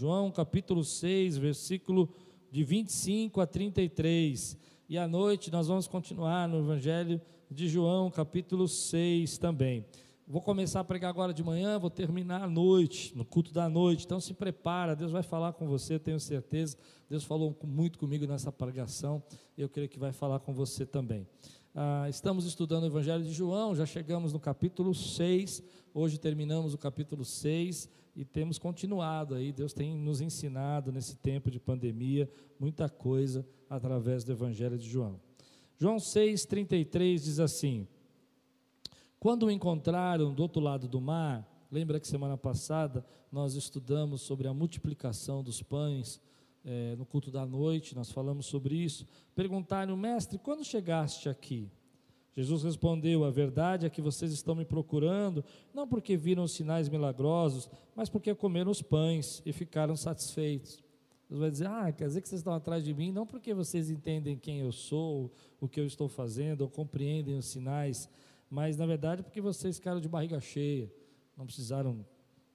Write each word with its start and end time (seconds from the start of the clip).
João 0.00 0.30
capítulo 0.30 0.84
6, 0.84 1.38
versículo 1.38 2.08
de 2.52 2.62
25 2.62 3.40
a 3.40 3.46
33. 3.48 4.56
E 4.88 4.96
à 4.96 5.08
noite 5.08 5.50
nós 5.50 5.66
vamos 5.66 5.88
continuar 5.88 6.46
no 6.46 6.60
Evangelho 6.60 7.20
de 7.50 7.68
João, 7.68 8.08
capítulo 8.08 8.68
6 8.68 9.38
também. 9.38 9.84
Vou 10.24 10.40
começar 10.40 10.78
a 10.78 10.84
pregar 10.84 11.10
agora 11.10 11.34
de 11.34 11.42
manhã, 11.42 11.80
vou 11.80 11.90
terminar 11.90 12.44
à 12.44 12.46
noite, 12.46 13.12
no 13.16 13.24
culto 13.24 13.52
da 13.52 13.68
noite. 13.68 14.04
Então 14.04 14.20
se 14.20 14.32
prepara, 14.34 14.94
Deus 14.94 15.10
vai 15.10 15.24
falar 15.24 15.54
com 15.54 15.66
você, 15.66 15.98
tenho 15.98 16.20
certeza. 16.20 16.76
Deus 17.10 17.24
falou 17.24 17.58
muito 17.64 17.98
comigo 17.98 18.24
nessa 18.24 18.52
pregação, 18.52 19.20
eu 19.56 19.68
creio 19.68 19.88
que 19.88 19.98
vai 19.98 20.12
falar 20.12 20.38
com 20.38 20.54
você 20.54 20.86
também. 20.86 21.26
Ah, 21.74 22.06
estamos 22.08 22.44
estudando 22.44 22.84
o 22.84 22.86
Evangelho 22.86 23.24
de 23.24 23.32
João, 23.32 23.74
já 23.74 23.84
chegamos 23.84 24.32
no 24.32 24.38
capítulo 24.38 24.94
6, 24.94 25.60
hoje 25.92 26.18
terminamos 26.18 26.72
o 26.72 26.78
capítulo 26.78 27.24
6 27.24 27.98
e 28.18 28.24
temos 28.24 28.58
continuado 28.58 29.36
aí. 29.36 29.52
Deus 29.52 29.72
tem 29.72 29.96
nos 29.96 30.20
ensinado 30.20 30.90
nesse 30.90 31.14
tempo 31.14 31.52
de 31.52 31.60
pandemia 31.60 32.28
muita 32.58 32.88
coisa 32.88 33.46
através 33.70 34.24
do 34.24 34.32
Evangelho 34.32 34.76
de 34.76 34.90
João. 34.90 35.20
João 35.76 35.98
6,33 35.98 37.14
diz 37.14 37.38
assim: 37.38 37.86
Quando 39.20 39.46
o 39.46 39.50
encontraram 39.52 40.34
do 40.34 40.42
outro 40.42 40.60
lado 40.60 40.88
do 40.88 41.00
mar, 41.00 41.48
lembra 41.70 42.00
que 42.00 42.08
semana 42.08 42.36
passada 42.36 43.06
nós 43.30 43.54
estudamos 43.54 44.22
sobre 44.22 44.48
a 44.48 44.52
multiplicação 44.52 45.40
dos 45.40 45.62
pães 45.62 46.20
é, 46.64 46.96
no 46.96 47.06
culto 47.06 47.30
da 47.30 47.46
noite, 47.46 47.94
nós 47.94 48.10
falamos 48.10 48.46
sobre 48.46 48.74
isso. 48.74 49.06
Perguntaram, 49.32 49.96
mestre, 49.96 50.38
quando 50.38 50.64
chegaste 50.64 51.28
aqui? 51.28 51.70
Jesus 52.38 52.62
respondeu: 52.62 53.24
A 53.24 53.30
verdade 53.30 53.84
é 53.84 53.90
que 53.90 54.00
vocês 54.00 54.30
estão 54.30 54.54
me 54.54 54.64
procurando, 54.64 55.44
não 55.74 55.88
porque 55.88 56.16
viram 56.16 56.44
os 56.44 56.52
sinais 56.52 56.88
milagrosos, 56.88 57.68
mas 57.96 58.08
porque 58.08 58.32
comeram 58.32 58.70
os 58.70 58.80
pães 58.80 59.42
e 59.44 59.52
ficaram 59.52 59.96
satisfeitos. 59.96 60.80
Deus 61.28 61.40
vai 61.40 61.50
dizer: 61.50 61.66
Ah, 61.66 61.90
quer 61.90 62.06
dizer 62.06 62.20
que 62.20 62.28
vocês 62.28 62.38
estão 62.38 62.52
atrás 62.52 62.84
de 62.84 62.94
mim, 62.94 63.10
não 63.10 63.26
porque 63.26 63.52
vocês 63.52 63.90
entendem 63.90 64.38
quem 64.38 64.60
eu 64.60 64.70
sou, 64.70 65.32
o 65.60 65.66
que 65.66 65.80
eu 65.80 65.84
estou 65.84 66.08
fazendo, 66.08 66.60
ou 66.60 66.70
compreendem 66.70 67.36
os 67.36 67.46
sinais, 67.46 68.08
mas 68.48 68.76
na 68.76 68.86
verdade 68.86 69.24
porque 69.24 69.40
vocês 69.40 69.76
ficaram 69.76 70.00
de 70.00 70.08
barriga 70.08 70.38
cheia, 70.40 70.88
não 71.36 71.44
precisaram 71.44 72.06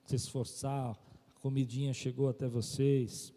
se 0.05 0.15
esforçar, 0.15 0.97
a 1.35 1.39
comidinha 1.41 1.93
chegou 1.93 2.29
até 2.29 2.47
vocês. 2.47 3.33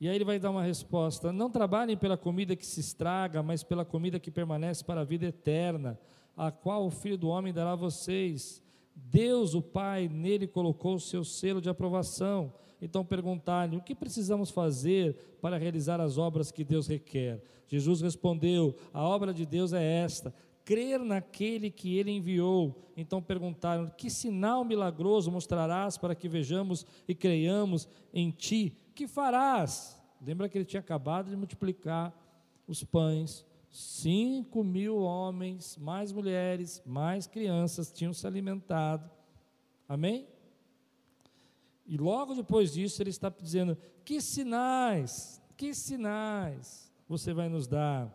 E 0.00 0.08
aí 0.08 0.14
ele 0.14 0.24
vai 0.24 0.38
dar 0.38 0.50
uma 0.50 0.62
resposta: 0.62 1.32
Não 1.32 1.50
trabalhem 1.50 1.96
pela 1.96 2.16
comida 2.16 2.54
que 2.54 2.66
se 2.66 2.80
estraga, 2.80 3.42
mas 3.42 3.62
pela 3.62 3.84
comida 3.84 4.20
que 4.20 4.30
permanece 4.30 4.84
para 4.84 5.00
a 5.00 5.04
vida 5.04 5.26
eterna, 5.26 5.98
a 6.36 6.50
qual 6.50 6.86
o 6.86 6.90
Filho 6.90 7.18
do 7.18 7.28
Homem 7.28 7.52
dará 7.52 7.72
a 7.72 7.76
vocês. 7.76 8.62
Deus, 8.94 9.54
o 9.54 9.62
Pai, 9.62 10.08
nele 10.08 10.46
colocou 10.46 10.94
o 10.94 11.00
seu 11.00 11.24
selo 11.24 11.60
de 11.60 11.68
aprovação. 11.68 12.52
Então 12.80 13.04
perguntaram: 13.04 13.78
O 13.78 13.82
que 13.82 13.94
precisamos 13.94 14.50
fazer 14.50 15.16
para 15.40 15.58
realizar 15.58 16.00
as 16.00 16.16
obras 16.16 16.52
que 16.52 16.64
Deus 16.64 16.86
requer? 16.86 17.42
Jesus 17.66 18.00
respondeu: 18.00 18.76
A 18.92 19.02
obra 19.02 19.34
de 19.34 19.44
Deus 19.44 19.72
é 19.72 19.82
esta: 19.82 20.32
crer 20.64 21.00
naquele 21.00 21.70
que 21.70 21.96
ele 21.96 22.10
enviou. 22.10 22.84
Então 22.96 23.22
perguntaram: 23.22 23.88
Que 23.88 24.08
sinal 24.08 24.64
milagroso 24.64 25.30
mostrarás 25.30 25.96
para 25.98 26.14
que 26.14 26.28
vejamos 26.28 26.86
e 27.08 27.14
creiamos 27.14 27.88
em 28.12 28.30
ti? 28.30 28.76
Que 28.98 29.06
farás? 29.06 29.96
Lembra 30.20 30.48
que 30.48 30.58
ele 30.58 30.64
tinha 30.64 30.80
acabado 30.80 31.30
de 31.30 31.36
multiplicar 31.36 32.12
os 32.66 32.82
pães, 32.82 33.46
cinco 33.70 34.64
mil 34.64 34.98
homens, 34.98 35.76
mais 35.76 36.10
mulheres, 36.10 36.82
mais 36.84 37.24
crianças 37.24 37.92
tinham 37.92 38.12
se 38.12 38.26
alimentado. 38.26 39.08
Amém? 39.88 40.26
E 41.86 41.96
logo 41.96 42.34
depois 42.34 42.72
disso 42.72 43.00
ele 43.00 43.10
está 43.10 43.28
dizendo: 43.28 43.78
que 44.04 44.20
sinais, 44.20 45.40
que 45.56 45.72
sinais 45.72 46.92
você 47.08 47.32
vai 47.32 47.48
nos 47.48 47.68
dar? 47.68 48.12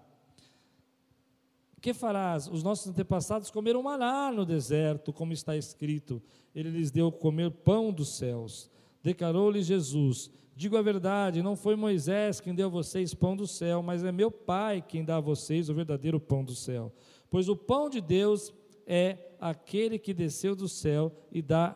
Que 1.79 1.93
farás? 1.93 2.45
Os 2.47 2.61
nossos 2.61 2.87
antepassados 2.87 3.49
comeram 3.49 3.81
maná 3.81 4.33
no 4.33 4.45
deserto, 4.45 5.13
como 5.13 5.31
está 5.31 5.55
escrito. 5.55 6.21
Ele 6.53 6.69
lhes 6.69 6.91
deu 6.91 7.09
comer 7.09 7.51
pão 7.51 7.89
dos 7.93 8.17
céus. 8.17 8.69
Declarou-lhe 9.01 9.63
Jesus: 9.63 10.29
Digo 10.55 10.77
a 10.77 10.81
verdade, 10.81 11.41
não 11.41 11.55
foi 11.55 11.75
Moisés 11.75 12.39
quem 12.39 12.53
deu 12.53 12.67
a 12.67 12.69
vocês 12.69 13.13
pão 13.13 13.35
do 13.35 13.47
céu, 13.47 13.81
mas 13.81 14.03
é 14.03 14.11
meu 14.11 14.29
Pai 14.29 14.83
quem 14.87 15.03
dá 15.03 15.17
a 15.17 15.21
vocês 15.21 15.67
o 15.67 15.73
verdadeiro 15.73 16.19
pão 16.19 16.43
do 16.43 16.55
céu. 16.55 16.91
Pois 17.29 17.49
o 17.49 17.55
pão 17.55 17.89
de 17.89 17.99
Deus 17.99 18.53
é 18.85 19.17
aquele 19.39 19.97
que 19.97 20.13
desceu 20.13 20.55
do 20.55 20.69
céu 20.69 21.11
e 21.31 21.41
dá 21.41 21.75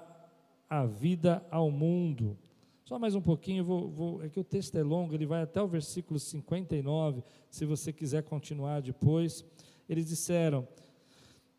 a 0.69 0.85
vida 0.85 1.43
ao 1.49 1.71
mundo. 1.71 2.37
Só 2.85 2.99
mais 2.99 3.15
um 3.15 3.21
pouquinho, 3.21 3.65
vou, 3.65 3.89
vou, 3.89 4.23
é 4.23 4.29
que 4.29 4.39
o 4.39 4.43
texto 4.43 4.77
é 4.77 4.83
longo, 4.83 5.13
ele 5.13 5.25
vai 5.25 5.41
até 5.41 5.61
o 5.61 5.67
versículo 5.67 6.19
59, 6.19 7.23
se 7.49 7.65
você 7.65 7.91
quiser 7.91 8.23
continuar 8.23 8.81
depois. 8.81 9.43
Eles 9.89 10.05
disseram: 10.05 10.67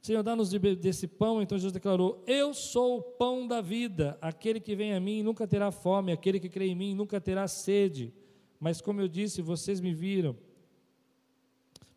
Senhor, 0.00 0.22
dá-nos 0.22 0.50
desse 0.50 1.06
pão. 1.06 1.42
Então 1.42 1.58
Jesus 1.58 1.72
declarou: 1.72 2.22
Eu 2.26 2.54
sou 2.54 2.98
o 2.98 3.02
pão 3.02 3.46
da 3.46 3.60
vida. 3.60 4.16
Aquele 4.20 4.60
que 4.60 4.74
vem 4.76 4.94
a 4.94 5.00
mim 5.00 5.22
nunca 5.22 5.46
terá 5.46 5.70
fome, 5.70 6.12
aquele 6.12 6.38
que 6.40 6.48
crê 6.48 6.66
em 6.68 6.74
mim 6.74 6.94
nunca 6.94 7.20
terá 7.20 7.46
sede. 7.48 8.12
Mas 8.60 8.80
como 8.80 9.00
eu 9.00 9.08
disse, 9.08 9.42
vocês 9.42 9.80
me 9.80 9.92
viram. 9.94 10.36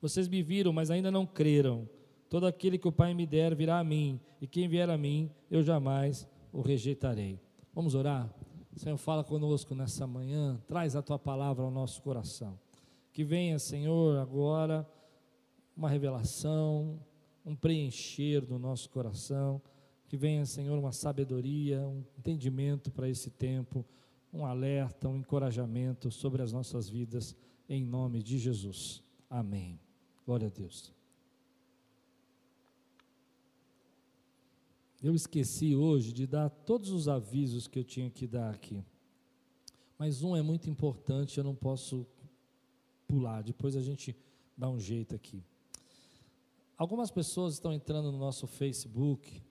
Vocês 0.01 0.27
me 0.27 0.41
viram, 0.41 0.73
mas 0.73 0.89
ainda 0.89 1.11
não 1.11 1.25
creram. 1.25 1.87
Todo 2.29 2.47
aquele 2.47 2.77
que 2.77 2.87
o 2.87 2.91
Pai 2.91 3.13
me 3.13 3.25
der 3.25 3.55
virá 3.55 3.79
a 3.79 3.83
mim, 3.83 4.19
e 4.39 4.47
quem 4.47 4.67
vier 4.67 4.89
a 4.89 4.97
mim, 4.97 5.29
eu 5.49 5.61
jamais 5.61 6.27
o 6.51 6.61
rejeitarei. 6.61 7.39
Vamos 7.73 7.93
orar? 7.93 8.33
Senhor, 8.75 8.97
fala 8.97 9.23
conosco 9.23 9.75
nessa 9.75 10.07
manhã, 10.07 10.59
traz 10.65 10.95
a 10.95 11.01
tua 11.01 11.19
palavra 11.19 11.63
ao 11.63 11.69
nosso 11.69 12.01
coração. 12.01 12.57
Que 13.11 13.23
venha, 13.23 13.59
Senhor, 13.59 14.17
agora 14.17 14.87
uma 15.75 15.89
revelação, 15.89 16.99
um 17.45 17.55
preencher 17.55 18.45
do 18.45 18.59
nosso 18.59 18.89
coração, 18.89 19.61
que 20.07 20.17
venha, 20.17 20.45
Senhor, 20.45 20.77
uma 20.77 20.91
sabedoria, 20.91 21.87
um 21.87 22.03
entendimento 22.17 22.91
para 22.91 23.09
esse 23.09 23.29
tempo, 23.29 23.85
um 24.33 24.45
alerta, 24.45 25.07
um 25.07 25.17
encorajamento 25.17 26.11
sobre 26.11 26.41
as 26.41 26.51
nossas 26.51 26.89
vidas, 26.89 27.35
em 27.67 27.83
nome 27.83 28.21
de 28.21 28.37
Jesus. 28.37 29.01
Amém. 29.29 29.79
Glória 30.25 30.47
a 30.47 30.51
Deus. 30.51 30.93
Eu 35.01 35.15
esqueci 35.15 35.75
hoje 35.75 36.13
de 36.13 36.27
dar 36.27 36.49
todos 36.49 36.91
os 36.91 37.07
avisos 37.07 37.67
que 37.67 37.79
eu 37.79 37.83
tinha 37.83 38.09
que 38.09 38.27
dar 38.27 38.51
aqui. 38.53 38.83
Mas 39.97 40.21
um 40.21 40.35
é 40.35 40.41
muito 40.41 40.69
importante, 40.69 41.37
eu 41.37 41.43
não 41.43 41.55
posso 41.55 42.05
pular. 43.07 43.41
Depois 43.41 43.75
a 43.75 43.81
gente 43.81 44.15
dá 44.55 44.69
um 44.69 44.79
jeito 44.79 45.15
aqui. 45.15 45.43
Algumas 46.81 47.11
pessoas 47.11 47.53
estão 47.53 47.71
entrando 47.71 48.11
no 48.11 48.17
nosso 48.17 48.47
Facebook, 48.47 49.43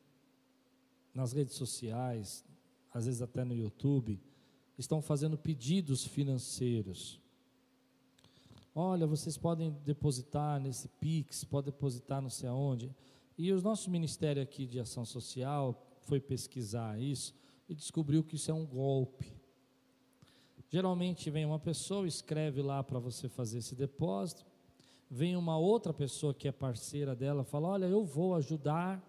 nas 1.15 1.33
redes 1.33 1.55
sociais, 1.55 2.45
às 2.93 3.07
vezes 3.07 3.23
até 3.23 3.45
no 3.45 3.55
YouTube, 3.55 4.21
estão 4.77 5.01
fazendo 5.01 5.39
pedidos 5.39 6.05
financeiros. 6.05 7.21
Olha, 8.75 9.07
vocês 9.07 9.37
podem 9.39 9.71
depositar 9.85 10.61
nesse 10.61 10.89
Pix, 10.89 11.45
pode 11.45 11.67
depositar 11.67 12.21
não 12.21 12.31
sei 12.31 12.49
aonde. 12.49 12.93
E 13.39 13.53
o 13.53 13.63
nosso 13.63 13.93
ministério 13.93 14.43
aqui 14.43 14.67
de 14.67 14.81
ação 14.81 15.05
social 15.05 15.81
foi 16.01 16.19
pesquisar 16.19 17.01
isso 17.01 17.33
e 17.69 17.77
descobriu 17.77 18.25
que 18.25 18.35
isso 18.35 18.51
é 18.51 18.55
um 18.55 18.67
golpe. 18.67 19.33
Geralmente 20.69 21.31
vem 21.31 21.47
uma 21.47 21.61
pessoa, 21.61 22.09
escreve 22.09 22.61
lá 22.61 22.83
para 22.83 22.99
você 22.99 23.29
fazer 23.29 23.59
esse 23.59 23.77
depósito, 23.77 24.45
vem 25.11 25.37
uma 25.37 25.59
outra 25.59 25.93
pessoa 25.93 26.33
que 26.33 26.47
é 26.47 26.53
parceira 26.53 27.17
dela, 27.17 27.43
fala: 27.43 27.69
Olha, 27.69 27.87
eu 27.87 28.05
vou 28.05 28.35
ajudar. 28.35 29.05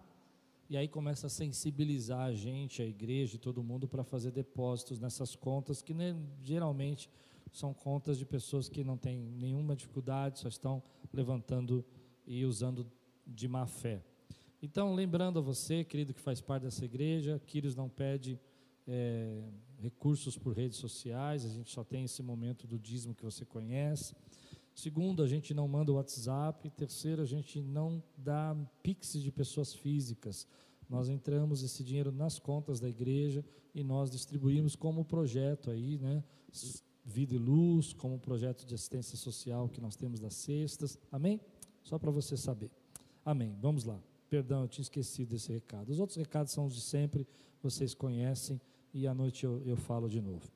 E 0.68 0.76
aí 0.76 0.88
começa 0.88 1.26
a 1.26 1.30
sensibilizar 1.30 2.20
a 2.20 2.32
gente, 2.32 2.80
a 2.80 2.86
igreja 2.86 3.36
e 3.36 3.38
todo 3.38 3.62
mundo 3.62 3.86
para 3.86 4.02
fazer 4.02 4.30
depósitos 4.30 4.98
nessas 4.98 5.36
contas, 5.36 5.82
que 5.82 5.92
né, 5.92 6.16
geralmente 6.40 7.10
são 7.52 7.74
contas 7.74 8.18
de 8.18 8.24
pessoas 8.24 8.70
que 8.70 8.82
não 8.82 8.96
têm 8.96 9.18
nenhuma 9.18 9.76
dificuldade, 9.76 10.38
só 10.38 10.48
estão 10.48 10.82
levantando 11.12 11.84
e 12.26 12.46
usando 12.46 12.90
de 13.26 13.46
má 13.46 13.66
fé. 13.66 14.02
Então, 14.62 14.94
lembrando 14.94 15.38
a 15.38 15.42
você, 15.42 15.84
querido, 15.84 16.14
que 16.14 16.20
faz 16.20 16.40
parte 16.40 16.62
dessa 16.62 16.84
igreja, 16.86 17.38
Quírios 17.44 17.76
não 17.76 17.90
pede 17.90 18.40
é, 18.88 19.42
recursos 19.78 20.38
por 20.38 20.54
redes 20.54 20.78
sociais, 20.78 21.44
a 21.44 21.48
gente 21.48 21.70
só 21.70 21.84
tem 21.84 22.04
esse 22.04 22.22
momento 22.22 22.66
do 22.66 22.78
dízimo 22.78 23.14
que 23.14 23.24
você 23.24 23.44
conhece. 23.44 24.14
Segundo, 24.74 25.22
a 25.22 25.26
gente 25.26 25.52
não 25.52 25.68
manda 25.68 25.92
WhatsApp. 25.92 26.68
Terceiro, 26.70 27.22
a 27.22 27.26
gente 27.26 27.60
não 27.60 28.02
dá 28.16 28.56
pix 28.82 29.12
de 29.12 29.30
pessoas 29.30 29.74
físicas. 29.74 30.46
Nós 30.88 31.08
entramos 31.08 31.62
esse 31.62 31.82
dinheiro 31.82 32.12
nas 32.12 32.38
contas 32.38 32.80
da 32.80 32.88
igreja 32.88 33.44
e 33.74 33.82
nós 33.82 34.10
distribuímos 34.10 34.76
como 34.76 35.04
projeto 35.04 35.70
aí, 35.70 35.98
né? 35.98 36.22
Vida 37.04 37.34
e 37.34 37.38
Luz, 37.38 37.92
como 37.92 38.18
projeto 38.18 38.64
de 38.64 38.74
assistência 38.74 39.16
social 39.16 39.68
que 39.68 39.80
nós 39.80 39.96
temos 39.96 40.20
das 40.20 40.34
cestas. 40.34 40.98
Amém? 41.10 41.40
Só 41.82 41.98
para 41.98 42.10
você 42.10 42.36
saber. 42.36 42.70
Amém. 43.24 43.56
Vamos 43.60 43.84
lá. 43.84 44.00
Perdão, 44.28 44.62
eu 44.62 44.68
tinha 44.68 44.82
esquecido 44.82 45.30
desse 45.30 45.52
recado. 45.52 45.90
Os 45.90 45.98
outros 45.98 46.16
recados 46.16 46.52
são 46.52 46.66
os 46.66 46.74
de 46.74 46.80
sempre, 46.80 47.26
vocês 47.62 47.94
conhecem. 47.94 48.60
e 48.94 49.06
à 49.06 49.14
noite 49.14 49.44
eu, 49.44 49.62
eu 49.64 49.76
falo 49.76 50.08
de 50.08 50.20
novo. 50.20 50.50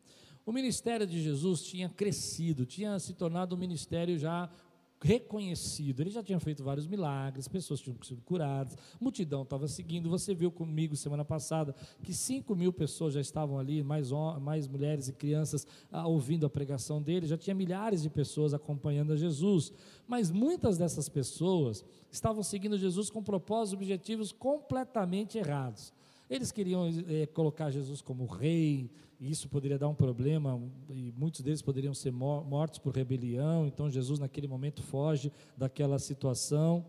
O 0.47 0.53
ministério 0.53 1.05
de 1.05 1.21
Jesus 1.21 1.63
tinha 1.63 1.89
crescido, 1.89 2.65
tinha 2.65 2.97
se 3.01 3.13
tornado 3.15 3.57
um 3.57 3.59
ministério 3.59 4.17
já 4.17 4.49
reconhecido. 5.03 6.01
Ele 6.01 6.11
já 6.11 6.23
tinha 6.23 6.39
feito 6.39 6.63
vários 6.63 6.87
milagres, 6.87 7.49
pessoas 7.49 7.81
tinham 7.81 7.97
sido 8.01 8.23
curadas, 8.23 8.77
multidão 9.01 9.43
estava 9.43 9.67
seguindo. 9.67 10.09
Você 10.09 10.35
viu 10.35 10.53
comigo 10.53 10.95
semana 10.95 11.25
passada 11.25 11.75
que 12.01 12.15
5 12.15 12.55
mil 12.55 12.73
pessoas 12.73 13.15
já 13.15 13.21
estavam 13.21 13.59
ali, 13.59 13.83
mais, 13.83 14.13
mais 14.41 14.69
mulheres 14.69 15.09
e 15.09 15.13
crianças 15.13 15.67
ah, 15.91 16.07
ouvindo 16.07 16.47
a 16.47 16.51
pregação 16.51 17.03
dele. 17.03 17.27
Já 17.27 17.37
tinha 17.37 17.55
milhares 17.55 18.03
de 18.03 18.09
pessoas 18.09 18.55
acompanhando 18.55 19.13
a 19.13 19.17
Jesus. 19.17 19.73
Mas 20.07 20.31
muitas 20.31 20.79
dessas 20.79 21.09
pessoas 21.09 21.85
estavam 22.09 22.45
seguindo 22.45 22.79
Jesus 22.79 23.11
com 23.11 23.21
propósitos 23.21 23.83
objetivos 23.83 24.31
completamente 24.31 25.39
errados. 25.39 25.93
Eles 26.29 26.51
queriam 26.51 26.89
é, 27.09 27.27
colocar 27.27 27.71
Jesus 27.71 28.01
como 28.01 28.27
rei, 28.27 28.91
e 29.21 29.31
isso 29.31 29.49
poderia 29.49 29.79
dar 29.79 29.89
um 29.89 29.95
problema, 29.95 30.61
e 30.91 31.13
muitos 31.17 31.41
deles 31.41 31.63
poderiam 31.63 31.95
ser 31.95 32.13
mortos 32.13 32.79
por 32.79 32.95
rebelião, 32.95 33.67
então 33.67 33.89
Jesus 33.89 34.19
naquele 34.19 34.47
momento 34.47 34.83
foge 34.83 35.33
daquela 35.57 35.99
situação 35.99 36.85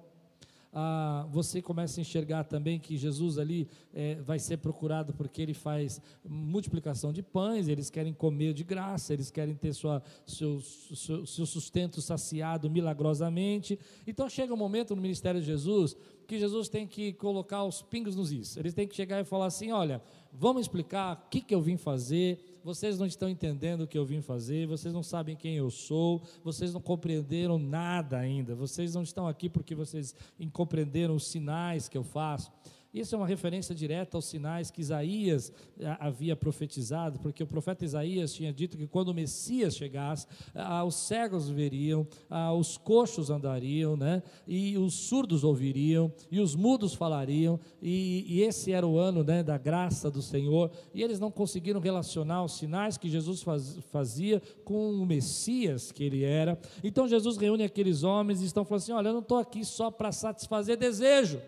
ah, 0.79 1.25
você 1.31 1.59
começa 1.59 1.99
a 1.99 2.01
enxergar 2.01 2.43
também 2.43 2.79
que 2.79 2.97
Jesus 2.97 3.39
ali 3.39 3.67
é, 3.93 4.15
vai 4.15 4.37
ser 4.37 4.57
procurado 4.57 5.11
porque 5.11 5.41
ele 5.41 5.55
faz 5.55 5.99
multiplicação 6.23 7.11
de 7.11 7.23
pães, 7.23 7.67
eles 7.67 7.89
querem 7.89 8.13
comer 8.13 8.53
de 8.53 8.63
graça, 8.63 9.11
eles 9.11 9.31
querem 9.31 9.55
ter 9.55 9.73
sua, 9.73 10.03
seu, 10.23 10.61
seu, 10.61 11.25
seu 11.25 11.45
sustento 11.47 11.99
saciado 11.99 12.69
milagrosamente. 12.69 13.79
Então 14.05 14.29
chega 14.29 14.53
um 14.53 14.57
momento 14.57 14.95
no 14.95 15.01
ministério 15.01 15.39
de 15.39 15.47
Jesus 15.47 15.97
que 16.27 16.37
Jesus 16.37 16.67
tem 16.67 16.85
que 16.85 17.13
colocar 17.13 17.63
os 17.63 17.81
pingos 17.81 18.15
nos 18.15 18.31
is. 18.31 18.57
Eles 18.57 18.73
têm 18.73 18.87
que 18.87 18.95
chegar 18.95 19.19
e 19.21 19.23
falar 19.23 19.45
assim: 19.45 19.71
olha, 19.71 20.01
vamos 20.31 20.63
explicar 20.63 21.23
o 21.25 21.29
que, 21.29 21.41
que 21.41 21.55
eu 21.55 21.61
vim 21.61 21.77
fazer 21.77 22.39
vocês 22.67 22.99
não 22.99 23.05
estão 23.05 23.29
entendendo 23.29 23.83
o 23.83 23.87
que 23.87 23.97
eu 23.97 24.05
vim 24.05 24.19
fazer, 24.19 24.67
vocês 24.67 24.93
não 24.93 25.01
sabem 25.01 25.37
quem 25.37 25.55
eu 25.55 25.71
sou, 25.71 26.21
vocês 26.43 26.73
não 26.73 26.81
compreenderam 26.81 27.57
nada 27.57 28.17
ainda, 28.17 28.53
vocês 28.55 28.93
não 28.93 29.03
estão 29.03 29.25
aqui 29.25 29.47
porque 29.47 29.73
vocês 29.73 30.13
compreenderam 30.51 31.15
os 31.15 31.27
sinais 31.27 31.87
que 31.87 31.97
eu 31.97 32.03
faço. 32.03 32.51
Isso 32.93 33.13
é 33.13 33.17
uma 33.17 33.27
referência 33.27 33.75
direta 33.75 34.17
aos 34.17 34.25
sinais 34.25 34.71
que 34.71 34.81
Isaías 34.81 35.51
eh, 35.79 35.97
havia 35.99 36.35
profetizado, 36.35 37.19
porque 37.19 37.43
o 37.43 37.47
profeta 37.47 37.83
Isaías 37.83 38.33
tinha 38.33 38.51
dito 38.51 38.77
que 38.77 38.87
quando 38.87 39.09
o 39.09 39.13
Messias 39.13 39.75
chegasse, 39.75 40.25
ah, 40.55 40.83
os 40.83 40.95
cegos 40.95 41.49
veriam, 41.49 42.07
ah, 42.29 42.53
os 42.53 42.77
coxos 42.77 43.29
andariam, 43.29 43.97
né? 43.97 44.23
e 44.47 44.77
os 44.77 44.93
surdos 44.93 45.43
ouviriam, 45.43 46.11
e 46.31 46.39
os 46.39 46.55
mudos 46.55 46.93
falariam, 46.93 47.59
e, 47.81 48.41
esse 48.41 48.71
era 48.71 48.87
o 48.87 48.97
ano 48.97 49.23
né, 49.23 49.43
da 49.43 49.57
graça 49.57 50.09
do 50.09 50.21
Senhor, 50.21 50.71
e 50.93 51.03
eles 51.03 51.19
não 51.19 51.29
conseguiram 51.29 51.79
relacionar 51.79 52.43
os 52.43 52.57
sinais 52.57 52.97
que 52.97 53.09
Jesus 53.09 53.41
faz, 53.41 53.77
fazia 53.91 54.41
com 54.63 54.91
o 54.91 55.05
Messias 55.05 55.91
que 55.91 56.03
ele 56.03 56.23
era. 56.23 56.57
Então 56.83 57.07
Jesus 57.07 57.37
reúne 57.37 57.63
aqueles 57.63 58.03
homens 58.03 58.41
e 58.41 58.45
estão 58.45 58.63
falando 58.63 58.81
assim: 58.81 58.91
olha, 58.91 59.09
eu 59.09 59.13
não 59.13 59.19
estou 59.19 59.37
aqui 59.37 59.65
só 59.65 59.91
para 59.91 60.11
satisfazer 60.11 60.77
desejo. 60.77 61.41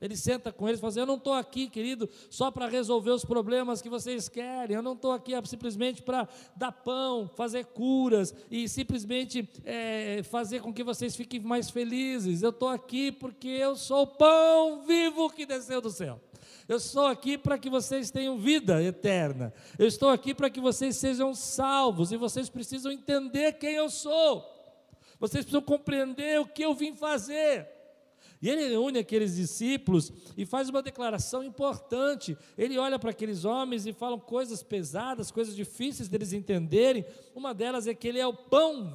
Ele 0.00 0.14
senta 0.14 0.52
com 0.52 0.68
eles 0.68 0.78
e 0.78 0.80
fala 0.80 0.90
assim: 0.90 1.00
Eu 1.00 1.06
não 1.06 1.16
estou 1.16 1.32
aqui, 1.32 1.68
querido, 1.68 2.08
só 2.28 2.50
para 2.50 2.68
resolver 2.68 3.10
os 3.10 3.24
problemas 3.24 3.80
que 3.80 3.88
vocês 3.88 4.28
querem. 4.28 4.76
Eu 4.76 4.82
não 4.82 4.92
estou 4.92 5.12
aqui 5.12 5.32
simplesmente 5.46 6.02
para 6.02 6.28
dar 6.54 6.70
pão, 6.70 7.30
fazer 7.34 7.64
curas 7.66 8.34
e 8.50 8.68
simplesmente 8.68 9.48
é, 9.64 10.22
fazer 10.24 10.60
com 10.60 10.72
que 10.72 10.84
vocês 10.84 11.16
fiquem 11.16 11.40
mais 11.40 11.70
felizes. 11.70 12.42
Eu 12.42 12.50
estou 12.50 12.68
aqui 12.68 13.10
porque 13.10 13.48
eu 13.48 13.74
sou 13.74 14.02
o 14.02 14.06
pão 14.06 14.82
vivo 14.82 15.30
que 15.30 15.46
desceu 15.46 15.80
do 15.80 15.90
céu. 15.90 16.20
Eu 16.68 16.76
estou 16.76 17.06
aqui 17.06 17.38
para 17.38 17.58
que 17.58 17.70
vocês 17.70 18.10
tenham 18.10 18.36
vida 18.36 18.82
eterna. 18.82 19.54
Eu 19.78 19.86
estou 19.86 20.10
aqui 20.10 20.34
para 20.34 20.50
que 20.50 20.60
vocês 20.60 20.96
sejam 20.96 21.34
salvos 21.34 22.12
e 22.12 22.16
vocês 22.16 22.50
precisam 22.50 22.92
entender 22.92 23.52
quem 23.52 23.74
eu 23.74 23.88
sou. 23.88 24.44
Vocês 25.18 25.44
precisam 25.44 25.62
compreender 25.62 26.40
o 26.40 26.46
que 26.46 26.62
eu 26.62 26.74
vim 26.74 26.94
fazer. 26.94 27.75
E 28.40 28.48
ele 28.48 28.68
reúne 28.68 28.98
aqueles 28.98 29.36
discípulos 29.36 30.12
e 30.36 30.44
faz 30.44 30.68
uma 30.68 30.82
declaração 30.82 31.42
importante. 31.42 32.36
Ele 32.56 32.78
olha 32.78 32.98
para 32.98 33.10
aqueles 33.10 33.44
homens 33.44 33.86
e 33.86 33.92
fala 33.92 34.18
coisas 34.18 34.62
pesadas, 34.62 35.30
coisas 35.30 35.56
difíceis 35.56 36.08
deles 36.08 36.32
entenderem. 36.32 37.04
Uma 37.34 37.54
delas 37.54 37.86
é 37.86 37.94
que 37.94 38.08
ele 38.08 38.18
é 38.18 38.26
o 38.26 38.34
pão 38.34 38.92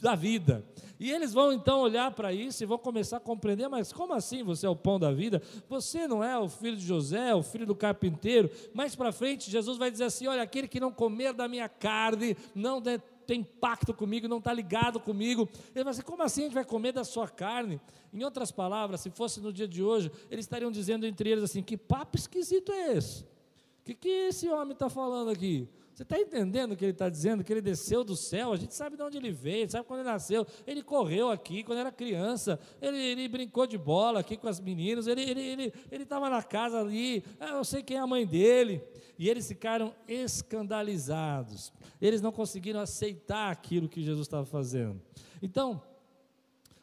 da 0.00 0.14
vida. 0.14 0.64
E 0.98 1.10
eles 1.10 1.32
vão 1.32 1.52
então 1.52 1.80
olhar 1.80 2.12
para 2.12 2.32
isso 2.32 2.62
e 2.62 2.66
vão 2.66 2.78
começar 2.78 3.16
a 3.16 3.20
compreender, 3.20 3.68
mas 3.68 3.92
como 3.92 4.12
assim 4.12 4.44
você 4.44 4.66
é 4.66 4.68
o 4.68 4.76
pão 4.76 5.00
da 5.00 5.10
vida? 5.10 5.42
Você 5.68 6.06
não 6.06 6.22
é 6.22 6.38
o 6.38 6.48
filho 6.48 6.76
de 6.76 6.86
José, 6.86 7.34
o 7.34 7.42
filho 7.42 7.66
do 7.66 7.74
carpinteiro. 7.74 8.48
Mais 8.72 8.94
para 8.94 9.10
frente, 9.10 9.50
Jesus 9.50 9.78
vai 9.78 9.90
dizer 9.90 10.04
assim: 10.04 10.28
olha, 10.28 10.42
aquele 10.42 10.68
que 10.68 10.78
não 10.78 10.92
comer 10.92 11.32
da 11.32 11.48
minha 11.48 11.68
carne, 11.68 12.36
não 12.54 12.80
tem 13.26 13.42
pacto 13.42 13.94
comigo, 13.94 14.28
não 14.28 14.38
está 14.38 14.52
ligado 14.52 15.00
comigo. 15.00 15.48
Ele 15.74 15.84
vai 15.84 15.92
dizer, 15.92 16.02
como 16.04 16.22
assim 16.22 16.42
a 16.42 16.44
gente 16.44 16.54
vai 16.54 16.64
comer 16.64 16.92
da 16.92 17.04
sua 17.04 17.28
carne? 17.28 17.80
Em 18.12 18.22
outras 18.24 18.50
palavras, 18.50 19.00
se 19.00 19.10
fosse 19.10 19.40
no 19.40 19.52
dia 19.52 19.66
de 19.66 19.82
hoje, 19.82 20.10
eles 20.30 20.44
estariam 20.44 20.70
dizendo 20.70 21.06
entre 21.06 21.30
eles 21.30 21.44
assim: 21.44 21.62
que 21.62 21.76
papo 21.76 22.16
esquisito 22.16 22.72
é 22.72 22.96
esse? 22.96 23.22
O 23.22 23.84
que, 23.84 23.94
que 23.94 24.08
esse 24.08 24.48
homem 24.48 24.72
está 24.72 24.88
falando 24.88 25.30
aqui? 25.30 25.68
Você 26.02 26.14
está 26.14 26.18
entendendo 26.18 26.72
o 26.72 26.76
que 26.76 26.84
ele 26.84 26.90
está 26.90 27.08
dizendo? 27.08 27.44
Que 27.44 27.52
ele 27.52 27.60
desceu 27.60 28.02
do 28.02 28.16
céu, 28.16 28.52
a 28.52 28.56
gente 28.56 28.74
sabe 28.74 28.96
de 28.96 29.02
onde 29.04 29.18
ele 29.18 29.30
veio, 29.30 29.70
sabe 29.70 29.86
quando 29.86 30.00
ele 30.00 30.08
nasceu. 30.08 30.44
Ele 30.66 30.82
correu 30.82 31.30
aqui 31.30 31.62
quando 31.62 31.78
era 31.78 31.92
criança, 31.92 32.58
ele, 32.80 32.98
ele 32.98 33.28
brincou 33.28 33.68
de 33.68 33.78
bola 33.78 34.18
aqui 34.18 34.36
com 34.36 34.48
as 34.48 34.58
meninas, 34.58 35.06
ele 35.06 35.22
estava 35.22 35.40
ele, 35.40 35.62
ele, 35.62 35.72
ele 35.92 36.04
na 36.04 36.42
casa 36.42 36.80
ali, 36.80 37.22
ah, 37.38 37.50
eu 37.50 37.64
sei 37.64 37.84
quem 37.84 37.98
é 37.98 38.00
a 38.00 38.06
mãe 38.06 38.26
dele. 38.26 38.82
E 39.16 39.28
eles 39.28 39.46
ficaram 39.46 39.94
escandalizados, 40.08 41.72
eles 42.00 42.20
não 42.20 42.32
conseguiram 42.32 42.80
aceitar 42.80 43.52
aquilo 43.52 43.88
que 43.88 44.02
Jesus 44.02 44.26
estava 44.26 44.44
fazendo. 44.44 45.00
Então, 45.40 45.80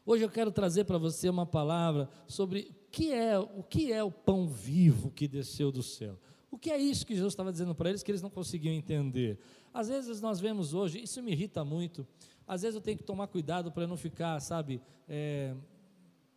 hoje 0.06 0.24
eu 0.24 0.30
quero 0.30 0.50
trazer 0.50 0.86
para 0.86 0.98
você 0.98 1.28
uma 1.28 1.46
palavra 1.46 2.10
sobre 2.26 2.72
o 2.72 2.90
que 2.90 3.12
é, 3.12 3.38
o 3.38 3.64
que 3.64 3.92
é 3.92 4.02
o 4.02 4.12
pão 4.12 4.48
vivo 4.48 5.12
que 5.12 5.28
desceu 5.28 5.74
do 5.74 5.84
céu. 5.84 6.18
O 6.52 6.58
que 6.58 6.72
é 6.72 6.78
isso 6.78 7.06
que 7.06 7.14
Jesus 7.14 7.34
estava 7.34 7.52
dizendo 7.52 7.76
para 7.76 7.90
eles 7.90 8.02
que 8.02 8.10
eles 8.10 8.22
não 8.22 8.30
conseguiam 8.30 8.74
entender? 8.74 9.40
Às 9.74 9.88
vezes 9.88 10.20
nós 10.20 10.40
vemos 10.40 10.74
hoje, 10.74 11.02
isso 11.02 11.22
me 11.22 11.32
irrita 11.32 11.64
muito, 11.64 12.08
às 12.48 12.64
vezes 12.64 12.76
eu 12.76 12.82
tenho 12.82 12.98
que 12.98 13.04
tomar 13.04 13.28
cuidado 13.28 13.72
para 13.72 13.86
não 13.86 13.96
ficar, 13.96 14.40
sabe, 14.40 14.82
é, 15.08 15.56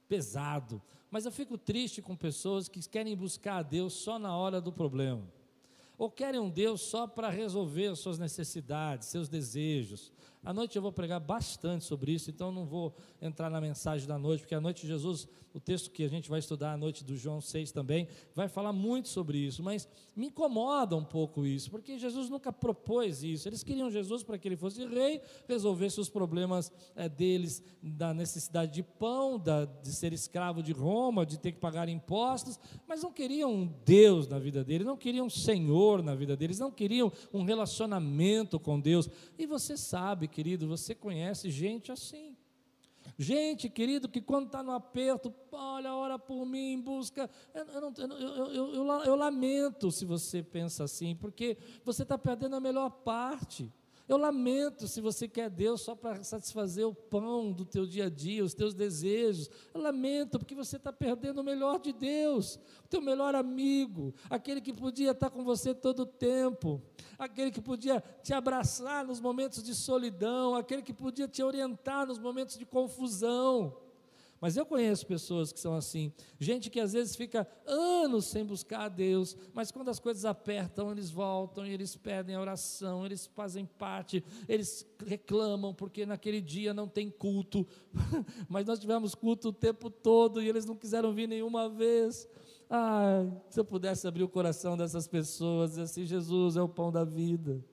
pesado. 0.07 0.83
Mas 1.11 1.25
eu 1.25 1.33
fico 1.33 1.57
triste 1.57 2.03
com 2.03 2.15
pessoas 2.15 2.69
que 2.69 2.87
querem 2.89 3.17
buscar 3.17 3.57
a 3.57 3.63
Deus 3.63 3.95
só 3.95 4.19
na 4.19 4.37
hora 4.37 4.61
do 4.61 4.71
problema. 4.71 5.27
Ou 5.97 6.11
querem 6.11 6.41
um 6.41 6.51
Deus 6.51 6.83
só 6.83 7.07
para 7.07 7.31
resolver 7.31 7.87
as 7.87 8.01
suas 8.01 8.19
necessidades, 8.19 9.09
seus 9.09 9.29
desejos. 9.29 10.13
À 10.45 10.53
noite 10.53 10.77
eu 10.77 10.83
vou 10.83 10.93
pregar 10.93 11.21
bastante 11.21 11.85
sobre 11.85 12.13
isso, 12.13 12.31
então 12.31 12.51
não 12.51 12.67
vou 12.67 12.95
entrar 13.21 13.49
na 13.49 13.61
mensagem 13.61 14.09
da 14.09 14.19
noite, 14.19 14.41
porque 14.41 14.55
à 14.55 14.61
noite 14.61 14.87
Jesus 14.87 15.29
o 15.55 15.61
texto 15.61 15.91
que 15.91 16.03
a 16.03 16.09
gente 16.09 16.31
vai 16.31 16.39
estudar 16.39 16.73
à 16.73 16.77
noite 16.77 17.05
do 17.05 17.17
João 17.17 17.41
6 17.41 17.73
também, 17.73 18.09
vai 18.35 18.49
falar 18.49 18.73
muito 18.73 19.09
sobre 19.09 19.39
isso, 19.39 19.63
mas 19.63 19.89
me 20.17 20.27
incomoda 20.27 20.97
um 20.97 21.05
pouco 21.05 21.45
isso, 21.45 21.71
porque 21.71 21.99
Jesus 21.99 22.31
nunca 22.31 22.53
propôs 22.53 23.23
isso. 23.23 23.49
Eles 23.49 23.63
queriam 23.63 23.91
Jesus 23.91 24.23
para 24.23 24.39
que 24.39 24.49
ele 24.49 24.57
fosse 24.57 24.87
rei, 24.87 25.21
resolvesse 25.47 26.01
os 26.01 26.09
problemas 26.09 26.73
é, 26.97 27.09
deles, 27.09 27.63
da 27.83 28.15
necessidade 28.15 28.73
de 28.73 28.83
pão, 28.83 29.39
da, 29.39 29.65
de 29.65 29.93
ser 29.93 30.13
escravo 30.13 30.63
de 30.63 30.73
Roma, 30.73 31.27
de 31.27 31.39
ter 31.39 31.53
que 31.53 31.59
pagar 31.59 31.89
impostos, 31.89 32.59
mas 32.89 33.03
não 33.03 33.13
queriam 33.13 33.53
um 33.53 33.67
Deus 33.85 34.27
na 34.27 34.39
vida 34.39 34.65
deles, 34.65 34.87
não 34.87 34.97
queriam 34.97 35.27
um 35.27 35.31
Senhor 35.31 36.03
na 36.03 36.15
vida 36.15 36.37
deles, 36.37 36.59
não 36.59 36.71
queriam 36.71 37.13
um 37.33 37.45
relacionamento 37.45 38.59
com 38.59 38.81
Deus. 38.81 39.09
E 39.39 39.47
você 39.47 39.77
sabe, 39.77 40.29
querido, 40.33 40.67
você 40.67 40.95
conhece 40.95 41.51
gente 41.51 41.93
assim. 41.93 42.37
Gente, 43.19 43.69
querido, 43.69 44.09
que 44.09 44.21
quando 44.21 44.47
está 44.47 44.63
no 44.63 44.73
aperto, 44.73 45.33
olha, 45.51 45.95
ora 45.95 46.19
por 46.19 46.47
mim, 46.47 46.81
busca. 46.81 47.29
Eu, 47.53 47.93
eu, 47.93 48.53
eu, 48.53 49.03
eu, 49.05 49.15
lamento 49.15 49.91
se 49.91 50.05
você 50.05 50.43
pensa 50.43 50.85
assim, 50.85 51.15
porque 51.15 51.59
você 51.85 52.03
está 52.03 52.17
perdendo 52.17 52.57
a 52.57 52.61
melhor 52.61 52.91
parte. 52.91 53.71
Eu 54.13 54.19
lamento 54.19 54.87
se 54.87 55.01
você 55.01 55.27
quer 55.27 55.49
Deus 55.49 55.81
só 55.81 55.95
para 55.95 56.23
satisfazer 56.23 56.87
o 56.87 56.95
pão 56.95 57.51
do 57.51 57.65
teu 57.65 57.87
dia 57.87 58.05
a 58.05 58.11
dia, 58.11 58.45
os 58.45 58.53
teus 58.53 58.75
desejos. 58.75 59.49
Eu 59.73 59.81
lamento 59.81 60.39
porque 60.39 60.55
você 60.55 60.77
está 60.77 60.93
perdendo 60.93 61.41
o 61.41 61.43
melhor 61.43 61.81
de 61.81 61.95
Deus, 61.95 62.57
o 62.85 62.89
teu 62.91 63.01
melhor 63.01 63.35
amigo, 63.35 64.15
aquele 64.29 64.61
que 64.61 64.71
podia 64.71 65.13
estar 65.13 65.31
com 65.31 65.43
você 65.43 65.75
todo 65.75 66.01
o 66.01 66.07
tempo, 66.07 66.83
aquele 67.19 67.51
que 67.51 67.63
podia 67.63 68.05
te 68.23 68.35
abraçar 68.35 69.03
nos 69.03 69.19
momentos 69.19 69.63
de 69.63 69.75
solidão, 69.75 70.55
aquele 70.55 70.83
que 70.83 70.93
podia 70.93 71.27
te 71.27 71.43
orientar 71.43 72.07
nos 72.07 72.19
momentos 72.19 72.59
de 72.59 72.67
confusão. 72.67 73.75
Mas 74.43 74.57
eu 74.57 74.67
conheço 74.67 75.07
pessoas 75.07 75.53
que 75.53 75.61
são 75.61 75.73
assim, 75.73 76.13
gente 76.41 76.69
que 76.69 76.81
às 76.81 76.95
vezes 76.95 77.15
fica 77.15 77.47
anos 77.65 78.25
sem 78.25 78.45
buscar 78.45 78.81
a 78.81 78.89
Deus, 78.89 79.37
mas 79.55 79.71
quando 79.71 79.89
as 79.89 80.01
coisas 80.01 80.25
apertam, 80.25 80.91
eles 80.91 81.13
voltam 81.13 81.65
e 81.65 81.73
eles 81.73 81.95
pedem 81.95 82.35
a 82.35 82.41
oração, 82.41 83.07
eles 83.07 83.25
fazem 83.25 83.65
parte, 83.65 84.25
eles 84.49 84.85
reclamam 85.07 85.73
porque 85.73 86.05
naquele 86.05 86.41
dia 86.41 86.75
não 86.75 86.89
tem 86.89 87.09
culto, 87.09 87.65
mas 88.51 88.67
nós 88.67 88.81
tivemos 88.81 89.15
culto 89.15 89.51
o 89.51 89.53
tempo 89.53 89.89
todo 89.89 90.43
e 90.43 90.49
eles 90.49 90.67
não 90.67 90.75
quiseram 90.75 91.13
vir 91.13 91.29
nenhuma 91.29 91.69
vez. 91.69 92.29
Ah, 92.69 93.25
se 93.49 93.61
eu 93.61 93.65
pudesse 93.65 94.09
abrir 94.09 94.25
o 94.25 94.29
coração 94.29 94.77
dessas 94.77 95.07
pessoas, 95.07 95.71
dizer 95.71 95.83
assim: 95.83 96.05
Jesus 96.05 96.57
é 96.57 96.63
o 96.63 96.69
pão 96.69 96.91
da 96.91 97.05
vida. 97.05 97.65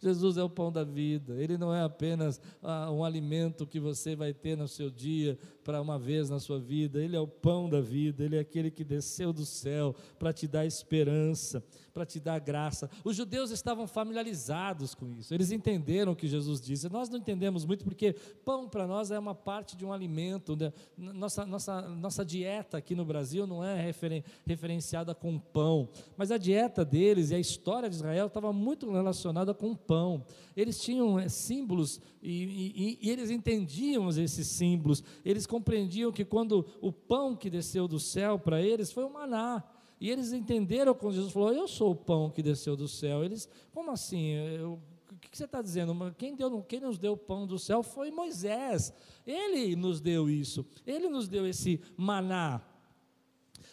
Jesus 0.00 0.38
é 0.38 0.42
o 0.42 0.48
pão 0.48 0.72
da 0.72 0.82
vida, 0.82 1.34
Ele 1.34 1.58
não 1.58 1.74
é 1.74 1.82
apenas 1.82 2.40
ah, 2.62 2.90
um 2.90 3.04
alimento 3.04 3.66
que 3.66 3.78
você 3.78 4.16
vai 4.16 4.32
ter 4.32 4.56
no 4.56 4.66
seu 4.66 4.90
dia, 4.90 5.38
para 5.62 5.80
uma 5.80 5.98
vez 5.98 6.30
na 6.30 6.40
sua 6.40 6.58
vida, 6.58 7.02
Ele 7.02 7.14
é 7.14 7.20
o 7.20 7.28
pão 7.28 7.68
da 7.68 7.80
vida, 7.80 8.24
Ele 8.24 8.36
é 8.36 8.40
aquele 8.40 8.70
que 8.70 8.82
desceu 8.82 9.32
do 9.32 9.44
céu 9.44 9.94
para 10.18 10.32
te 10.32 10.48
dar 10.48 10.64
esperança, 10.64 11.62
para 11.92 12.06
te 12.06 12.20
dar 12.20 12.38
graça. 12.38 12.90
Os 13.04 13.16
judeus 13.16 13.50
estavam 13.50 13.86
familiarizados 13.86 14.94
com 14.94 15.10
isso, 15.12 15.34
eles 15.34 15.50
entenderam 15.50 16.12
o 16.12 16.16
que 16.16 16.28
Jesus 16.28 16.60
disse. 16.60 16.88
Nós 16.88 17.08
não 17.08 17.18
entendemos 17.18 17.64
muito 17.64 17.84
porque 17.84 18.14
pão 18.44 18.68
para 18.68 18.86
nós 18.86 19.10
é 19.10 19.18
uma 19.18 19.34
parte 19.34 19.76
de 19.76 19.84
um 19.84 19.92
alimento, 19.92 20.56
né? 20.56 20.72
nossa, 20.96 21.44
nossa, 21.44 21.82
nossa 21.82 22.24
dieta 22.24 22.78
aqui 22.78 22.94
no 22.94 23.04
Brasil 23.04 23.46
não 23.46 23.64
é 23.64 23.80
referen 23.80 24.22
referenciada 24.46 25.14
com 25.14 25.38
pão, 25.38 25.88
mas 26.16 26.30
a 26.30 26.38
dieta 26.38 26.84
deles 26.84 27.30
e 27.30 27.34
a 27.34 27.38
história 27.38 27.88
de 27.88 27.96
Israel 27.96 28.26
estava 28.26 28.52
muito 28.52 28.90
relacionada 28.90 29.54
com 29.54 29.74
pão. 29.74 30.24
Eles 30.56 30.80
tinham 30.80 31.18
é, 31.18 31.28
símbolos 31.28 32.00
e, 32.22 32.42
e, 32.74 32.98
e 33.00 33.10
eles 33.10 33.30
entendiam 33.30 34.08
esses 34.08 34.46
símbolos, 34.46 35.02
eles 35.24 35.46
compreendiam 35.46 36.12
que 36.12 36.24
quando 36.24 36.66
o 36.80 36.92
pão 36.92 37.36
que 37.36 37.48
desceu 37.50 37.88
do 37.88 37.98
céu 37.98 38.38
para 38.38 38.60
eles 38.60 38.92
foi 38.92 39.04
o 39.04 39.12
maná. 39.12 39.64
E 40.00 40.10
eles 40.10 40.32
entenderam 40.32 40.94
quando 40.94 41.14
Jesus 41.14 41.32
falou: 41.32 41.52
Eu 41.52 41.68
sou 41.68 41.90
o 41.90 41.96
pão 41.96 42.30
que 42.30 42.42
desceu 42.42 42.74
do 42.74 42.88
céu. 42.88 43.22
Eles, 43.22 43.48
como 43.72 43.90
assim? 43.90 44.30
Eu, 44.30 44.80
o 45.10 45.18
que 45.18 45.36
você 45.36 45.44
está 45.44 45.60
dizendo? 45.60 45.94
Quem, 46.16 46.34
deu, 46.34 46.62
quem 46.62 46.80
nos 46.80 46.98
deu 46.98 47.12
o 47.12 47.16
pão 47.16 47.46
do 47.46 47.58
céu 47.58 47.82
foi 47.82 48.10
Moisés. 48.10 48.92
Ele 49.26 49.76
nos 49.76 50.00
deu 50.00 50.30
isso. 50.30 50.64
Ele 50.86 51.08
nos 51.08 51.28
deu 51.28 51.46
esse 51.46 51.80
maná. 51.96 52.62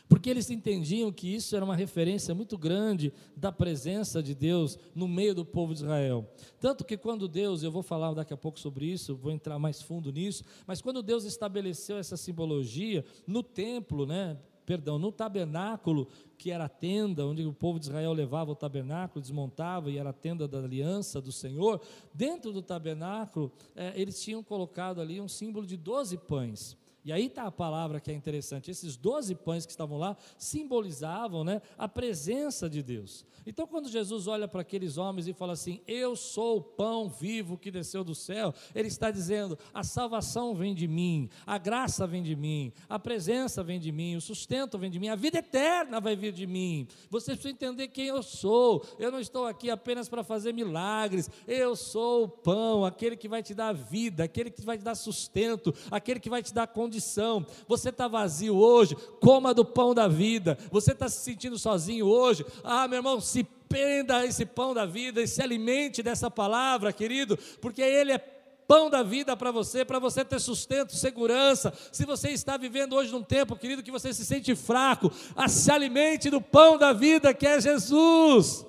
Porque 0.09 0.29
eles 0.29 0.49
entendiam 0.49 1.11
que 1.11 1.33
isso 1.33 1.55
era 1.55 1.65
uma 1.65 1.75
referência 1.75 2.33
muito 2.33 2.57
grande 2.57 3.11
da 3.35 3.51
presença 3.51 4.23
de 4.23 4.33
Deus 4.33 4.79
no 4.95 5.07
meio 5.07 5.35
do 5.35 5.45
povo 5.45 5.73
de 5.73 5.81
Israel. 5.81 6.29
Tanto 6.59 6.85
que 6.85 6.97
quando 6.97 7.27
Deus, 7.27 7.61
eu 7.61 7.71
vou 7.71 7.83
falar 7.83 8.13
daqui 8.13 8.33
a 8.33 8.37
pouco 8.37 8.57
sobre 8.57 8.85
isso, 8.85 9.17
vou 9.17 9.31
entrar 9.31 9.59
mais 9.59 9.81
fundo 9.81 10.11
nisso, 10.11 10.45
mas 10.65 10.81
quando 10.81 11.03
Deus 11.03 11.25
estabeleceu 11.25 11.97
essa 11.97 12.15
simbologia 12.15 13.03
no 13.25 13.43
templo, 13.43 14.05
né, 14.05 14.37
perdão, 14.67 14.99
no 14.99 15.13
tabernáculo, 15.13 16.09
que 16.37 16.51
era 16.51 16.65
a 16.65 16.69
tenda 16.69 17.25
onde 17.25 17.45
o 17.45 17.53
povo 17.53 17.79
de 17.79 17.85
Israel 17.85 18.11
levava 18.11 18.51
o 18.51 18.55
tabernáculo, 18.55 19.21
desmontava 19.21 19.89
e 19.89 19.97
era 19.97 20.09
a 20.09 20.13
tenda 20.13 20.45
da 20.45 20.59
aliança 20.59 21.21
do 21.21 21.31
Senhor, 21.31 21.81
dentro 22.13 22.51
do 22.51 22.61
tabernáculo, 22.61 23.49
é, 23.73 23.93
eles 23.95 24.21
tinham 24.21 24.43
colocado 24.43 24.99
ali 24.99 25.21
um 25.21 25.27
símbolo 25.29 25.65
de 25.65 25.77
doze 25.77 26.17
pães. 26.17 26.75
E 27.07 27.11
aí 27.13 27.27
está 27.27 27.43
a 27.43 27.51
palavra 27.51 28.01
que 28.01 28.11
é 28.11 28.13
interessante. 28.13 28.69
Esses 28.69 28.97
doze 28.97 29.33
pães 29.33 29.65
que 29.65 29.71
estavam 29.71 29.97
lá 29.97 30.17
simbolizavam 30.37 31.41
né, 31.41 31.61
a 31.77 31.87
presença 31.87 32.69
de 32.69 32.83
Deus. 32.83 33.25
Então, 33.45 33.65
quando 33.65 33.87
Jesus 33.87 34.27
olha 34.27 34.45
para 34.45 34.59
aqueles 34.59 34.97
homens 34.97 35.25
e 35.25 35.31
fala 35.31 35.53
assim: 35.53 35.79
Eu 35.87 36.17
sou 36.17 36.57
o 36.57 36.61
pão 36.61 37.07
vivo 37.07 37.57
que 37.57 37.71
desceu 37.71 38.03
do 38.03 38.13
céu, 38.13 38.53
ele 38.75 38.89
está 38.89 39.09
dizendo: 39.09 39.57
a 39.73 39.85
salvação 39.85 40.53
vem 40.53 40.75
de 40.75 40.85
mim, 40.85 41.29
a 41.45 41.57
graça 41.57 42.05
vem 42.05 42.21
de 42.21 42.35
mim, 42.35 42.73
a 42.89 42.99
presença 42.99 43.63
vem 43.63 43.79
de 43.79 43.89
mim, 43.89 44.17
o 44.17 44.21
sustento 44.21 44.77
vem 44.77 44.91
de 44.91 44.99
mim, 44.99 45.07
a 45.07 45.15
vida 45.15 45.39
eterna 45.39 46.01
vai 46.01 46.13
vir 46.13 46.33
de 46.33 46.45
mim. 46.45 46.89
Você 47.09 47.31
precisa 47.31 47.53
entender 47.53 47.87
quem 47.87 48.07
eu 48.07 48.21
sou. 48.21 48.85
Eu 48.99 49.13
não 49.13 49.21
estou 49.21 49.45
aqui 49.45 49.69
apenas 49.69 50.09
para 50.09 50.25
fazer 50.25 50.53
milagres. 50.53 51.29
Eu 51.47 51.73
sou 51.73 52.25
o 52.25 52.27
pão, 52.27 52.83
aquele 52.83 53.15
que 53.15 53.29
vai 53.29 53.41
te 53.41 53.53
dar 53.53 53.71
vida, 53.71 54.25
aquele 54.25 54.51
que 54.51 54.61
vai 54.61 54.77
te 54.77 54.83
dar 54.83 54.95
sustento, 54.95 55.73
aquele 55.89 56.19
que 56.19 56.29
vai 56.29 56.43
te 56.43 56.53
dar 56.53 56.67
condição 56.67 56.96
condição. 56.97 57.45
Você 57.67 57.89
está 57.89 58.07
vazio 58.07 58.55
hoje, 58.55 58.95
coma 59.21 59.53
do 59.53 59.63
pão 59.63 59.93
da 59.93 60.07
vida. 60.07 60.57
Você 60.71 60.91
está 60.91 61.07
se 61.07 61.23
sentindo 61.23 61.57
sozinho 61.57 62.07
hoje. 62.07 62.45
Ah, 62.63 62.87
meu 62.87 62.97
irmão, 62.97 63.21
se 63.21 63.43
prenda 63.43 64.17
a 64.17 64.25
esse 64.25 64.45
pão 64.45 64.73
da 64.73 64.85
vida 64.85 65.21
e 65.21 65.27
se 65.27 65.41
alimente 65.41 66.01
dessa 66.01 66.31
palavra, 66.31 66.91
querido, 66.91 67.37
porque 67.61 67.81
ele 67.81 68.11
é 68.11 68.17
pão 68.17 68.89
da 68.89 69.03
vida 69.03 69.35
para 69.37 69.51
você, 69.51 69.85
para 69.85 69.99
você 69.99 70.25
ter 70.25 70.39
sustento, 70.39 70.95
segurança. 70.95 71.71
Se 71.91 72.05
você 72.05 72.31
está 72.31 72.57
vivendo 72.57 72.93
hoje 72.93 73.11
num 73.11 73.23
tempo, 73.23 73.55
querido, 73.55 73.83
que 73.83 73.91
você 73.91 74.13
se 74.13 74.25
sente 74.25 74.55
fraco, 74.55 75.11
ah, 75.35 75.47
se 75.47 75.71
alimente 75.71 76.29
do 76.29 76.41
pão 76.41 76.77
da 76.77 76.91
vida 76.93 77.33
que 77.33 77.45
é 77.45 77.61
Jesus. 77.61 78.66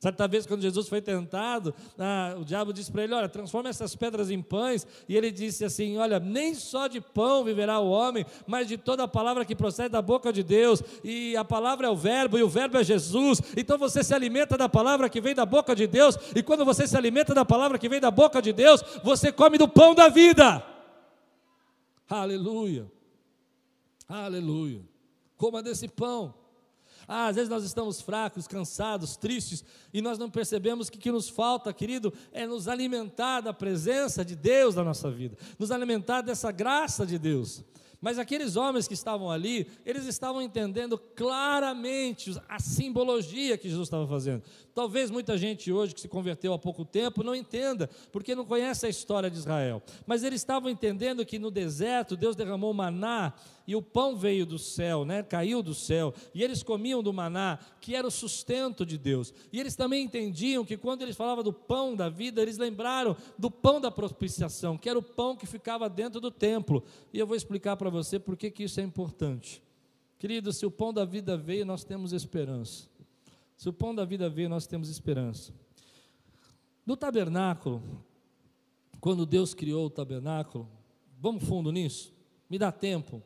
Certa 0.00 0.26
vez, 0.26 0.46
quando 0.46 0.62
Jesus 0.62 0.88
foi 0.88 1.02
tentado, 1.02 1.74
ah, 1.98 2.34
o 2.40 2.42
diabo 2.42 2.72
disse 2.72 2.90
para 2.90 3.04
ele: 3.04 3.12
Olha, 3.12 3.28
transforma 3.28 3.68
essas 3.68 3.94
pedras 3.94 4.30
em 4.30 4.40
pães. 4.40 4.86
E 5.06 5.14
ele 5.14 5.30
disse 5.30 5.62
assim: 5.62 5.98
Olha, 5.98 6.18
nem 6.18 6.54
só 6.54 6.86
de 6.86 7.02
pão 7.02 7.44
viverá 7.44 7.78
o 7.78 7.90
homem, 7.90 8.24
mas 8.46 8.66
de 8.66 8.78
toda 8.78 9.04
a 9.04 9.08
palavra 9.08 9.44
que 9.44 9.54
procede 9.54 9.90
da 9.90 10.00
boca 10.00 10.32
de 10.32 10.42
Deus. 10.42 10.82
E 11.04 11.36
a 11.36 11.44
palavra 11.44 11.86
é 11.86 11.90
o 11.90 11.94
Verbo, 11.94 12.38
e 12.38 12.42
o 12.42 12.48
Verbo 12.48 12.78
é 12.78 12.82
Jesus. 12.82 13.42
Então 13.54 13.76
você 13.76 14.02
se 14.02 14.14
alimenta 14.14 14.56
da 14.56 14.70
palavra 14.70 15.06
que 15.10 15.20
vem 15.20 15.34
da 15.34 15.44
boca 15.44 15.76
de 15.76 15.86
Deus. 15.86 16.16
E 16.34 16.42
quando 16.42 16.64
você 16.64 16.86
se 16.86 16.96
alimenta 16.96 17.34
da 17.34 17.44
palavra 17.44 17.78
que 17.78 17.88
vem 17.88 18.00
da 18.00 18.10
boca 18.10 18.40
de 18.40 18.54
Deus, 18.54 18.82
você 19.04 19.30
come 19.30 19.58
do 19.58 19.68
pão 19.68 19.94
da 19.94 20.08
vida. 20.08 20.64
Aleluia. 22.08 22.90
Aleluia. 24.08 24.80
Coma 25.36 25.62
desse 25.62 25.86
pão. 25.86 26.39
Ah, 27.12 27.26
às 27.26 27.34
vezes 27.34 27.50
nós 27.50 27.64
estamos 27.64 28.00
fracos, 28.00 28.46
cansados, 28.46 29.16
tristes, 29.16 29.64
e 29.92 30.00
nós 30.00 30.16
não 30.16 30.30
percebemos 30.30 30.88
que 30.88 30.96
o 30.96 31.00
que 31.00 31.10
nos 31.10 31.28
falta, 31.28 31.72
querido, 31.72 32.14
é 32.30 32.46
nos 32.46 32.68
alimentar 32.68 33.40
da 33.40 33.52
presença 33.52 34.24
de 34.24 34.36
Deus 34.36 34.76
na 34.76 34.84
nossa 34.84 35.10
vida, 35.10 35.36
nos 35.58 35.72
alimentar 35.72 36.20
dessa 36.20 36.52
graça 36.52 37.04
de 37.04 37.18
Deus. 37.18 37.64
Mas 38.00 38.16
aqueles 38.16 38.54
homens 38.54 38.86
que 38.86 38.94
estavam 38.94 39.28
ali, 39.28 39.66
eles 39.84 40.06
estavam 40.06 40.40
entendendo 40.40 40.96
claramente 40.96 42.32
a 42.48 42.60
simbologia 42.60 43.58
que 43.58 43.68
Jesus 43.68 43.88
estava 43.88 44.06
fazendo. 44.06 44.44
Talvez 44.80 45.10
muita 45.10 45.36
gente 45.36 45.70
hoje 45.70 45.94
que 45.94 46.00
se 46.00 46.08
converteu 46.08 46.54
há 46.54 46.58
pouco 46.58 46.86
tempo 46.86 47.22
não 47.22 47.34
entenda, 47.34 47.86
porque 48.10 48.34
não 48.34 48.46
conhece 48.46 48.86
a 48.86 48.88
história 48.88 49.30
de 49.30 49.36
Israel. 49.36 49.82
Mas 50.06 50.24
eles 50.24 50.40
estavam 50.40 50.70
entendendo 50.70 51.22
que 51.26 51.38
no 51.38 51.50
deserto 51.50 52.16
Deus 52.16 52.34
derramou 52.34 52.72
maná 52.72 53.34
e 53.66 53.76
o 53.76 53.82
pão 53.82 54.16
veio 54.16 54.46
do 54.46 54.58
céu, 54.58 55.04
né? 55.04 55.22
Caiu 55.22 55.62
do 55.62 55.74
céu, 55.74 56.14
e 56.34 56.42
eles 56.42 56.62
comiam 56.62 57.02
do 57.02 57.12
maná, 57.12 57.58
que 57.78 57.94
era 57.94 58.06
o 58.06 58.10
sustento 58.10 58.86
de 58.86 58.96
Deus. 58.96 59.34
E 59.52 59.60
eles 59.60 59.76
também 59.76 60.02
entendiam 60.02 60.64
que 60.64 60.78
quando 60.78 61.02
eles 61.02 61.14
falavam 61.14 61.44
do 61.44 61.52
pão 61.52 61.94
da 61.94 62.08
vida, 62.08 62.40
eles 62.40 62.56
lembraram 62.56 63.14
do 63.38 63.50
pão 63.50 63.82
da 63.82 63.90
propiciação, 63.90 64.78
que 64.78 64.88
era 64.88 64.98
o 64.98 65.02
pão 65.02 65.36
que 65.36 65.44
ficava 65.44 65.90
dentro 65.90 66.22
do 66.22 66.30
templo. 66.30 66.82
E 67.12 67.18
eu 67.18 67.26
vou 67.26 67.36
explicar 67.36 67.76
para 67.76 67.90
você 67.90 68.18
por 68.18 68.34
que, 68.34 68.50
que 68.50 68.62
isso 68.62 68.80
é 68.80 68.82
importante. 68.82 69.62
Querido, 70.18 70.54
se 70.54 70.64
o 70.64 70.70
pão 70.70 70.90
da 70.90 71.04
vida 71.04 71.36
veio, 71.36 71.66
nós 71.66 71.84
temos 71.84 72.14
esperança. 72.14 72.89
Se 73.60 73.68
o 73.68 73.74
pão 73.74 73.94
da 73.94 74.06
vida 74.06 74.26
veio, 74.30 74.48
nós 74.48 74.66
temos 74.66 74.88
esperança. 74.88 75.52
No 76.86 76.96
tabernáculo, 76.96 77.82
quando 79.02 79.26
Deus 79.26 79.52
criou 79.52 79.84
o 79.84 79.90
tabernáculo, 79.90 80.66
vamos 81.18 81.44
fundo 81.44 81.70
nisso? 81.70 82.10
Me 82.48 82.58
dá 82.58 82.72
tempo. 82.72 83.22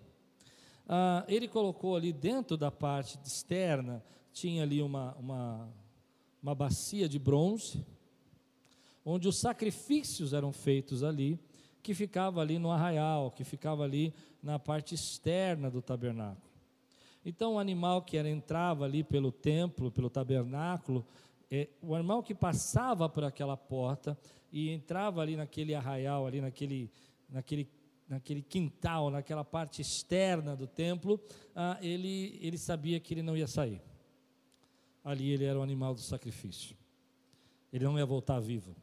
Ah, 0.89 1.25
ele 1.29 1.47
colocou 1.47 1.95
ali 1.95 2.13
dentro 2.13 2.57
da 2.57 2.69
parte 2.69 3.17
externa, 3.25 4.05
tinha 4.33 4.65
ali 4.65 4.83
uma, 4.83 5.15
uma, 5.21 5.73
uma 6.43 6.53
bacia 6.53 7.09
de 7.09 7.21
bronze, 7.21 7.87
onde 9.05 9.29
os 9.29 9.39
sacrifícios 9.39 10.33
eram 10.33 10.51
feitos 10.51 11.05
ali, 11.05 11.39
que 11.81 11.95
ficava 11.95 12.41
ali 12.41 12.59
no 12.59 12.73
arraial, 12.73 13.31
que 13.31 13.45
ficava 13.45 13.85
ali 13.85 14.13
na 14.43 14.59
parte 14.59 14.97
externa 14.97 15.71
do 15.71 15.81
tabernáculo. 15.81 16.54
Então, 17.25 17.55
o 17.55 17.59
animal 17.59 18.03
que 18.03 18.17
era, 18.17 18.29
entrava 18.29 18.85
ali 18.85 19.03
pelo 19.03 19.33
templo, 19.33 19.91
pelo 19.91 20.11
tabernáculo, 20.11 21.07
é, 21.51 21.69
o 21.81 21.95
animal 21.95 22.23
que 22.23 22.35
passava 22.35 23.09
por 23.09 23.25
aquela 23.25 23.57
porta 23.57 24.19
e 24.53 24.71
entrava 24.71 25.21
ali 25.21 25.37
naquele 25.37 25.75
arraial, 25.75 26.27
ali 26.27 26.41
naquele, 26.41 26.91
naquele, 27.29 27.69
naquele 28.09 28.43
quintal, 28.43 29.11
naquela 29.11 29.45
parte 29.45 29.81
externa 29.81 30.55
do 30.55 30.67
templo, 30.67 31.21
ah, 31.55 31.79
ele, 31.81 32.39
ele 32.43 32.59
sabia 32.59 33.01
que 33.01 33.15
ele 33.15 33.23
não 33.23 33.37
ia 33.37 33.47
sair. 33.47 33.81
Ali 35.03 35.31
ele 35.31 35.45
era 35.45 35.59
o 35.59 35.63
animal 35.63 35.95
do 35.95 36.01
sacrifício. 36.01 36.77
Ele 37.73 37.85
não 37.85 37.99
ia 37.99 38.07
voltar 38.07 38.39
vivo. 38.41 38.77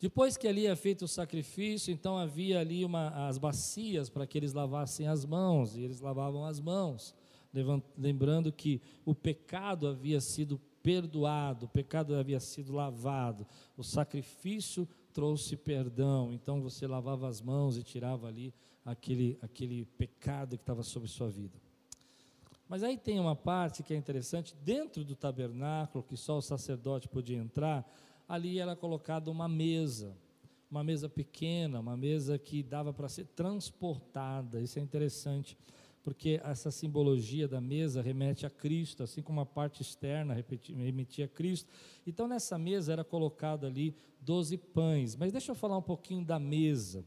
Depois 0.00 0.38
que 0.38 0.48
ali 0.48 0.66
é 0.66 0.74
feito 0.74 1.04
o 1.04 1.08
sacrifício, 1.08 1.92
então 1.92 2.16
havia 2.16 2.58
ali 2.58 2.86
uma, 2.86 3.28
as 3.28 3.36
bacias 3.36 4.08
para 4.08 4.26
que 4.26 4.38
eles 4.38 4.54
lavassem 4.54 5.06
as 5.06 5.26
mãos, 5.26 5.76
e 5.76 5.82
eles 5.82 6.00
lavavam 6.00 6.46
as 6.46 6.58
mãos, 6.58 7.14
lembrando 7.98 8.50
que 8.50 8.80
o 9.04 9.14
pecado 9.14 9.86
havia 9.86 10.18
sido 10.18 10.58
perdoado, 10.82 11.66
o 11.66 11.68
pecado 11.68 12.14
havia 12.14 12.40
sido 12.40 12.72
lavado, 12.72 13.46
o 13.76 13.82
sacrifício 13.82 14.88
trouxe 15.12 15.54
perdão, 15.54 16.32
então 16.32 16.62
você 16.62 16.86
lavava 16.86 17.28
as 17.28 17.42
mãos 17.42 17.76
e 17.76 17.82
tirava 17.82 18.26
ali 18.26 18.54
aquele, 18.82 19.38
aquele 19.42 19.84
pecado 19.84 20.56
que 20.56 20.62
estava 20.62 20.82
sobre 20.82 21.10
sua 21.10 21.28
vida. 21.28 21.60
Mas 22.66 22.82
aí 22.82 22.96
tem 22.96 23.18
uma 23.18 23.36
parte 23.36 23.82
que 23.82 23.92
é 23.92 23.96
interessante, 23.96 24.54
dentro 24.64 25.04
do 25.04 25.14
tabernáculo, 25.14 26.04
que 26.04 26.16
só 26.16 26.38
o 26.38 26.42
sacerdote 26.42 27.08
podia 27.08 27.36
entrar, 27.36 27.84
ali 28.30 28.60
era 28.60 28.76
colocada 28.76 29.28
uma 29.28 29.48
mesa, 29.48 30.16
uma 30.70 30.84
mesa 30.84 31.08
pequena, 31.08 31.80
uma 31.80 31.96
mesa 31.96 32.38
que 32.38 32.62
dava 32.62 32.92
para 32.92 33.08
ser 33.08 33.24
transportada. 33.26 34.60
Isso 34.60 34.78
é 34.78 34.82
interessante, 34.82 35.58
porque 36.04 36.40
essa 36.44 36.70
simbologia 36.70 37.48
da 37.48 37.60
mesa 37.60 38.00
remete 38.00 38.46
a 38.46 38.50
Cristo, 38.50 39.02
assim 39.02 39.20
como 39.20 39.40
a 39.40 39.46
parte 39.46 39.82
externa 39.82 40.32
remetia 40.68 41.24
a 41.24 41.28
Cristo. 41.28 41.68
Então, 42.06 42.28
nessa 42.28 42.56
mesa 42.56 42.92
era 42.92 43.02
colocado 43.02 43.66
ali 43.66 43.96
doze 44.20 44.56
pães. 44.56 45.16
Mas 45.16 45.32
deixa 45.32 45.50
eu 45.50 45.56
falar 45.56 45.76
um 45.76 45.82
pouquinho 45.82 46.24
da 46.24 46.38
mesa, 46.38 47.04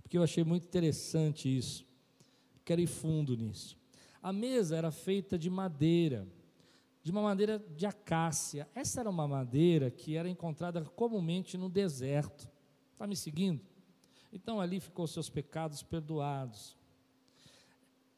porque 0.00 0.16
eu 0.16 0.22
achei 0.22 0.44
muito 0.44 0.68
interessante 0.68 1.48
isso. 1.48 1.84
Quero 2.64 2.80
ir 2.80 2.86
fundo 2.86 3.36
nisso. 3.36 3.76
A 4.22 4.32
mesa 4.32 4.76
era 4.76 4.92
feita 4.92 5.36
de 5.36 5.50
madeira, 5.50 6.28
de 7.10 7.16
uma 7.16 7.22
madeira 7.22 7.58
de 7.58 7.86
acácia. 7.86 8.68
Essa 8.72 9.00
era 9.00 9.10
uma 9.10 9.26
madeira 9.26 9.90
que 9.90 10.14
era 10.14 10.28
encontrada 10.28 10.80
comumente 10.84 11.58
no 11.58 11.68
deserto. 11.68 12.48
Está 12.92 13.04
me 13.04 13.16
seguindo? 13.16 13.60
Então 14.32 14.60
ali 14.60 14.78
ficou 14.78 15.08
seus 15.08 15.28
pecados 15.28 15.82
perdoados. 15.82 16.76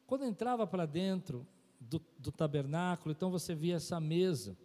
Quando 0.05 0.25
entrava 0.25 0.67
para 0.67 0.85
dentro 0.85 1.47
do, 1.79 1.99
do 2.19 2.31
tabernáculo, 2.31 3.13
então 3.13 3.31
você 3.31 3.55
via 3.55 3.77
essa 3.77 3.99
mesa, 3.99 4.55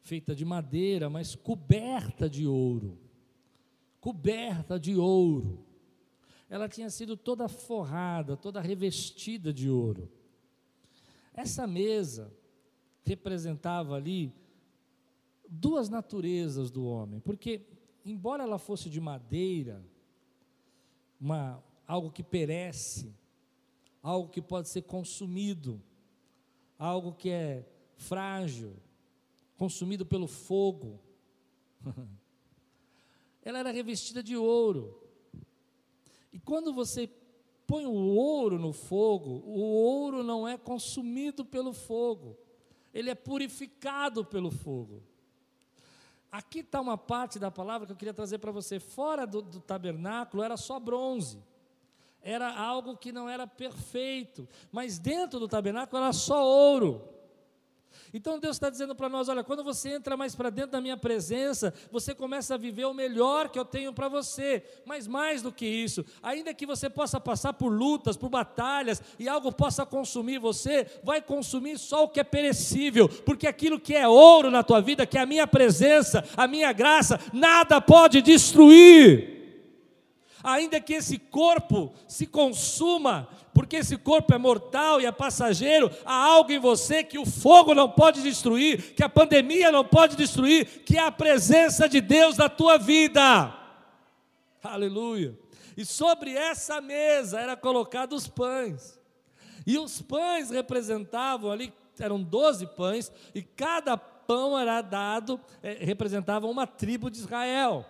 feita 0.00 0.34
de 0.34 0.44
madeira, 0.46 1.10
mas 1.10 1.34
coberta 1.34 2.28
de 2.28 2.46
ouro. 2.46 2.98
Coberta 4.00 4.80
de 4.80 4.96
ouro. 4.96 5.62
Ela 6.48 6.70
tinha 6.70 6.88
sido 6.88 7.18
toda 7.18 7.48
forrada, 7.48 8.34
toda 8.34 8.62
revestida 8.62 9.52
de 9.52 9.68
ouro. 9.68 10.10
Essa 11.34 11.66
mesa 11.66 12.32
representava 13.04 13.94
ali 13.94 14.32
duas 15.48 15.88
naturezas 15.88 16.70
do 16.70 16.86
homem, 16.86 17.20
porque, 17.20 17.62
embora 18.04 18.42
ela 18.42 18.58
fosse 18.58 18.88
de 18.88 19.00
madeira, 19.00 19.84
uma, 21.20 21.62
algo 21.86 22.10
que 22.10 22.22
perece, 22.22 23.14
algo 24.02 24.28
que 24.28 24.42
pode 24.42 24.68
ser 24.68 24.82
consumido, 24.82 25.80
algo 26.78 27.12
que 27.12 27.30
é 27.30 27.66
frágil, 27.96 28.76
consumido 29.56 30.04
pelo 30.04 30.26
fogo. 30.26 31.00
Ela 33.42 33.58
era 33.60 33.70
revestida 33.70 34.22
de 34.22 34.36
ouro. 34.36 35.02
E 36.32 36.38
quando 36.38 36.72
você 36.72 37.08
põe 37.66 37.86
o 37.86 37.92
ouro 37.92 38.58
no 38.58 38.72
fogo, 38.72 39.42
o 39.46 39.60
ouro 39.60 40.22
não 40.22 40.46
é 40.46 40.56
consumido 40.56 41.44
pelo 41.44 41.72
fogo, 41.72 42.36
ele 42.94 43.10
é 43.10 43.14
purificado 43.14 44.24
pelo 44.24 44.50
fogo. 44.50 45.02
Aqui 46.32 46.60
está 46.60 46.80
uma 46.80 46.96
parte 46.96 47.38
da 47.38 47.50
palavra 47.50 47.86
que 47.86 47.92
eu 47.92 47.96
queria 47.96 48.14
trazer 48.14 48.38
para 48.38 48.50
você. 48.50 48.80
Fora 48.80 49.26
do, 49.26 49.42
do 49.42 49.60
tabernáculo 49.60 50.42
era 50.42 50.56
só 50.56 50.80
bronze 50.80 51.42
era 52.24 52.50
algo 52.58 52.96
que 52.96 53.12
não 53.12 53.28
era 53.28 53.46
perfeito, 53.46 54.48
mas 54.72 54.98
dentro 54.98 55.38
do 55.38 55.46
tabernáculo 55.46 56.02
era 56.02 56.12
só 56.12 56.42
ouro. 56.42 57.06
Então 58.12 58.38
Deus 58.38 58.56
está 58.56 58.70
dizendo 58.70 58.94
para 58.94 59.08
nós: 59.08 59.28
olha, 59.28 59.44
quando 59.44 59.64
você 59.64 59.90
entra 59.90 60.16
mais 60.16 60.34
para 60.34 60.50
dentro 60.50 60.72
da 60.72 60.80
minha 60.80 60.96
presença, 60.96 61.72
você 61.90 62.14
começa 62.14 62.54
a 62.54 62.58
viver 62.58 62.84
o 62.84 62.94
melhor 62.94 63.48
que 63.48 63.58
eu 63.58 63.64
tenho 63.64 63.92
para 63.92 64.08
você. 64.08 64.62
Mas 64.84 65.06
mais 65.06 65.42
do 65.42 65.52
que 65.52 65.66
isso, 65.66 66.04
ainda 66.22 66.54
que 66.54 66.66
você 66.66 66.88
possa 66.88 67.20
passar 67.20 67.52
por 67.52 67.68
lutas, 67.68 68.16
por 68.16 68.28
batalhas 68.28 69.02
e 69.18 69.28
algo 69.28 69.52
possa 69.52 69.84
consumir 69.84 70.38
você, 70.38 70.86
vai 71.02 71.20
consumir 71.20 71.78
só 71.78 72.04
o 72.04 72.08
que 72.08 72.20
é 72.20 72.24
perecível, 72.24 73.08
porque 73.08 73.46
aquilo 73.46 73.80
que 73.80 73.94
é 73.94 74.06
ouro 74.06 74.50
na 74.50 74.62
tua 74.62 74.80
vida, 74.80 75.06
que 75.06 75.18
é 75.18 75.20
a 75.20 75.26
minha 75.26 75.46
presença, 75.46 76.24
a 76.36 76.46
minha 76.46 76.72
graça, 76.72 77.18
nada 77.32 77.80
pode 77.80 78.22
destruir 78.22 79.33
ainda 80.44 80.78
que 80.78 80.92
esse 80.92 81.18
corpo 81.18 81.94
se 82.06 82.26
consuma, 82.26 83.26
porque 83.54 83.76
esse 83.76 83.96
corpo 83.96 84.34
é 84.34 84.38
mortal 84.38 85.00
e 85.00 85.06
é 85.06 85.10
passageiro, 85.10 85.90
há 86.04 86.14
algo 86.14 86.52
em 86.52 86.58
você 86.58 87.02
que 87.02 87.18
o 87.18 87.24
fogo 87.24 87.74
não 87.74 87.88
pode 87.88 88.22
destruir, 88.22 88.94
que 88.94 89.02
a 89.02 89.08
pandemia 89.08 89.72
não 89.72 89.84
pode 89.84 90.16
destruir, 90.16 90.84
que 90.84 90.98
é 90.98 91.00
a 91.00 91.10
presença 91.10 91.88
de 91.88 92.00
Deus 92.00 92.36
na 92.36 92.50
tua 92.50 92.76
vida. 92.76 93.54
Aleluia. 94.62 95.38
E 95.76 95.84
sobre 95.84 96.32
essa 96.34 96.80
mesa 96.80 97.40
era 97.40 97.56
colocado 97.56 98.12
os 98.12 98.28
pães. 98.28 99.00
E 99.66 99.78
os 99.78 100.02
pães 100.02 100.50
representavam 100.50 101.50
ali, 101.50 101.72
eram 101.98 102.22
doze 102.22 102.66
pães, 102.66 103.10
e 103.34 103.42
cada 103.42 103.96
pão 103.96 104.58
era 104.58 104.82
dado, 104.82 105.40
é, 105.62 105.84
representava 105.84 106.46
uma 106.46 106.66
tribo 106.66 107.10
de 107.10 107.18
Israel. 107.18 107.86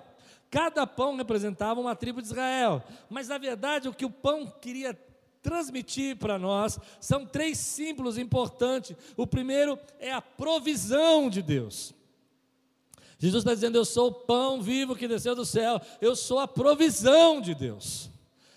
Cada 0.54 0.86
pão 0.86 1.16
representava 1.16 1.80
uma 1.80 1.96
tribo 1.96 2.22
de 2.22 2.28
Israel. 2.28 2.80
Mas 3.10 3.26
na 3.26 3.38
verdade, 3.38 3.88
o 3.88 3.92
que 3.92 4.04
o 4.04 4.10
pão 4.10 4.46
queria 4.46 4.96
transmitir 5.42 6.16
para 6.16 6.38
nós 6.38 6.78
são 7.00 7.26
três 7.26 7.58
símbolos 7.58 8.16
importantes. 8.16 8.96
O 9.16 9.26
primeiro 9.26 9.76
é 9.98 10.12
a 10.12 10.22
provisão 10.22 11.28
de 11.28 11.42
Deus. 11.42 11.92
Jesus 13.18 13.42
está 13.42 13.52
dizendo: 13.52 13.76
Eu 13.76 13.84
sou 13.84 14.10
o 14.10 14.14
pão 14.14 14.62
vivo 14.62 14.94
que 14.94 15.08
desceu 15.08 15.34
do 15.34 15.44
céu, 15.44 15.80
eu 16.00 16.14
sou 16.14 16.38
a 16.38 16.46
provisão 16.46 17.40
de 17.40 17.52
Deus. 17.52 18.08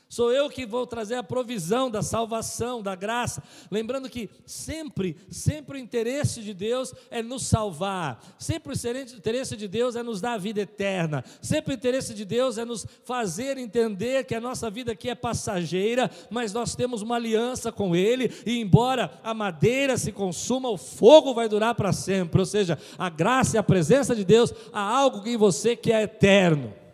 Sou 0.09 0.31
eu 0.31 0.49
que 0.49 0.65
vou 0.65 0.87
trazer 0.87 1.15
a 1.15 1.23
provisão 1.23 1.91
da 1.91 2.01
salvação, 2.01 2.81
da 2.81 2.95
graça. 2.95 3.43
Lembrando 3.69 4.09
que 4.09 4.29
sempre, 4.45 5.17
sempre 5.29 5.77
o 5.77 5.81
interesse 5.81 6.41
de 6.41 6.53
Deus 6.53 6.93
é 7.11 7.21
nos 7.21 7.45
salvar. 7.45 8.23
Sempre 8.39 8.71
o 8.71 9.17
interesse 9.17 9.57
de 9.57 9.67
Deus 9.67 9.97
é 9.97 10.03
nos 10.03 10.21
dar 10.21 10.33
a 10.33 10.37
vida 10.37 10.61
eterna. 10.61 11.25
Sempre 11.41 11.73
o 11.73 11.75
interesse 11.75 12.13
de 12.13 12.23
Deus 12.23 12.57
é 12.57 12.63
nos 12.63 12.87
fazer 13.03 13.57
entender 13.57 14.23
que 14.23 14.33
a 14.33 14.39
nossa 14.39 14.69
vida 14.69 14.93
aqui 14.93 15.09
é 15.09 15.15
passageira, 15.15 16.09
mas 16.29 16.53
nós 16.53 16.73
temos 16.73 17.01
uma 17.01 17.17
aliança 17.17 17.69
com 17.69 17.93
Ele. 17.93 18.31
E 18.45 18.61
embora 18.61 19.11
a 19.21 19.33
madeira 19.33 19.97
se 19.97 20.13
consuma, 20.13 20.69
o 20.69 20.77
fogo 20.77 21.33
vai 21.33 21.49
durar 21.49 21.75
para 21.75 21.91
sempre. 21.91 22.39
Ou 22.39 22.45
seja, 22.45 22.79
a 22.97 23.09
graça 23.09 23.57
e 23.57 23.59
a 23.59 23.63
presença 23.63 24.15
de 24.15 24.23
Deus 24.23 24.53
há 24.71 24.81
algo 24.81 25.27
em 25.27 25.35
você 25.35 25.75
que 25.75 25.91
é 25.91 26.03
eterno. 26.03 26.86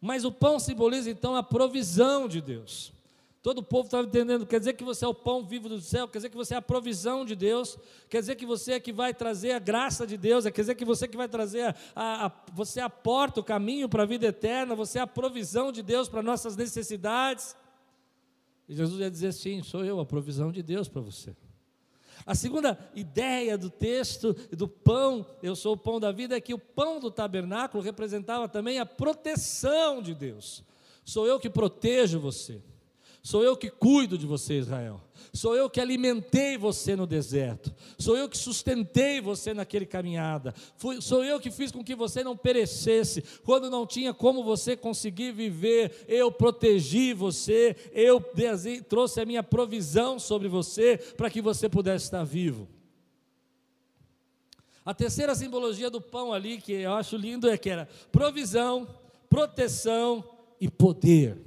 Mas 0.00 0.24
o 0.24 0.32
pão 0.32 0.58
simboliza 0.58 1.10
então 1.10 1.34
a 1.34 1.42
provisão 1.42 2.28
de 2.28 2.40
Deus. 2.40 2.92
Todo 3.46 3.58
o 3.58 3.62
povo 3.62 3.84
estava 3.84 4.04
entendendo, 4.04 4.44
quer 4.44 4.58
dizer 4.58 4.72
que 4.72 4.82
você 4.82 5.04
é 5.04 5.08
o 5.08 5.14
pão 5.14 5.44
vivo 5.44 5.68
do 5.68 5.80
céu, 5.80 6.08
quer 6.08 6.18
dizer 6.18 6.30
que 6.30 6.36
você 6.36 6.54
é 6.54 6.56
a 6.56 6.62
provisão 6.62 7.24
de 7.24 7.36
Deus, 7.36 7.78
quer 8.08 8.18
dizer 8.18 8.34
que 8.34 8.44
você 8.44 8.72
é 8.72 8.80
que 8.80 8.92
vai 8.92 9.14
trazer 9.14 9.52
a 9.52 9.60
graça 9.60 10.04
de 10.04 10.16
Deus, 10.16 10.44
quer 10.46 10.62
dizer 10.62 10.74
que 10.74 10.84
você 10.84 11.04
é 11.04 11.08
que 11.08 11.16
vai 11.16 11.28
trazer, 11.28 11.72
a, 11.94 12.26
a, 12.26 12.32
você 12.52 12.80
aporta 12.80 13.38
o 13.38 13.44
caminho 13.44 13.88
para 13.88 14.02
a 14.02 14.06
vida 14.06 14.26
eterna, 14.26 14.74
você 14.74 14.98
é 14.98 15.02
a 15.02 15.06
provisão 15.06 15.70
de 15.70 15.80
Deus 15.80 16.08
para 16.08 16.24
nossas 16.24 16.56
necessidades. 16.56 17.54
E 18.68 18.74
Jesus 18.74 18.98
ia 18.98 19.08
dizer: 19.08 19.32
sim, 19.32 19.62
sou 19.62 19.84
eu 19.84 20.00
a 20.00 20.04
provisão 20.04 20.50
de 20.50 20.60
Deus 20.60 20.88
para 20.88 21.00
você. 21.00 21.36
A 22.26 22.34
segunda 22.34 22.76
ideia 22.92 23.56
do 23.56 23.70
texto 23.70 24.34
do 24.50 24.66
pão, 24.66 25.24
eu 25.40 25.54
sou 25.54 25.74
o 25.74 25.78
pão 25.78 26.00
da 26.00 26.10
vida, 26.10 26.36
é 26.36 26.40
que 26.40 26.52
o 26.52 26.58
pão 26.58 26.98
do 26.98 27.08
tabernáculo 27.08 27.82
representava 27.82 28.48
também 28.48 28.80
a 28.80 28.84
proteção 28.84 30.02
de 30.02 30.12
Deus. 30.12 30.64
Sou 31.04 31.24
eu 31.24 31.38
que 31.38 31.48
protejo 31.48 32.18
você. 32.18 32.60
Sou 33.26 33.42
eu 33.42 33.56
que 33.56 33.68
cuido 33.68 34.16
de 34.16 34.24
você, 34.24 34.56
Israel. 34.56 35.00
Sou 35.32 35.56
eu 35.56 35.68
que 35.68 35.80
alimentei 35.80 36.56
você 36.56 36.94
no 36.94 37.08
deserto. 37.08 37.74
Sou 37.98 38.16
eu 38.16 38.28
que 38.28 38.38
sustentei 38.38 39.20
você 39.20 39.52
naquele 39.52 39.84
caminhada. 39.84 40.54
Fui, 40.76 41.00
sou 41.00 41.24
eu 41.24 41.40
que 41.40 41.50
fiz 41.50 41.72
com 41.72 41.82
que 41.82 41.96
você 41.96 42.22
não 42.22 42.36
perecesse. 42.36 43.24
Quando 43.44 43.68
não 43.68 43.84
tinha 43.84 44.14
como 44.14 44.44
você 44.44 44.76
conseguir 44.76 45.32
viver, 45.32 46.04
eu 46.06 46.30
protegi 46.30 47.12
você. 47.12 47.74
Eu 47.90 48.22
trouxe 48.88 49.20
a 49.20 49.26
minha 49.26 49.42
provisão 49.42 50.20
sobre 50.20 50.46
você 50.46 50.96
para 50.96 51.28
que 51.28 51.42
você 51.42 51.68
pudesse 51.68 52.04
estar 52.04 52.22
vivo. 52.22 52.68
A 54.84 54.94
terceira 54.94 55.34
simbologia 55.34 55.90
do 55.90 56.00
pão 56.00 56.32
ali, 56.32 56.58
que 56.58 56.74
eu 56.74 56.92
acho 56.92 57.16
lindo, 57.16 57.50
é 57.50 57.58
que 57.58 57.70
era 57.70 57.88
provisão, 58.12 58.86
proteção 59.28 60.22
e 60.60 60.70
poder. 60.70 61.45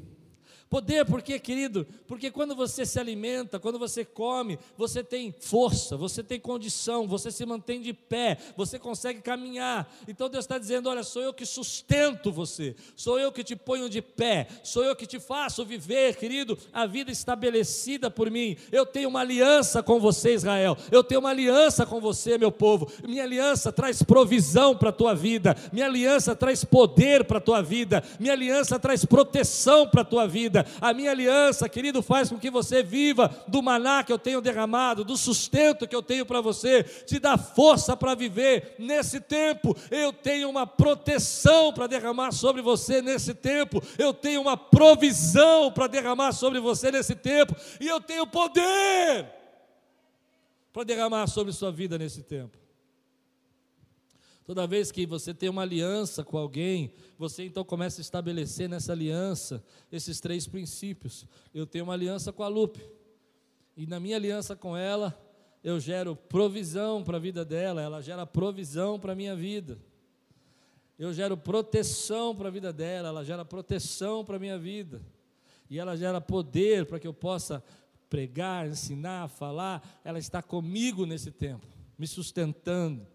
Poder, 0.69 1.03
por 1.03 1.23
quê, 1.23 1.39
querido? 1.39 1.87
Porque 2.07 2.29
quando 2.29 2.55
você 2.55 2.85
se 2.85 2.99
alimenta, 2.99 3.59
quando 3.59 3.79
você 3.79 4.05
come, 4.05 4.59
você 4.77 5.03
tem 5.03 5.33
força, 5.39 5.97
você 5.97 6.21
tem 6.21 6.39
condição, 6.39 7.07
você 7.07 7.31
se 7.31 7.43
mantém 7.43 7.81
de 7.81 7.91
pé, 7.91 8.37
você 8.55 8.77
consegue 8.77 9.19
caminhar. 9.19 9.91
Então 10.07 10.29
Deus 10.29 10.45
está 10.45 10.59
dizendo: 10.59 10.87
olha, 10.87 11.01
sou 11.01 11.23
eu 11.23 11.33
que 11.33 11.43
sustento 11.43 12.31
você, 12.31 12.75
sou 12.95 13.19
eu 13.19 13.31
que 13.31 13.43
te 13.43 13.55
ponho 13.55 13.89
de 13.89 13.99
pé, 13.99 14.47
sou 14.63 14.83
eu 14.83 14.95
que 14.95 15.07
te 15.07 15.19
faço 15.19 15.65
viver, 15.65 16.15
querido, 16.17 16.55
a 16.71 16.85
vida 16.85 17.09
estabelecida 17.09 18.11
por 18.11 18.29
mim. 18.29 18.55
Eu 18.71 18.85
tenho 18.85 19.09
uma 19.09 19.21
aliança 19.21 19.81
com 19.81 19.99
você, 19.99 20.35
Israel, 20.35 20.77
eu 20.91 21.03
tenho 21.03 21.21
uma 21.21 21.31
aliança 21.31 21.83
com 21.83 21.99
você, 21.99 22.37
meu 22.37 22.51
povo. 22.51 22.87
Minha 23.07 23.23
aliança 23.23 23.71
traz 23.71 24.03
provisão 24.03 24.77
para 24.77 24.89
a 24.89 24.93
tua 24.93 25.15
vida, 25.15 25.55
minha 25.73 25.87
aliança 25.87 26.35
traz 26.35 26.63
poder 26.63 27.23
para 27.23 27.39
a 27.39 27.41
tua 27.41 27.63
vida, 27.63 28.03
minha 28.19 28.33
aliança 28.33 28.77
traz 28.77 29.03
proteção 29.03 29.87
para 29.87 30.01
a 30.01 30.05
tua 30.05 30.27
vida 30.27 30.58
vida. 30.63 30.77
A 30.81 30.93
minha 30.93 31.11
aliança, 31.11 31.67
querido, 31.69 32.01
faz 32.01 32.29
com 32.29 32.37
que 32.37 32.49
você 32.49 32.83
viva 32.83 33.29
do 33.47 33.61
maná 33.61 34.03
que 34.03 34.11
eu 34.11 34.19
tenho 34.19 34.41
derramado, 34.41 35.03
do 35.03 35.17
sustento 35.17 35.87
que 35.87 35.95
eu 35.95 36.01
tenho 36.01 36.25
para 36.25 36.41
você, 36.41 36.83
te 36.83 37.19
dá 37.19 37.37
força 37.37 37.95
para 37.95 38.15
viver 38.15 38.75
nesse 38.77 39.19
tempo. 39.19 39.75
Eu 39.89 40.11
tenho 40.13 40.49
uma 40.49 40.65
proteção 40.65 41.73
para 41.73 41.87
derramar 41.87 42.31
sobre 42.31 42.61
você 42.61 43.01
nesse 43.01 43.33
tempo. 43.33 43.81
Eu 43.97 44.13
tenho 44.13 44.41
uma 44.41 44.57
provisão 44.57 45.71
para 45.71 45.87
derramar 45.87 46.31
sobre 46.31 46.59
você 46.59 46.91
nesse 46.91 47.15
tempo. 47.15 47.55
E 47.79 47.87
eu 47.87 48.01
tenho 48.01 48.25
poder 48.27 49.27
para 50.71 50.83
derramar 50.83 51.27
sobre 51.27 51.51
sua 51.51 51.71
vida 51.71 51.97
nesse 51.97 52.23
tempo. 52.23 52.57
Toda 54.49 54.65
vez 54.65 54.91
que 54.91 55.05
você 55.05 55.31
tem 55.31 55.47
uma 55.47 55.61
aliança 55.61 56.23
com 56.23 56.35
alguém, 56.35 56.91
você 57.19 57.45
então 57.45 57.63
começa 57.63 58.01
a 58.01 58.01
estabelecer 58.01 58.67
nessa 58.67 58.93
aliança 58.93 59.63
esses 59.91 60.19
três 60.19 60.47
princípios. 60.47 61.27
Eu 61.53 61.67
tenho 61.67 61.83
uma 61.83 61.93
aliança 61.93 62.33
com 62.33 62.41
a 62.41 62.47
Lupe, 62.47 62.81
e 63.77 63.85
na 63.85 63.99
minha 63.99 64.15
aliança 64.15 64.55
com 64.55 64.75
ela, 64.75 65.15
eu 65.63 65.79
gero 65.79 66.15
provisão 66.15 67.03
para 67.03 67.17
a 67.17 67.19
vida 67.19 67.45
dela, 67.45 67.79
ela 67.79 68.01
gera 68.01 68.25
provisão 68.25 68.99
para 68.99 69.11
a 69.11 69.15
minha 69.15 69.35
vida. 69.35 69.77
Eu 70.97 71.13
gero 71.13 71.37
proteção 71.37 72.35
para 72.35 72.47
a 72.47 72.51
vida 72.51 72.73
dela, 72.73 73.09
ela 73.09 73.23
gera 73.23 73.45
proteção 73.45 74.25
para 74.25 74.37
a 74.37 74.39
minha 74.39 74.57
vida. 74.57 74.99
E 75.69 75.77
ela 75.77 75.95
gera 75.95 76.19
poder 76.19 76.87
para 76.87 76.99
que 76.99 77.05
eu 77.05 77.13
possa 77.13 77.63
pregar, 78.09 78.67
ensinar, 78.67 79.29
falar. 79.29 80.01
Ela 80.03 80.17
está 80.17 80.41
comigo 80.41 81.05
nesse 81.05 81.29
tempo, 81.29 81.67
me 81.99 82.07
sustentando 82.07 83.05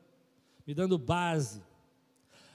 me 0.67 0.75
dando 0.75 0.99
base. 0.99 1.63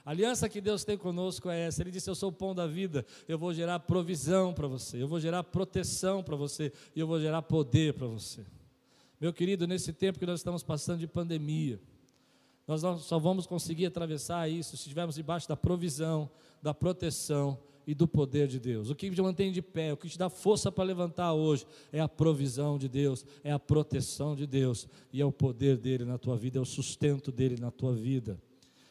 A 0.04 0.10
aliança 0.10 0.48
que 0.48 0.60
Deus 0.60 0.84
tem 0.84 0.96
conosco 0.96 1.48
é 1.48 1.66
essa. 1.66 1.82
Ele 1.82 1.90
disse: 1.90 2.08
Eu 2.08 2.14
sou 2.14 2.30
o 2.30 2.32
pão 2.32 2.54
da 2.54 2.66
vida, 2.66 3.04
eu 3.28 3.38
vou 3.38 3.52
gerar 3.52 3.78
provisão 3.80 4.52
para 4.52 4.66
você, 4.66 5.02
eu 5.02 5.08
vou 5.08 5.20
gerar 5.20 5.44
proteção 5.44 6.22
para 6.22 6.36
você 6.36 6.72
e 6.94 7.00
eu 7.00 7.06
vou 7.06 7.20
gerar 7.20 7.42
poder 7.42 7.94
para 7.94 8.06
você. 8.06 8.44
Meu 9.20 9.32
querido, 9.32 9.66
nesse 9.66 9.92
tempo 9.92 10.18
que 10.18 10.26
nós 10.26 10.40
estamos 10.40 10.62
passando 10.62 11.00
de 11.00 11.06
pandemia, 11.06 11.78
nós 12.66 12.82
só 13.02 13.18
vamos 13.18 13.46
conseguir 13.46 13.86
atravessar 13.86 14.48
isso 14.48 14.70
se 14.70 14.84
estivermos 14.84 15.16
debaixo 15.16 15.48
da 15.48 15.56
provisão, 15.56 16.30
da 16.62 16.72
proteção 16.72 17.58
e 17.86 17.94
do 17.94 18.06
poder 18.06 18.46
de 18.46 18.58
Deus. 18.58 18.90
O 18.90 18.94
que 18.94 19.10
te 19.10 19.22
mantém 19.22 19.50
de 19.50 19.62
pé, 19.62 19.92
o 19.92 19.96
que 19.96 20.08
te 20.08 20.18
dá 20.18 20.28
força 20.28 20.70
para 20.70 20.84
levantar 20.84 21.32
hoje 21.32 21.66
é 21.92 22.00
a 22.00 22.08
provisão 22.08 22.78
de 22.78 22.88
Deus, 22.88 23.24
é 23.42 23.52
a 23.52 23.58
proteção 23.58 24.36
de 24.36 24.46
Deus 24.46 24.86
e 25.12 25.20
é 25.20 25.24
o 25.24 25.32
poder 25.32 25.76
dele 25.76 26.04
na 26.04 26.18
tua 26.18 26.36
vida, 26.36 26.58
é 26.58 26.60
o 26.60 26.64
sustento 26.64 27.32
dele 27.32 27.56
na 27.60 27.70
tua 27.70 27.92
vida. 27.94 28.38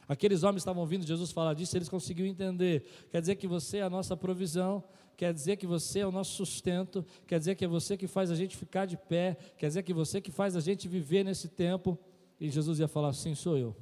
Aqueles 0.07 0.41
homens 0.41 0.61
estavam 0.61 0.81
ouvindo 0.81 1.05
Jesus 1.05 1.31
falar 1.31 1.53
disso, 1.53 1.77
eles 1.77 1.87
conseguiram 1.87 2.27
entender. 2.27 2.83
Quer 3.11 3.21
dizer 3.21 3.35
que 3.35 3.47
você 3.47 3.77
é 3.77 3.83
a 3.83 3.89
nossa 3.89 4.17
provisão, 4.17 4.83
quer 5.15 5.31
dizer 5.31 5.57
que 5.57 5.67
você 5.67 5.99
é 5.99 6.07
o 6.07 6.11
nosso 6.11 6.31
sustento, 6.31 7.05
quer 7.27 7.37
dizer 7.37 7.53
que 7.53 7.63
é 7.63 7.67
você 7.67 7.95
que 7.95 8.07
faz 8.07 8.31
a 8.31 8.35
gente 8.35 8.57
ficar 8.57 8.87
de 8.87 8.97
pé, 8.97 9.37
quer 9.55 9.67
dizer 9.67 9.83
que 9.83 9.93
você 9.93 10.19
que 10.19 10.31
faz 10.31 10.55
a 10.55 10.61
gente 10.61 10.87
viver 10.87 11.23
nesse 11.23 11.47
tempo. 11.47 11.95
E 12.39 12.49
Jesus 12.49 12.79
ia 12.79 12.87
falar 12.87 13.09
assim: 13.09 13.35
sou 13.35 13.55
eu. 13.55 13.75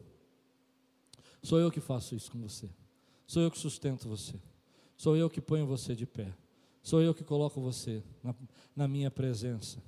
Sou 1.41 1.59
eu 1.59 1.71
que 1.71 1.79
faço 1.79 2.13
isso 2.13 2.29
com 2.29 2.39
você. 2.39 2.69
Sou 3.25 3.41
eu 3.41 3.49
que 3.49 3.57
sustento 3.57 4.09
você. 4.09 4.35
Sou 4.97 5.15
eu 5.15 5.29
que 5.29 5.39
ponho 5.39 5.67
você 5.67 5.95
de 5.95 6.05
pé. 6.05 6.33
Sou 6.81 7.01
eu 7.01 7.13
que 7.13 7.23
coloco 7.23 7.61
você 7.61 8.03
na, 8.23 8.35
na 8.75 8.87
minha 8.87 9.11
presença. 9.11 9.81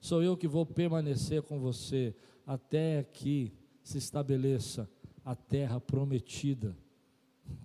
Sou 0.00 0.22
eu 0.22 0.36
que 0.36 0.48
vou 0.48 0.64
permanecer 0.64 1.42
com 1.42 1.60
você 1.60 2.14
até 2.46 3.04
que 3.04 3.52
se 3.82 3.98
estabeleça 3.98 4.88
a 5.24 5.36
terra 5.36 5.80
prometida 5.80 6.76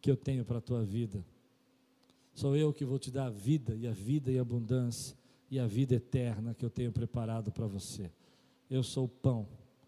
que 0.02 0.12
eu 0.12 0.18
tenho 0.18 0.44
para 0.44 0.58
a 0.58 0.62
tua 0.62 0.84
vida. 0.84 1.26
Sou 2.34 2.56
eu 2.56 2.74
que 2.74 2.86
vou 2.86 3.00
te 3.00 3.12
dar 3.12 3.28
a 3.28 3.30
vida 3.30 3.76
e 3.76 3.88
a 3.88 3.92
vida 3.92 4.32
e 4.32 4.40
abundância 4.40 5.18
e 5.50 5.60
a 5.60 5.68
vida 5.68 5.96
eterna 5.96 6.54
que 6.54 6.64
eu 6.66 6.70
tenho 6.70 6.92
preparado 6.92 7.52
para 7.52 7.68
você. 7.68 8.12
Eu 8.70 8.84
sou 8.84 9.06
o 9.06 9.10
pão. 9.10 9.48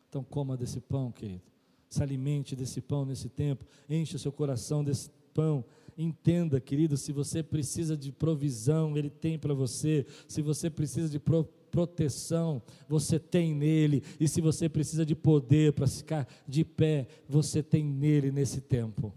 Então 0.10 0.24
coma 0.24 0.58
desse 0.58 0.80
pão, 0.80 1.12
querido. 1.12 1.42
Se 1.90 2.02
alimente 2.02 2.56
desse 2.56 2.82
pão 2.82 3.06
nesse 3.06 3.30
tempo. 3.30 3.66
Enche 3.90 4.16
o 4.16 4.20
seu 4.20 4.32
coração 4.32 4.84
desse 4.84 5.10
pão 5.34 5.64
Entenda, 6.02 6.60
querido, 6.60 6.98
se 6.98 7.12
você 7.12 7.44
precisa 7.44 7.96
de 7.96 8.12
provisão, 8.12 8.98
Ele 8.98 9.10
tem 9.10 9.38
para 9.38 9.54
você. 9.54 10.06
Se 10.28 10.42
você 10.42 10.70
precisa 10.70 11.08
de 11.08 11.20
pro, 11.20 11.44
proteção, 11.70 12.62
você 12.90 13.20
tem 13.20 13.54
nele. 13.54 14.04
E 14.20 14.28
se 14.28 14.42
você 14.42 14.68
precisa 14.68 15.06
de 15.06 15.16
poder 15.16 15.74
para 15.74 15.88
ficar 15.88 16.28
de 16.48 16.66
pé, 16.66 17.08
você 17.30 17.62
tem 17.62 17.84
nele 17.86 18.32
nesse 18.32 18.62
tempo. 18.62 19.14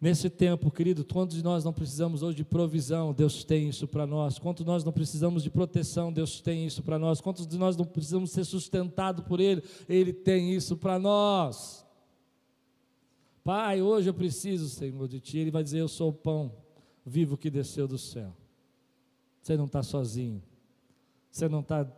Nesse 0.00 0.30
tempo, 0.30 0.70
querido, 0.70 1.04
quantos 1.04 1.36
de 1.36 1.44
nós 1.44 1.62
não 1.62 1.72
precisamos 1.72 2.22
hoje 2.22 2.36
de 2.36 2.44
provisão? 2.44 3.12
Deus 3.12 3.44
tem 3.44 3.68
isso 3.68 3.86
para 3.86 4.06
nós. 4.06 4.38
Quantos 4.38 4.64
de 4.64 4.70
nós 4.70 4.82
não 4.82 4.92
precisamos 4.92 5.42
de 5.42 5.50
proteção? 5.50 6.12
Deus 6.12 6.40
tem 6.40 6.66
isso 6.66 6.82
para 6.82 6.98
nós. 6.98 7.20
Quantos 7.20 7.46
de 7.46 7.56
nós 7.58 7.76
não 7.76 7.84
precisamos 7.84 8.32
ser 8.32 8.44
sustentados 8.44 9.24
por 9.24 9.38
Ele? 9.38 9.62
Ele 9.88 10.12
tem 10.12 10.52
isso 10.54 10.76
para 10.76 10.98
nós. 10.98 11.86
Pai, 13.44 13.82
hoje 13.82 14.08
eu 14.08 14.14
preciso, 14.14 14.68
Senhor, 14.68 15.08
de 15.08 15.18
Ti. 15.18 15.38
Ele 15.38 15.50
vai 15.50 15.64
dizer: 15.64 15.80
Eu 15.80 15.88
sou 15.88 16.10
o 16.10 16.12
pão 16.12 16.54
vivo 17.04 17.36
que 17.36 17.50
desceu 17.50 17.88
do 17.88 17.98
céu. 17.98 18.36
Você 19.42 19.56
não 19.56 19.66
está 19.66 19.82
sozinho. 19.82 20.42
Você 21.30 21.48
não 21.48 21.60
está 21.60 21.90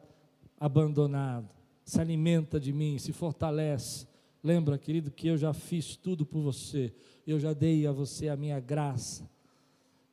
abandonado. 0.59 1.49
Se 1.85 2.01
alimenta 2.01 2.59
de 2.59 2.73
mim, 2.73 2.99
se 2.99 3.13
fortalece. 3.13 4.07
Lembra, 4.43 4.79
querido, 4.79 5.11
que 5.11 5.29
eu 5.29 5.37
já 5.37 5.53
fiz 5.53 5.97
tudo 5.97 6.25
por 6.25 6.41
você. 6.41 6.95
Eu 7.27 7.39
já 7.39 7.53
dei 7.53 7.87
a 7.87 7.93
você 7.93 8.29
a 8.29 8.37
minha 8.37 8.59
graça. 8.59 9.29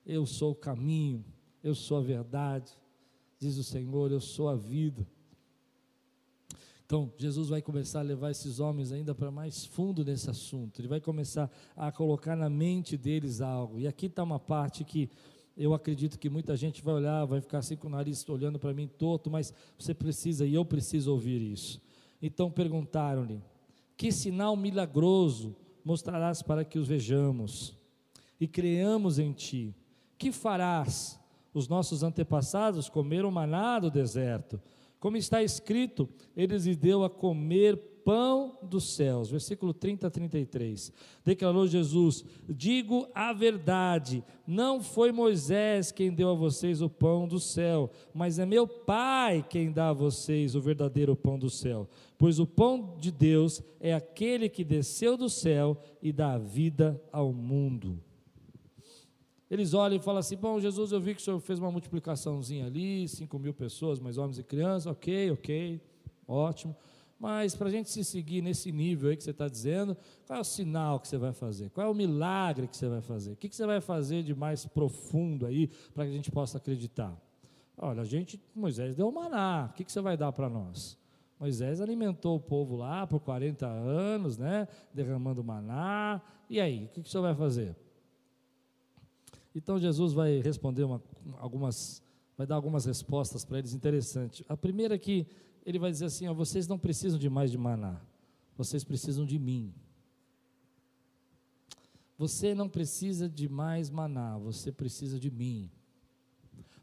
Eu 0.05 0.25
sou 0.25 0.51
o 0.51 0.55
caminho, 0.55 1.23
eu 1.63 1.73
sou 1.73 1.97
a 1.97 2.01
verdade. 2.01 2.73
Diz 3.39 3.57
o 3.57 3.63
Senhor, 3.63 4.11
eu 4.11 4.19
sou 4.19 4.49
a 4.49 4.55
vida. 4.55 5.07
Então, 6.91 7.09
Jesus 7.17 7.47
vai 7.47 7.61
começar 7.61 7.99
a 7.99 8.03
levar 8.03 8.31
esses 8.31 8.59
homens 8.59 8.91
ainda 8.91 9.15
para 9.15 9.31
mais 9.31 9.65
fundo 9.65 10.03
nesse 10.03 10.29
assunto. 10.29 10.81
Ele 10.81 10.89
vai 10.89 10.99
começar 10.99 11.49
a 11.73 11.89
colocar 11.89 12.35
na 12.35 12.49
mente 12.49 12.97
deles 12.97 13.39
algo. 13.39 13.79
E 13.79 13.87
aqui 13.87 14.07
está 14.07 14.21
uma 14.21 14.37
parte 14.37 14.83
que 14.83 15.09
eu 15.55 15.73
acredito 15.73 16.19
que 16.19 16.29
muita 16.29 16.53
gente 16.57 16.83
vai 16.83 16.95
olhar, 16.95 17.23
vai 17.23 17.39
ficar 17.39 17.59
assim 17.59 17.77
com 17.77 17.87
o 17.87 17.89
nariz 17.89 18.27
olhando 18.27 18.59
para 18.59 18.73
mim 18.73 18.89
torto, 18.89 19.31
mas 19.31 19.53
você 19.79 19.93
precisa 19.93 20.45
e 20.45 20.53
eu 20.53 20.65
preciso 20.65 21.13
ouvir 21.13 21.41
isso. 21.41 21.81
Então 22.21 22.51
perguntaram-lhe: 22.51 23.41
Que 23.95 24.11
sinal 24.11 24.57
milagroso 24.57 25.55
mostrarás 25.85 26.41
para 26.41 26.65
que 26.65 26.77
os 26.77 26.89
vejamos 26.89 27.73
e 28.37 28.49
creamos 28.49 29.17
em 29.17 29.31
ti? 29.31 29.73
Que 30.17 30.29
farás? 30.29 31.17
Os 31.53 31.69
nossos 31.69 32.03
antepassados 32.03 32.89
comeram 32.89 33.31
maná 33.31 33.79
do 33.79 33.89
deserto 33.89 34.59
como 35.01 35.17
está 35.17 35.41
escrito, 35.41 36.07
ele 36.37 36.55
lhes 36.55 36.77
deu 36.77 37.03
a 37.03 37.09
comer 37.09 37.75
pão 38.05 38.55
dos 38.61 38.95
céus. 38.95 39.31
Versículo 39.31 39.73
30 39.73 40.05
a 40.05 40.11
33. 40.11 40.93
Declarou 41.25 41.65
Jesus: 41.65 42.23
Digo 42.47 43.07
a 43.11 43.33
verdade, 43.33 44.23
não 44.45 44.79
foi 44.79 45.11
Moisés 45.11 45.91
quem 45.91 46.13
deu 46.13 46.29
a 46.29 46.35
vocês 46.35 46.83
o 46.83 46.89
pão 46.89 47.27
do 47.27 47.39
céu, 47.39 47.89
mas 48.13 48.37
é 48.37 48.45
meu 48.45 48.67
Pai 48.67 49.43
quem 49.49 49.71
dá 49.71 49.89
a 49.89 49.93
vocês 49.93 50.53
o 50.53 50.61
verdadeiro 50.61 51.15
pão 51.15 51.39
do 51.39 51.49
céu. 51.49 51.89
Pois 52.15 52.37
o 52.37 52.45
pão 52.45 52.95
de 52.99 53.11
Deus 53.11 53.59
é 53.79 53.95
aquele 53.95 54.47
que 54.49 54.63
desceu 54.63 55.17
do 55.17 55.29
céu 55.29 55.75
e 55.99 56.13
dá 56.13 56.37
vida 56.37 57.01
ao 57.11 57.33
mundo. 57.33 57.99
Eles 59.51 59.73
olham 59.73 59.97
e 59.97 59.99
falam 59.99 60.19
assim: 60.19 60.37
Bom, 60.37 60.61
Jesus, 60.61 60.93
eu 60.93 61.01
vi 61.01 61.13
que 61.13 61.19
o 61.19 61.23
senhor 61.23 61.37
fez 61.41 61.59
uma 61.59 61.69
multiplicaçãozinha 61.69 62.67
ali, 62.67 63.05
5 63.05 63.37
mil 63.37 63.53
pessoas, 63.53 63.99
mais 63.99 64.17
homens 64.17 64.39
e 64.39 64.43
crianças, 64.43 64.87
ok, 64.87 65.29
ok, 65.31 65.81
ótimo. 66.25 66.73
Mas 67.19 67.53
para 67.53 67.67
a 67.67 67.69
gente 67.71 67.89
se 67.89 68.01
seguir 68.05 68.41
nesse 68.41 68.71
nível 68.71 69.09
aí 69.09 69.17
que 69.17 69.23
você 69.23 69.31
está 69.31 69.49
dizendo, 69.49 69.95
qual 70.25 70.39
é 70.39 70.41
o 70.41 70.45
sinal 70.45 71.01
que 71.01 71.07
você 71.07 71.17
vai 71.17 71.33
fazer? 71.33 71.69
Qual 71.69 71.85
é 71.85 71.89
o 71.89 71.93
milagre 71.93 72.65
que 72.65 72.77
você 72.77 72.87
vai 72.87 73.01
fazer? 73.01 73.33
O 73.33 73.35
que, 73.35 73.53
você 73.53 73.65
vai 73.65 73.81
fazer 73.81 74.23
de 74.23 74.33
mais 74.33 74.65
profundo 74.65 75.45
aí 75.45 75.67
para 75.93 76.05
que 76.05 76.11
a 76.11 76.15
gente 76.15 76.31
possa 76.31 76.57
acreditar? 76.57 77.15
Olha, 77.77 78.01
a 78.01 78.05
gente, 78.05 78.41
Moisés 78.55 78.95
deu 78.95 79.11
maná, 79.11 79.69
o 79.69 79.75
que, 79.75 79.83
que 79.83 79.91
você 79.91 80.01
vai 80.01 80.15
dar 80.15 80.31
para 80.31 80.49
nós? 80.49 80.97
Moisés 81.37 81.81
alimentou 81.81 82.37
o 82.37 82.39
povo 82.39 82.77
lá 82.77 83.05
por 83.05 83.19
40 83.19 83.67
anos, 83.67 84.37
né? 84.37 84.67
Derramando 84.93 85.43
maná. 85.43 86.21
E 86.49 86.59
aí, 86.59 86.85
o 86.85 86.87
que, 86.87 87.01
que 87.01 87.07
o 87.07 87.11
senhor 87.11 87.23
vai 87.23 87.35
fazer? 87.35 87.75
Então 89.53 89.79
Jesus 89.79 90.13
vai 90.13 90.39
responder 90.39 90.83
uma, 90.83 91.01
algumas, 91.37 92.01
vai 92.37 92.47
dar 92.47 92.55
algumas 92.55 92.85
respostas 92.85 93.43
para 93.43 93.59
eles 93.59 93.73
interessantes. 93.73 94.43
A 94.47 94.55
primeira 94.55 94.95
é 94.95 94.97
que 94.97 95.27
ele 95.65 95.77
vai 95.77 95.91
dizer 95.91 96.05
assim: 96.05 96.27
ó, 96.27 96.33
vocês 96.33 96.67
não 96.67 96.79
precisam 96.79 97.19
de 97.19 97.29
mais 97.29 97.51
de 97.51 97.57
maná, 97.57 98.01
vocês 98.57 98.83
precisam 98.83 99.25
de 99.25 99.37
mim. 99.37 99.73
Você 102.17 102.53
não 102.53 102.69
precisa 102.69 103.27
de 103.27 103.49
mais 103.49 103.89
maná, 103.89 104.37
você 104.37 104.71
precisa 104.71 105.19
de 105.19 105.31
mim. 105.31 105.71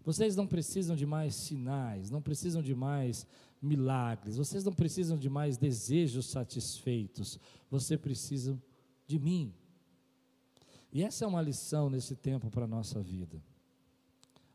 Vocês 0.04 0.35
não 0.35 0.46
precisam 0.46 0.96
de 0.96 1.07
mais 1.07 1.35
sinais, 1.35 2.11
não 2.11 2.20
precisam 2.20 2.62
de 2.62 2.74
mais 2.74 3.26
milagres, 3.61 4.37
vocês 4.37 4.64
não 4.64 4.72
precisam 4.72 5.18
de 5.18 5.28
mais 5.28 5.57
desejos 5.57 6.26
satisfeitos, 6.26 7.38
você 7.70 7.96
precisa 7.96 8.61
de 9.07 9.18
mim. 9.18 9.54
E 10.92 11.03
essa 11.03 11.24
é 11.24 11.29
uma 11.29 11.42
lição 11.42 11.90
nesse 11.90 12.16
tempo 12.16 12.51
para 12.51 12.64
a 12.64 12.68
nossa 12.68 13.01
vida. 13.01 13.42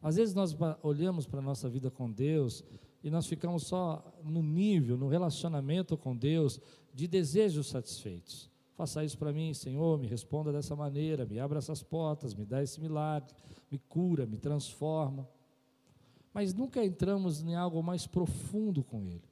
Às 0.02 0.16
vezes 0.18 0.36
nós 0.36 0.56
olhamos 0.82 1.26
para 1.26 1.40
a 1.40 1.44
nossa 1.44 1.70
vida 1.70 1.90
com 1.90 2.12
Deus 2.12 2.64
e 3.04 3.10
nós 3.10 3.26
ficamos 3.26 3.64
só 3.64 4.04
no 4.24 4.42
nível, 4.42 4.98
no 4.98 5.08
relacionamento 5.08 5.98
com 5.98 6.16
Deus, 6.16 6.60
de 6.94 7.08
desejos 7.08 7.68
satisfeitos. 7.68 8.52
Faça 8.76 9.04
isso 9.06 9.18
para 9.18 9.32
mim, 9.32 9.54
Senhor, 9.54 10.00
me 10.00 10.08
responda 10.08 10.52
dessa 10.52 10.76
maneira, 10.76 11.26
me 11.26 11.40
abra 11.40 11.60
essas 11.60 11.84
portas, 11.84 12.34
me 12.34 12.44
dá 12.44 12.62
esse 12.62 12.82
milagre, 12.82 13.34
me 13.70 13.78
cura, 13.78 14.26
me 14.26 14.38
transforma. 14.38 15.30
Mas 16.34 16.54
nunca 16.54 16.84
entramos 16.84 17.42
em 17.42 17.56
algo 17.56 17.82
mais 17.84 18.08
profundo 18.08 18.84
com 18.84 19.08
Ele. 19.08 19.24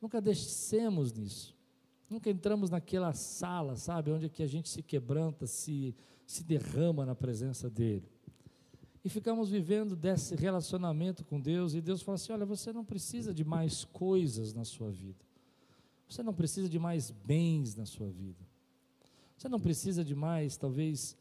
Nunca 0.00 0.20
descemos 0.20 1.12
nisso. 1.12 1.53
Nunca 2.08 2.30
entramos 2.30 2.70
naquela 2.70 3.12
sala, 3.12 3.76
sabe, 3.76 4.10
onde 4.10 4.26
é 4.26 4.28
que 4.28 4.42
a 4.42 4.46
gente 4.46 4.68
se 4.68 4.82
quebranta, 4.82 5.46
se, 5.46 5.94
se 6.26 6.42
derrama 6.44 7.04
na 7.06 7.14
presença 7.14 7.68
dEle. 7.70 8.08
E 9.04 9.08
ficamos 9.08 9.50
vivendo 9.50 9.94
desse 9.94 10.34
relacionamento 10.34 11.24
com 11.24 11.40
Deus, 11.40 11.74
e 11.74 11.80
Deus 11.80 12.02
fala 12.02 12.16
assim: 12.16 12.32
olha, 12.32 12.46
você 12.46 12.72
não 12.72 12.84
precisa 12.84 13.34
de 13.34 13.44
mais 13.44 13.84
coisas 13.84 14.54
na 14.54 14.64
sua 14.64 14.90
vida. 14.90 15.24
Você 16.08 16.22
não 16.22 16.32
precisa 16.32 16.68
de 16.68 16.78
mais 16.78 17.10
bens 17.10 17.74
na 17.74 17.84
sua 17.84 18.08
vida. 18.08 18.46
Você 19.36 19.48
não 19.48 19.60
precisa 19.60 20.04
de 20.04 20.14
mais, 20.14 20.56
talvez, 20.56 21.16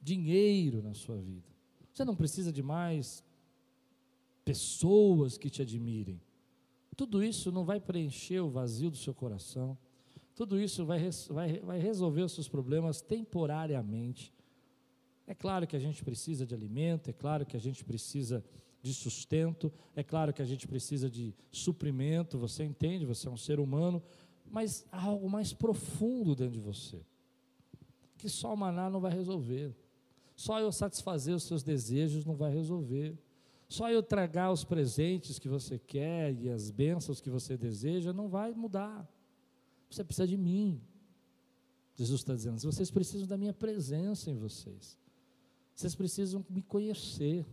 dinheiro 0.00 0.82
na 0.82 0.94
sua 0.94 1.16
vida. 1.16 1.48
Você 1.92 2.04
não 2.04 2.14
precisa 2.14 2.52
de 2.52 2.62
mais 2.62 3.24
pessoas 4.44 5.36
que 5.36 5.50
te 5.50 5.62
admirem. 5.62 6.20
Tudo 6.96 7.24
isso 7.24 7.50
não 7.50 7.64
vai 7.64 7.80
preencher 7.80 8.40
o 8.40 8.48
vazio 8.48 8.90
do 8.90 8.96
seu 8.96 9.12
coração. 9.12 9.76
Tudo 10.34 10.60
isso 10.60 10.84
vai, 10.84 11.00
vai, 11.30 11.60
vai 11.60 11.78
resolver 11.78 12.22
os 12.22 12.32
seus 12.32 12.48
problemas 12.48 13.00
temporariamente. 13.00 14.32
É 15.26 15.34
claro 15.34 15.66
que 15.66 15.76
a 15.76 15.78
gente 15.78 16.04
precisa 16.04 16.44
de 16.44 16.54
alimento, 16.54 17.08
é 17.08 17.12
claro 17.12 17.46
que 17.46 17.56
a 17.56 17.60
gente 17.60 17.84
precisa 17.84 18.44
de 18.82 18.92
sustento, 18.92 19.72
é 19.96 20.02
claro 20.02 20.32
que 20.32 20.42
a 20.42 20.44
gente 20.44 20.68
precisa 20.68 21.08
de 21.08 21.34
suprimento, 21.50 22.36
você 22.36 22.64
entende, 22.64 23.06
você 23.06 23.26
é 23.28 23.30
um 23.30 23.36
ser 23.36 23.58
humano, 23.58 24.02
mas 24.50 24.86
há 24.92 25.04
algo 25.04 25.30
mais 25.30 25.54
profundo 25.54 26.34
dentro 26.34 26.52
de 26.52 26.60
você, 26.60 27.00
que 28.18 28.28
só 28.28 28.52
o 28.52 28.56
maná 28.56 28.90
não 28.90 29.00
vai 29.00 29.10
resolver, 29.10 29.74
só 30.36 30.60
eu 30.60 30.70
satisfazer 30.70 31.34
os 31.34 31.44
seus 31.44 31.62
desejos 31.62 32.26
não 32.26 32.34
vai 32.34 32.52
resolver, 32.52 33.16
só 33.68 33.90
eu 33.90 34.02
tragar 34.02 34.52
os 34.52 34.64
presentes 34.64 35.38
que 35.38 35.48
você 35.48 35.78
quer 35.78 36.34
e 36.34 36.50
as 36.50 36.70
bênçãos 36.70 37.22
que 37.22 37.30
você 37.30 37.56
deseja 37.56 38.12
não 38.12 38.28
vai 38.28 38.52
mudar, 38.52 39.08
você 39.90 40.04
precisa 40.04 40.26
de 40.26 40.36
mim. 40.36 40.80
Jesus 41.96 42.20
está 42.20 42.34
dizendo: 42.34 42.60
vocês 42.60 42.90
precisam 42.90 43.26
da 43.26 43.36
minha 43.36 43.52
presença 43.52 44.30
em 44.30 44.36
vocês, 44.36 44.98
vocês 45.74 45.94
precisam 45.94 46.44
me 46.48 46.62
conhecer. 46.62 47.46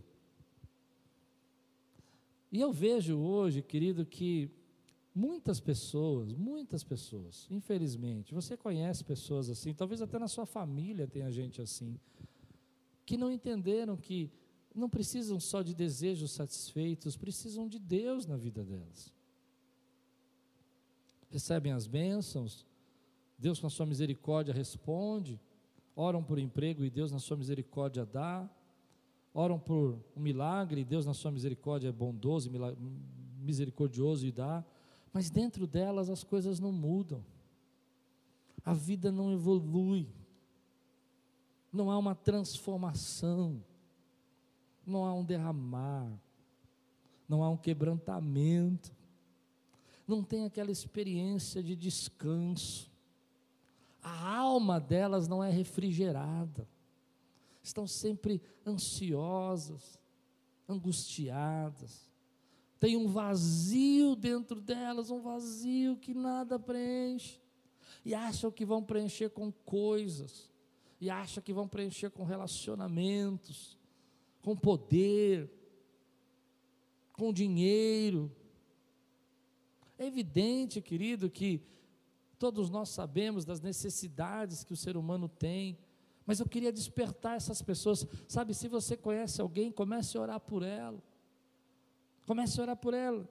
E 2.50 2.60
eu 2.60 2.70
vejo 2.70 3.16
hoje, 3.16 3.62
querido, 3.62 4.04
que 4.04 4.50
muitas 5.14 5.58
pessoas, 5.58 6.32
muitas 6.34 6.84
pessoas, 6.84 7.46
infelizmente, 7.50 8.34
você 8.34 8.56
conhece 8.56 9.04
pessoas 9.04 9.48
assim, 9.48 9.72
talvez 9.72 10.02
até 10.02 10.18
na 10.18 10.28
sua 10.28 10.44
família 10.44 11.06
tenha 11.06 11.30
gente 11.30 11.62
assim, 11.62 11.98
que 13.06 13.16
não 13.16 13.30
entenderam 13.30 13.96
que 13.96 14.30
não 14.74 14.88
precisam 14.88 15.38
só 15.38 15.62
de 15.62 15.74
desejos 15.74 16.32
satisfeitos, 16.32 17.16
precisam 17.16 17.68
de 17.68 17.78
Deus 17.78 18.26
na 18.26 18.36
vida 18.36 18.64
delas. 18.64 19.12
Recebem 21.32 21.72
as 21.72 21.86
bênçãos, 21.88 22.64
Deus 23.36 23.58
com 23.58 23.66
a 23.66 23.70
sua 23.70 23.86
misericórdia 23.86 24.54
responde, 24.54 25.40
oram 25.96 26.22
por 26.22 26.38
emprego 26.38 26.84
e 26.84 26.90
Deus 26.90 27.10
na 27.10 27.18
sua 27.18 27.36
misericórdia 27.36 28.06
dá 28.06 28.48
oram 29.34 29.58
por 29.58 29.98
um 30.16 30.20
milagre, 30.20 30.84
Deus 30.84 31.06
na 31.06 31.14
sua 31.14 31.30
misericórdia 31.30 31.88
é 31.88 31.92
bondoso, 31.92 32.50
misericordioso 33.40 34.26
e 34.26 34.32
dá, 34.32 34.64
mas 35.12 35.30
dentro 35.30 35.66
delas 35.66 36.10
as 36.10 36.22
coisas 36.22 36.60
não 36.60 36.72
mudam, 36.72 37.24
a 38.64 38.74
vida 38.74 39.10
não 39.10 39.32
evolui, 39.32 40.06
não 41.72 41.90
há 41.90 41.98
uma 41.98 42.14
transformação, 42.14 43.62
não 44.86 45.04
há 45.04 45.14
um 45.14 45.24
derramar, 45.24 46.12
não 47.28 47.42
há 47.42 47.48
um 47.48 47.56
quebrantamento, 47.56 48.92
não 50.06 50.22
tem 50.22 50.44
aquela 50.44 50.70
experiência 50.70 51.62
de 51.62 51.76
descanso, 51.76 52.90
a 54.02 54.36
alma 54.36 54.80
delas 54.80 55.28
não 55.28 55.42
é 55.42 55.50
refrigerada 55.50 56.66
estão 57.62 57.86
sempre 57.86 58.42
ansiosas, 58.66 59.98
angustiadas. 60.68 62.10
Tem 62.80 62.96
um 62.96 63.06
vazio 63.06 64.16
dentro 64.16 64.60
delas, 64.60 65.10
um 65.10 65.20
vazio 65.20 65.96
que 65.96 66.12
nada 66.12 66.58
preenche. 66.58 67.40
E 68.04 68.14
acham 68.14 68.50
que 68.50 68.64
vão 68.64 68.82
preencher 68.82 69.30
com 69.30 69.52
coisas, 69.52 70.50
e 71.00 71.08
acham 71.08 71.42
que 71.42 71.52
vão 71.52 71.68
preencher 71.68 72.10
com 72.10 72.24
relacionamentos, 72.24 73.78
com 74.40 74.56
poder, 74.56 75.48
com 77.12 77.32
dinheiro. 77.32 78.30
É 80.02 80.06
evidente, 80.06 80.80
querido, 80.80 81.30
que 81.30 81.60
todos 82.38 82.70
nós 82.70 82.88
sabemos 82.88 83.44
das 83.44 83.60
necessidades 83.60 84.64
que 84.64 84.72
o 84.72 84.76
ser 84.76 84.96
humano 84.96 85.28
tem 85.28 85.78
mas 86.26 86.40
eu 86.40 86.46
queria 86.46 86.72
despertar 86.72 87.36
essas 87.36 87.60
pessoas. 87.60 88.06
Sabe, 88.28 88.54
se 88.54 88.68
você 88.68 88.96
conhece 88.96 89.40
alguém, 89.40 89.70
comece 89.70 90.16
a 90.16 90.20
orar 90.20 90.40
por 90.40 90.62
ela. 90.62 91.02
Comece 92.26 92.60
a 92.60 92.62
orar 92.62 92.76
por 92.76 92.94
ela. 92.94 93.28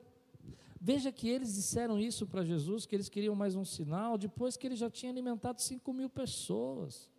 Veja 0.79 1.11
que 1.11 1.29
eles 1.29 1.53
disseram 1.53 1.99
isso 1.99 2.25
para 2.25 2.43
Jesus, 2.43 2.85
que 2.85 2.95
eles 2.95 3.07
queriam 3.07 3.35
mais 3.35 3.55
um 3.55 3.63
sinal, 3.63 4.17
depois 4.17 4.57
que 4.57 4.67
ele 4.67 4.75
já 4.75 4.89
tinha 4.89 5.11
alimentado 5.11 5.61
5 5.61 5.93
mil 5.93 6.09
pessoas. 6.09 7.09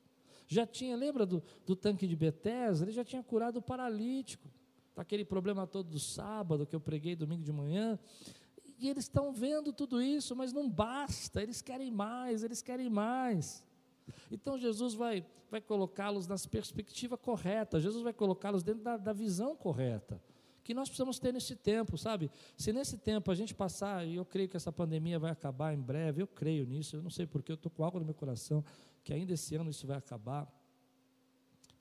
Já 0.47 0.67
tinha, 0.67 0.97
lembra 0.97 1.25
do, 1.25 1.43
do 1.65 1.75
tanque 1.75 2.07
de 2.07 2.17
Betesda? 2.17 2.85
Ele 2.85 2.93
já 2.93 3.05
tinha 3.05 3.23
curado 3.23 3.59
o 3.59 3.63
paralítico. 3.63 4.51
Aquele 4.95 5.25
problema 5.25 5.67
todo 5.67 5.89
do 5.89 5.99
sábado 5.99 6.67
que 6.67 6.77
eu 6.77 6.81
preguei 6.81 7.17
domingo 7.17 7.43
de 7.43 7.53
manhã. 7.53 7.99
E 8.83 8.89
eles 8.91 9.05
estão 9.05 9.33
vendo 9.33 9.73
tudo 9.73 10.03
isso, 10.03 10.35
mas 10.35 10.53
não 10.53 10.69
basta, 10.69 11.41
eles 11.41 11.63
querem 11.63 11.89
mais, 11.89 12.43
eles 12.43 12.61
querem 12.61 12.91
mais. 12.91 13.65
Então 14.29 14.59
Jesus 14.59 14.93
vai, 14.93 15.25
vai 15.49 15.61
colocá-los 15.61 16.27
na 16.27 16.35
perspectiva 16.51 17.17
correta, 17.17 17.79
Jesus 17.79 18.03
vai 18.03 18.13
colocá-los 18.13 18.65
dentro 18.65 18.83
da, 18.83 18.97
da 18.97 19.13
visão 19.13 19.55
correta 19.55 20.21
que 20.65 20.75
nós 20.75 20.89
precisamos 20.89 21.19
ter 21.19 21.33
nesse 21.33 21.57
tempo, 21.57 21.99
sabe? 21.99 22.31
Se 22.57 22.73
nesse 22.73 22.97
tempo 22.97 23.31
a 23.31 23.35
gente 23.35 23.55
passar, 23.55 24.07
e 24.07 24.15
eu 24.15 24.25
creio 24.25 24.49
que 24.49 24.57
essa 24.57 24.71
pandemia 24.71 25.19
vai 25.19 25.33
acabar 25.33 25.75
em 25.75 25.81
breve, 25.81 26.23
eu 26.23 26.27
creio 26.27 26.65
nisso, 26.65 26.97
eu 26.97 27.03
não 27.03 27.11
sei 27.11 27.27
porque, 27.27 27.51
eu 27.51 27.57
estou 27.57 27.71
com 27.71 27.85
algo 27.85 27.99
no 27.99 28.05
meu 28.05 28.15
coração, 28.15 28.65
que 29.03 29.13
ainda 29.13 29.33
esse 29.33 29.57
ano 29.57 29.71
isso 29.71 29.87
vai 29.87 29.97
acabar, 29.97 30.49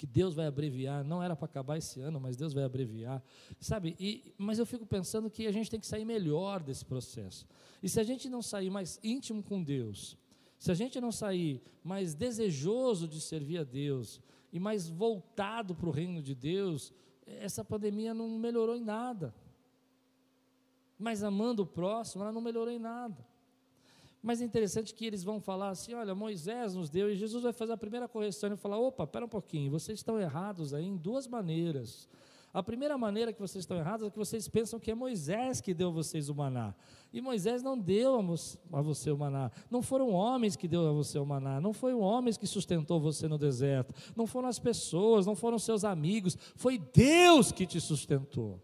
que 0.02 0.08
Deus 0.08 0.34
vai 0.34 0.48
abreviar, 0.48 1.04
não 1.04 1.22
era 1.22 1.36
para 1.36 1.46
acabar 1.46 1.78
esse 1.78 2.02
ano, 2.02 2.20
mas 2.20 2.36
Deus 2.36 2.54
vai 2.54 2.64
abreviar, 2.64 3.24
sabe? 3.60 3.96
E, 4.00 4.34
mas 4.36 4.58
eu 4.58 4.66
fico 4.66 4.84
pensando 4.84 5.30
que 5.30 5.46
a 5.46 5.52
gente 5.52 5.70
tem 5.70 5.80
que 5.80 5.86
sair 5.86 6.04
melhor 6.04 6.64
desse 6.64 6.84
processo, 6.84 7.46
e 7.84 7.88
se 7.88 8.00
a 8.00 8.04
gente 8.04 8.28
não 8.28 8.42
sair 8.42 8.72
mais 8.72 9.00
íntimo 9.04 9.44
com 9.44 9.62
Deus, 9.62 10.18
se 10.58 10.72
a 10.72 10.74
gente 10.74 11.00
não 11.00 11.12
sair 11.12 11.62
mais 11.84 12.16
desejoso 12.16 13.08
de 13.08 13.22
servir 13.22 13.60
a 13.60 13.64
Deus 13.64 14.20
e 14.52 14.60
mais 14.60 14.90
voltado 14.90 15.76
para 15.76 15.88
o 15.88 15.92
reino 15.92 16.20
de 16.20 16.34
Deus, 16.34 16.92
essa 17.28 17.64
pandemia 17.64 18.12
não 18.12 18.28
melhorou 18.40 18.76
em 18.76 18.84
nada. 18.84 19.36
Mas 20.98 21.24
amando 21.24 21.62
o 21.62 21.68
próximo, 21.68 22.24
ela 22.24 22.32
não 22.32 22.42
melhorou 22.42 22.74
em 22.74 22.80
nada. 22.80 23.24
Mas 24.22 24.42
é 24.42 24.46
interessante 24.46 24.94
que 24.94 25.06
eles 25.06 25.24
vão 25.24 25.40
falar 25.40 25.70
assim: 25.70 25.94
olha, 25.94 26.14
Moisés 26.14 26.76
nos 26.76 26.90
deu, 26.90 27.12
e 27.12 27.16
Jesus 27.16 27.44
vai 27.44 27.54
fazer 27.54 27.74
a 27.74 27.78
primeira 27.78 28.08
correção 28.08 28.54
e 28.54 28.58
falar: 28.58 28.78
opa, 28.78 29.04
espera 29.04 29.26
um 29.26 29.30
pouquinho, 29.30 29.72
vocês 29.72 30.00
estão 30.00 30.20
errados 30.20 30.74
aí 30.74 30.86
em 30.86 30.96
duas 30.96 31.28
maneiras. 31.28 32.08
A 32.54 32.62
primeira 32.62 32.98
maneira 32.98 33.32
que 33.32 33.40
vocês 33.40 33.64
estão 33.64 33.78
errados 33.78 34.06
é 34.06 34.10
que 34.10 34.18
vocês 34.18 34.46
pensam 34.50 34.78
que 34.78 34.92
é 34.92 34.96
Moisés 34.96 35.62
que 35.62 35.74
deu 35.74 35.88
a 35.88 35.92
vocês 35.92 36.28
o 36.28 36.36
maná. 36.36 36.76
E 37.14 37.22
Moisés 37.22 37.64
não 37.64 37.78
deu 37.78 38.20
a 38.74 38.82
você 38.82 39.10
o 39.10 39.18
maná. 39.18 39.50
Não 39.70 39.82
foram 39.82 40.10
homens 40.10 40.58
que 40.58 40.68
deu 40.68 40.86
a 40.86 40.92
você 40.92 41.18
o 41.18 41.26
maná. 41.26 41.62
Não 41.62 41.72
foi 41.72 41.94
homens 41.94 42.38
que 42.38 42.46
sustentou 42.46 43.00
você 43.00 43.26
no 43.26 43.38
deserto. 43.38 43.94
Não 44.18 44.28
foram 44.28 44.50
as 44.50 44.60
pessoas, 44.60 45.26
não 45.26 45.36
foram 45.36 45.58
seus 45.58 45.86
amigos. 45.86 46.38
Foi 46.56 46.78
Deus 46.78 47.54
que 47.54 47.66
te 47.66 47.80
sustentou. 47.80 48.62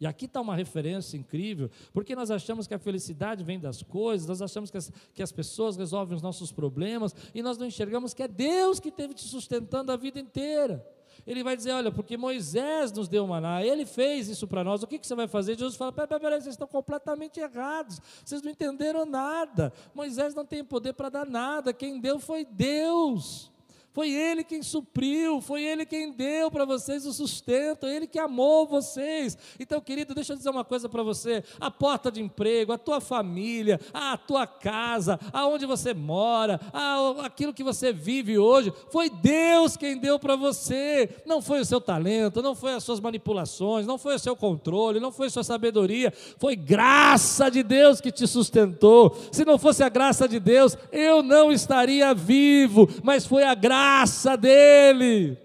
E 0.00 0.06
aqui 0.06 0.26
está 0.26 0.40
uma 0.40 0.54
referência 0.54 1.16
incrível, 1.16 1.70
porque 1.92 2.14
nós 2.14 2.30
achamos 2.30 2.66
que 2.66 2.74
a 2.74 2.78
felicidade 2.78 3.42
vem 3.42 3.58
das 3.58 3.82
coisas, 3.82 4.28
nós 4.28 4.40
achamos 4.40 4.70
que 4.70 4.76
as, 4.76 4.92
que 5.12 5.22
as 5.22 5.32
pessoas 5.32 5.76
resolvem 5.76 6.14
os 6.14 6.22
nossos 6.22 6.52
problemas, 6.52 7.14
e 7.34 7.42
nós 7.42 7.58
não 7.58 7.66
enxergamos 7.66 8.14
que 8.14 8.22
é 8.22 8.28
Deus 8.28 8.78
que 8.78 8.90
esteve 8.90 9.14
te 9.14 9.22
sustentando 9.22 9.90
a 9.90 9.96
vida 9.96 10.20
inteira. 10.20 10.86
Ele 11.26 11.42
vai 11.42 11.56
dizer: 11.56 11.72
Olha, 11.72 11.90
porque 11.90 12.16
Moisés 12.16 12.92
nos 12.92 13.08
deu 13.08 13.26
maná, 13.26 13.64
ele 13.64 13.84
fez 13.84 14.28
isso 14.28 14.46
para 14.46 14.62
nós, 14.62 14.82
o 14.82 14.86
que, 14.86 14.98
que 14.98 15.06
você 15.06 15.14
vai 15.14 15.26
fazer? 15.26 15.58
Jesus 15.58 15.76
fala: 15.76 15.92
Peraí, 15.92 16.08
peraí, 16.08 16.22
peraí, 16.22 16.40
vocês 16.40 16.54
estão 16.54 16.68
completamente 16.68 17.40
errados, 17.40 18.00
vocês 18.24 18.40
não 18.40 18.50
entenderam 18.50 19.04
nada. 19.04 19.72
Moisés 19.94 20.34
não 20.34 20.44
tem 20.44 20.64
poder 20.64 20.92
para 20.92 21.08
dar 21.08 21.26
nada, 21.26 21.72
quem 21.72 22.00
deu 22.00 22.18
foi 22.18 22.44
Deus. 22.44 23.50
Foi 23.98 24.12
Ele 24.12 24.44
quem 24.44 24.62
supriu, 24.62 25.40
foi 25.40 25.64
Ele 25.64 25.84
quem 25.84 26.12
deu 26.12 26.52
para 26.52 26.64
vocês 26.64 27.04
o 27.04 27.12
sustento, 27.12 27.84
Ele 27.84 28.06
que 28.06 28.16
amou 28.16 28.64
vocês. 28.64 29.36
Então, 29.58 29.80
querido, 29.80 30.14
deixa 30.14 30.34
eu 30.34 30.36
dizer 30.36 30.50
uma 30.50 30.64
coisa 30.64 30.88
para 30.88 31.02
você: 31.02 31.42
a 31.58 31.68
porta 31.68 32.08
de 32.08 32.22
emprego, 32.22 32.72
a 32.72 32.78
tua 32.78 33.00
família, 33.00 33.80
a 33.92 34.16
tua 34.16 34.46
casa, 34.46 35.18
aonde 35.32 35.66
você 35.66 35.92
mora, 35.92 36.60
a, 36.72 37.26
aquilo 37.26 37.52
que 37.52 37.64
você 37.64 37.92
vive 37.92 38.38
hoje, 38.38 38.72
foi 38.88 39.10
Deus 39.10 39.76
quem 39.76 39.98
deu 39.98 40.16
para 40.16 40.36
você. 40.36 41.10
Não 41.26 41.42
foi 41.42 41.58
o 41.58 41.64
seu 41.64 41.80
talento, 41.80 42.40
não 42.40 42.54
foi 42.54 42.74
as 42.74 42.84
suas 42.84 43.00
manipulações, 43.00 43.84
não 43.84 43.98
foi 43.98 44.14
o 44.14 44.20
seu 44.20 44.36
controle, 44.36 45.00
não 45.00 45.10
foi 45.10 45.26
a 45.26 45.30
sua 45.30 45.42
sabedoria, 45.42 46.12
foi 46.38 46.54
graça 46.54 47.50
de 47.50 47.64
Deus 47.64 48.00
que 48.00 48.12
te 48.12 48.28
sustentou. 48.28 49.18
Se 49.32 49.44
não 49.44 49.58
fosse 49.58 49.82
a 49.82 49.88
graça 49.88 50.28
de 50.28 50.38
Deus, 50.38 50.78
eu 50.92 51.20
não 51.20 51.50
estaria 51.50 52.14
vivo, 52.14 52.88
mas 53.02 53.26
foi 53.26 53.42
a 53.42 53.56
graça 53.56 53.87
graça 53.88 54.36
dele. 54.36 55.38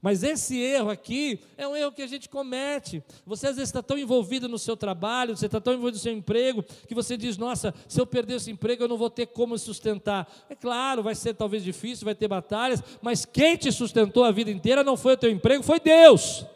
Mas 0.00 0.22
esse 0.22 0.56
erro 0.56 0.90
aqui 0.90 1.40
é 1.56 1.66
um 1.66 1.74
erro 1.74 1.90
que 1.90 2.02
a 2.02 2.06
gente 2.06 2.28
comete. 2.28 3.02
Você 3.26 3.48
às 3.48 3.56
vezes 3.56 3.68
está 3.68 3.82
tão 3.82 3.98
envolvido 3.98 4.48
no 4.48 4.56
seu 4.56 4.76
trabalho, 4.76 5.36
você 5.36 5.46
está 5.46 5.60
tão 5.60 5.72
envolvido 5.72 5.96
no 5.96 6.02
seu 6.02 6.12
emprego, 6.12 6.62
que 6.86 6.94
você 6.94 7.16
diz: 7.16 7.36
Nossa, 7.36 7.74
se 7.88 8.00
eu 8.00 8.06
perder 8.06 8.36
esse 8.36 8.48
emprego, 8.48 8.84
eu 8.84 8.88
não 8.88 8.96
vou 8.96 9.10
ter 9.10 9.26
como 9.26 9.58
sustentar. 9.58 10.32
É 10.48 10.54
claro, 10.54 11.02
vai 11.02 11.16
ser 11.16 11.34
talvez 11.34 11.64
difícil, 11.64 12.04
vai 12.04 12.14
ter 12.14 12.28
batalhas, 12.28 12.80
mas 13.02 13.24
quem 13.24 13.56
te 13.56 13.72
sustentou 13.72 14.22
a 14.22 14.30
vida 14.30 14.52
inteira 14.52 14.84
não 14.84 14.96
foi 14.96 15.14
o 15.14 15.16
teu 15.16 15.30
emprego, 15.30 15.64
foi 15.64 15.80
Deus. 15.80 16.46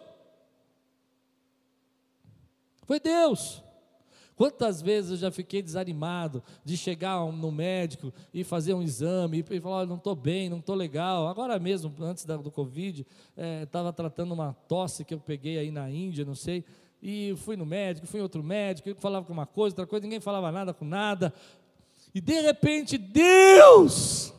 Foi 2.86 3.00
Deus. 3.00 3.60
Quantas 4.36 4.80
vezes 4.80 5.10
eu 5.10 5.16
já 5.16 5.30
fiquei 5.30 5.62
desanimado 5.62 6.42
de 6.64 6.76
chegar 6.76 7.24
no 7.30 7.52
médico 7.52 8.12
e 8.32 8.42
fazer 8.42 8.74
um 8.74 8.82
exame 8.82 9.44
e 9.50 9.60
falar, 9.60 9.86
não 9.86 9.96
estou 9.96 10.14
bem, 10.14 10.48
não 10.48 10.58
estou 10.58 10.74
legal. 10.74 11.28
Agora 11.28 11.58
mesmo, 11.58 11.92
antes 12.00 12.24
do 12.24 12.50
Covid, 12.50 13.06
estava 13.62 13.90
é, 13.90 13.92
tratando 13.92 14.32
uma 14.32 14.54
tosse 14.66 15.04
que 15.04 15.14
eu 15.14 15.20
peguei 15.20 15.58
aí 15.58 15.70
na 15.70 15.90
Índia, 15.90 16.24
não 16.24 16.34
sei, 16.34 16.64
e 17.02 17.34
fui 17.38 17.56
no 17.56 17.66
médico, 17.66 18.06
fui 18.06 18.20
em 18.20 18.22
outro 18.22 18.42
médico, 18.42 18.94
falava 19.00 19.26
com 19.26 19.32
uma 19.32 19.46
coisa, 19.46 19.74
outra 19.74 19.86
coisa, 19.86 20.04
ninguém 20.04 20.20
falava 20.20 20.52
nada 20.52 20.72
com 20.72 20.84
nada. 20.84 21.34
E 22.14 22.20
de 22.20 22.40
repente, 22.40 22.96
Deus 22.96 24.32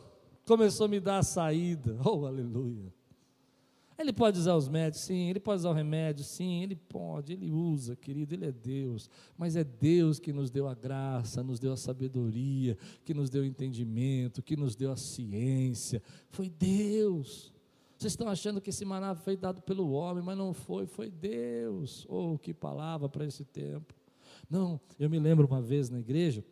começou 0.46 0.86
a 0.86 0.90
me 0.90 1.00
dar 1.00 1.18
a 1.18 1.24
saída. 1.24 1.98
Oh, 2.06 2.26
aleluia. 2.26 2.93
Ele 3.98 4.12
pode 4.12 4.40
usar 4.40 4.56
os 4.56 4.68
médicos, 4.68 5.06
sim, 5.06 5.30
ele 5.30 5.40
pode 5.40 5.60
usar 5.60 5.70
o 5.70 5.74
remédio, 5.74 6.24
sim, 6.24 6.64
ele 6.64 6.76
pode, 6.76 7.34
ele 7.34 7.52
usa, 7.52 7.96
querido, 7.96 8.34
ele 8.34 8.46
é 8.46 8.52
Deus, 8.52 9.10
mas 9.38 9.56
é 9.56 9.64
Deus 9.64 10.20
que 10.20 10.34
nos 10.34 10.50
deu 10.50 10.68
a 10.68 10.74
graça, 10.74 11.44
nos 11.44 11.60
deu 11.60 11.72
a 11.74 11.78
sabedoria, 11.78 12.78
que 13.06 13.14
nos 13.14 13.30
deu 13.30 13.44
o 13.44 13.46
entendimento, 13.46 14.42
que 14.42 14.58
nos 14.58 14.76
deu 14.76 14.92
a 14.92 14.96
ciência, 14.96 16.02
foi 16.30 16.50
Deus. 16.50 17.54
Vocês 17.98 18.14
estão 18.14 18.28
achando 18.28 18.60
que 18.60 18.72
esse 18.72 18.84
maná 18.84 19.16
foi 19.16 19.38
dado 19.38 19.62
pelo 19.62 19.92
homem, 19.92 20.24
mas 20.24 20.38
não 20.38 20.54
foi, 20.54 20.86
foi 20.86 21.10
Deus. 21.10 22.06
Oh, 22.10 22.38
que 22.38 22.54
palavra 22.54 23.08
para 23.08 23.26
esse 23.26 23.46
tempo. 23.46 23.94
Não, 24.50 24.80
eu 25.00 25.10
me 25.10 25.20
lembro 25.20 25.48
uma 25.48 25.62
vez 25.62 25.90
na 25.90 26.00
igreja 26.00 26.44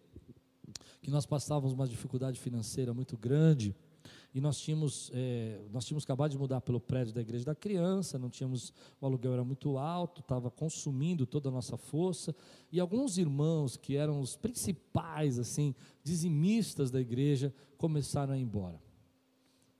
que 1.01 1.12
nós 1.12 1.25
passávamos 1.25 1.73
uma 1.73 1.88
dificuldade 1.88 2.39
financeira 2.39 2.93
muito 2.93 3.17
grande 3.17 3.75
e 4.34 4.39
nós 4.39 4.60
tínhamos, 4.60 5.12
é, 5.13 5.60
nós 5.72 5.86
tínhamos 5.86 6.04
acabado 6.06 6.32
de 6.32 6.38
mudar 6.38 6.62
pelo 6.62 6.80
prédio 6.80 7.13
da 7.13 7.22
igreja 7.22 7.44
da 7.44 7.56
criança, 7.56 8.17
não 8.17 8.30
tínhamos, 8.30 8.74
o 9.00 9.06
aluguel 9.06 9.34
era 9.34 9.44
muito 9.44 9.78
alto, 9.78 10.22
estava 10.22 10.50
consumindo 10.50 11.26
toda 11.26 11.50
a 11.50 11.52
nossa 11.52 11.76
força, 11.76 12.34
e 12.72 12.80
alguns 12.80 13.17
irmãos 13.17 13.76
que 13.76 13.98
eram 13.98 14.22
os 14.22 14.38
principais, 14.38 15.38
assim, 15.38 15.76
dizimistas 16.02 16.89
da 16.89 17.02
igreja, 17.02 17.54
começaram 17.78 18.34
a 18.34 18.38
ir 18.38 18.41
embora. 18.41 18.82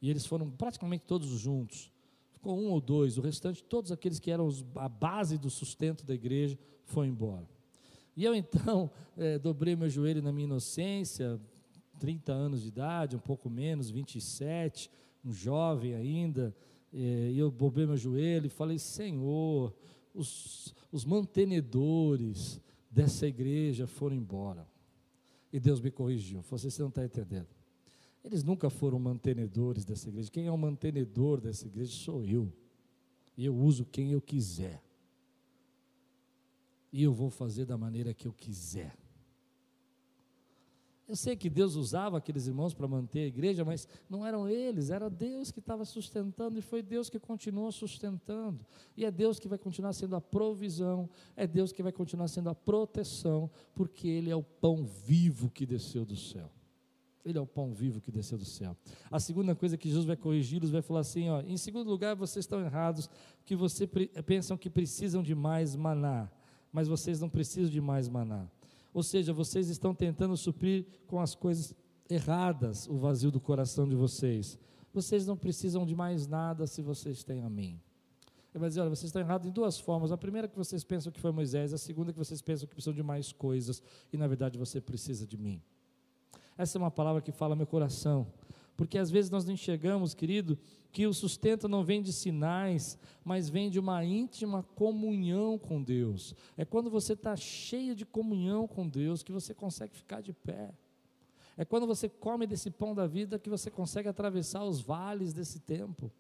E 0.02 0.10
eles 0.10 0.26
foram 0.26 0.50
praticamente 0.50 1.06
todos 1.06 1.28
juntos. 1.28 1.92
Ficou 2.32 2.60
um 2.60 2.72
ou 2.72 2.82
dois, 2.82 3.18
o 3.18 3.22
restante, 3.22 3.64
todos 3.64 3.92
aqueles 3.92 4.20
que 4.20 4.32
eram 4.32 4.48
os, 4.48 4.66
a 4.76 4.90
base 4.90 5.38
do 5.38 5.50
sustento 5.50 6.06
da 6.06 6.14
igreja, 6.14 6.58
foi 6.86 7.08
embora. 7.08 7.48
E 8.18 8.26
eu 8.26 8.36
então 8.36 8.92
é, 9.16 9.40
dobrei 9.40 9.76
meu 9.76 9.90
joelho 9.90 10.22
na 10.22 10.32
minha 10.32 10.46
inocência, 10.46 11.40
30 12.02 12.34
anos 12.34 12.64
de 12.64 12.70
idade, 12.70 13.16
um 13.16 13.20
pouco 13.20 13.48
menos, 13.48 13.92
27, 13.92 14.90
um 15.24 15.32
jovem 15.32 15.94
ainda, 15.94 16.54
e 16.92 17.38
eu 17.38 17.52
bobei 17.52 17.86
meu 17.86 17.96
joelho 17.96 18.48
e 18.48 18.50
falei: 18.50 18.80
Senhor, 18.80 19.72
os, 20.16 20.74
os 20.92 21.06
mantenedores 21.06 22.60
dessa 22.90 23.28
igreja 23.28 23.86
foram 23.86 24.16
embora. 24.16 24.68
E 25.54 25.60
Deus 25.60 25.80
me 25.80 25.92
corrigiu: 25.92 26.42
Você 26.42 26.82
não 26.82 26.90
está 26.90 27.06
entendendo. 27.06 27.48
Eles 28.24 28.44
nunca 28.44 28.68
foram 28.68 28.98
mantenedores 28.98 29.86
dessa 29.86 30.10
igreja. 30.10 30.32
Quem 30.32 30.48
é 30.48 30.52
o 30.52 30.58
mantenedor 30.58 31.40
dessa 31.40 31.68
igreja 31.68 31.92
sou 31.92 32.26
eu. 32.26 32.52
E 33.38 33.46
eu 33.46 33.56
uso 33.56 33.86
quem 33.86 34.12
eu 34.12 34.22
quiser. 34.22 34.84
E 36.92 37.04
eu 37.04 37.14
vou 37.14 37.30
fazer 37.30 37.66
da 37.66 37.78
maneira 37.78 38.12
que 38.12 38.28
eu 38.28 38.34
quiser. 38.34 38.96
Eu 41.12 41.16
sei 41.18 41.36
que 41.36 41.50
Deus 41.50 41.76
usava 41.76 42.18
aqueles 42.18 42.48
irmãos 42.48 42.74
para 42.74 42.88
manter 42.88 43.20
a 43.20 43.28
igreja, 43.28 43.66
mas 43.66 43.86
não 44.10 44.26
eram 44.26 44.48
eles, 44.48 44.90
era 44.90 45.10
Deus 45.10 45.52
que 45.52 45.60
estava 45.60 45.84
sustentando 45.84 46.58
e 46.58 46.62
foi 46.62 46.82
Deus 46.82 47.10
que 47.10 47.20
continuou 47.20 47.70
sustentando. 47.70 48.66
E 48.96 49.04
é 49.04 49.12
Deus 49.12 49.38
que 49.38 49.50
vai 49.50 49.58
continuar 49.58 49.92
sendo 49.92 50.16
a 50.16 50.22
provisão, 50.22 51.10
é 51.36 51.46
Deus 51.46 51.74
que 51.74 51.84
vai 51.84 51.92
continuar 51.92 52.30
sendo 52.30 52.50
a 52.50 52.56
proteção, 52.56 53.52
porque 53.76 54.08
Ele 54.08 54.30
é 54.30 54.36
o 54.38 54.42
pão 54.42 54.86
vivo 54.86 55.52
que 55.52 55.66
desceu 55.66 56.06
do 56.06 56.16
céu. 56.16 56.50
Ele 57.26 57.38
é 57.38 57.42
o 57.42 57.46
pão 57.46 57.74
vivo 57.74 58.00
que 58.00 58.10
desceu 58.10 58.38
do 58.38 58.46
céu. 58.46 58.74
A 59.12 59.20
segunda 59.20 59.54
coisa 59.54 59.78
que 59.78 59.90
Jesus 59.90 60.06
vai 60.06 60.16
corrigi-los, 60.16 60.72
vai 60.72 60.82
falar 60.82 61.02
assim: 61.02 61.28
ó, 61.28 61.42
em 61.42 61.58
segundo 61.58 61.90
lugar, 61.90 62.16
vocês 62.16 62.46
estão 62.46 62.62
errados, 62.62 63.10
que 63.44 63.54
vocês 63.54 63.90
pensam 64.26 64.58
que 64.58 64.70
precisam 64.70 65.22
de 65.22 65.36
mais 65.36 65.76
maná, 65.76 66.32
mas 66.72 66.88
vocês 66.88 67.20
não 67.20 67.30
precisam 67.30 67.70
de 67.70 67.82
mais 67.82 68.08
maná. 68.08 68.48
Ou 68.94 69.04
seja, 69.04 69.34
vocês 69.34 69.70
estão 69.70 69.94
tentando 69.94 70.36
suprir 70.36 70.86
com 71.08 71.20
as 71.20 71.34
coisas 71.34 71.74
erradas 72.10 72.88
o 72.88 72.98
vazio 72.98 73.32
do 73.32 73.40
coração 73.40 73.88
de 73.88 73.96
vocês. 73.96 74.60
Vocês 74.94 75.26
não 75.26 75.38
precisam 75.38 75.86
de 75.86 75.96
mais 75.96 76.28
nada 76.28 76.68
se 76.68 76.82
vocês 76.82 77.24
têm 77.24 77.42
a 77.42 77.50
mim. 77.50 77.80
Ele 78.54 78.60
vai 78.60 78.70
dizer: 78.70 78.82
olha, 78.82 78.90
vocês 78.90 79.06
estão 79.06 79.22
errados 79.22 79.48
em 79.48 79.52
duas 79.52 79.80
formas. 79.80 80.12
A 80.12 80.18
primeira 80.18 80.46
é 80.46 80.50
que 80.50 80.58
vocês 80.58 80.84
pensam 80.84 81.12
que 81.12 81.20
foi 81.20 81.32
Moisés, 81.32 81.74
a 81.74 81.78
segunda 81.78 82.12
é 82.12 82.14
que 82.14 82.20
vocês 82.20 82.42
pensam 82.42 82.68
que 82.68 82.76
precisam 82.76 82.94
de 82.94 83.02
mais 83.02 83.32
coisas, 83.32 83.82
e 84.12 84.18
na 84.18 84.28
verdade 84.28 84.58
você 84.58 84.82
precisa 84.82 85.26
de 85.26 85.38
mim. 85.38 85.62
Essa 86.58 86.78
é 86.78 86.80
uma 86.80 86.92
palavra 86.92 87.22
que 87.22 87.32
fala 87.32 87.56
meu 87.56 87.66
coração. 87.66 88.28
Porque 88.76 88.98
às 88.98 89.12
vezes 89.12 89.30
nós 89.30 89.46
não 89.46 89.54
enxergamos, 89.54 90.14
querido, 90.14 90.58
que 90.92 91.08
o 91.08 91.14
sustento 91.14 91.68
não 91.68 91.84
vem 91.84 92.02
de 92.02 92.12
sinais, 92.12 92.98
mas 93.24 93.50
vem 93.50 93.70
de 93.70 93.80
uma 93.80 94.04
íntima 94.04 94.64
comunhão 94.76 95.58
com 95.58 95.82
Deus. 95.82 96.36
É 96.58 96.66
quando 96.66 96.90
você 96.90 97.14
está 97.14 97.36
cheio 97.36 97.96
de 97.96 98.06
comunhão 98.06 98.68
com 98.68 98.88
Deus 98.88 99.24
que 99.24 99.32
você 99.32 99.54
consegue 99.54 99.96
ficar 99.96 100.22
de 100.22 100.34
pé. 100.34 100.74
É 101.58 101.64
quando 101.64 101.86
você 101.86 102.10
come 102.10 102.48
desse 102.48 102.72
pão 102.72 102.96
da 102.96 103.06
vida 103.06 103.38
que 103.38 103.50
você 103.50 103.70
consegue 103.70 104.10
atravessar 104.10 104.64
os 104.64 104.82
vales 104.82 105.34
desse 105.34 105.60
tempo. 105.60 106.12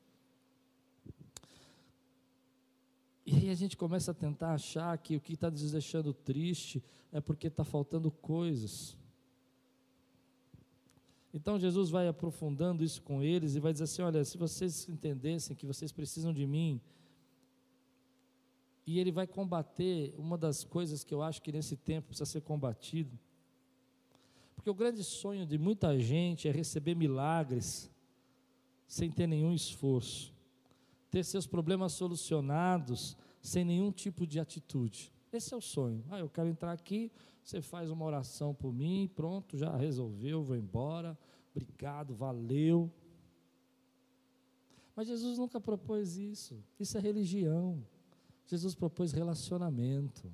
E 3.26 3.36
aí 3.36 3.50
a 3.50 3.56
gente 3.56 3.78
começa 3.78 4.12
a 4.12 4.14
tentar 4.14 4.54
achar 4.54 4.98
que 4.98 5.16
o 5.16 5.22
que 5.22 5.34
está 5.34 5.50
nos 5.50 5.72
deixando 5.72 6.14
triste 6.14 6.84
é 7.12 7.22
porque 7.22 7.48
está 7.48 7.64
faltando 7.64 8.12
coisas. 8.12 8.98
Então 11.34 11.58
Jesus 11.58 11.89
vai 11.89 12.08
aprofundando 12.08 12.84
isso 12.84 13.02
com 13.02 13.24
eles 13.24 13.56
e 13.56 13.60
vai 13.60 13.72
dizer 13.72 13.86
assim: 13.86 14.02
olha, 14.02 14.24
se 14.26 14.38
vocês 14.38 14.88
entendessem 14.89 15.56
que 15.56 15.65
vocês 15.65 15.91
precisam 15.91 16.34
de 16.34 16.46
mim, 16.46 16.82
e 18.86 19.00
ele 19.00 19.12
vai 19.12 19.28
combater 19.28 20.13
uma 20.17 20.38
das 20.38 20.63
coisas 20.63 21.04
que 21.04 21.13
eu 21.13 21.22
acho 21.22 21.41
que 21.41 21.52
nesse 21.52 21.78
tempo 21.78 22.08
precisa 22.08 22.26
ser 22.26 22.41
combatido. 22.41 23.17
Porque 24.56 24.70
o 24.70 24.74
grande 24.74 25.04
sonho 25.04 25.46
de 25.46 25.58
muita 25.58 25.98
gente 25.98 26.48
é 26.48 26.52
receber 26.52 26.96
milagres 26.96 27.89
sem 28.88 29.10
ter 29.10 29.28
nenhum 29.28 29.54
esforço, 29.54 30.34
ter 31.10 31.24
seus 31.24 31.48
problemas 31.48 31.94
solucionados 31.94 33.15
sem 33.41 33.63
nenhum 33.63 33.91
tipo 33.91 34.28
de 34.28 34.39
atitude. 34.39 35.11
Esse 35.32 35.54
é 35.54 35.58
o 35.58 35.62
sonho. 35.62 36.04
Ah, 36.10 36.20
eu 36.20 36.30
quero 36.30 36.50
entrar 36.50 36.72
aqui, 36.72 37.12
você 37.44 37.62
faz 37.62 37.89
uma 37.89 38.06
oração 38.06 38.54
por 38.54 38.74
mim, 38.74 39.10
pronto, 39.15 39.58
já 39.58 39.76
resolveu, 39.76 40.44
vou 40.44 40.56
embora. 40.56 41.17
Obrigado, 41.52 42.13
valeu. 42.13 42.91
Mas 44.96 45.08
Jesus 45.08 45.38
nunca 45.38 45.60
propôs 45.60 46.17
isso. 46.17 46.63
Isso 46.80 46.98
é 46.98 47.02
religião. 47.02 47.84
Jesus 48.46 48.76
propôs 48.76 49.12
relacionamento. 49.12 50.32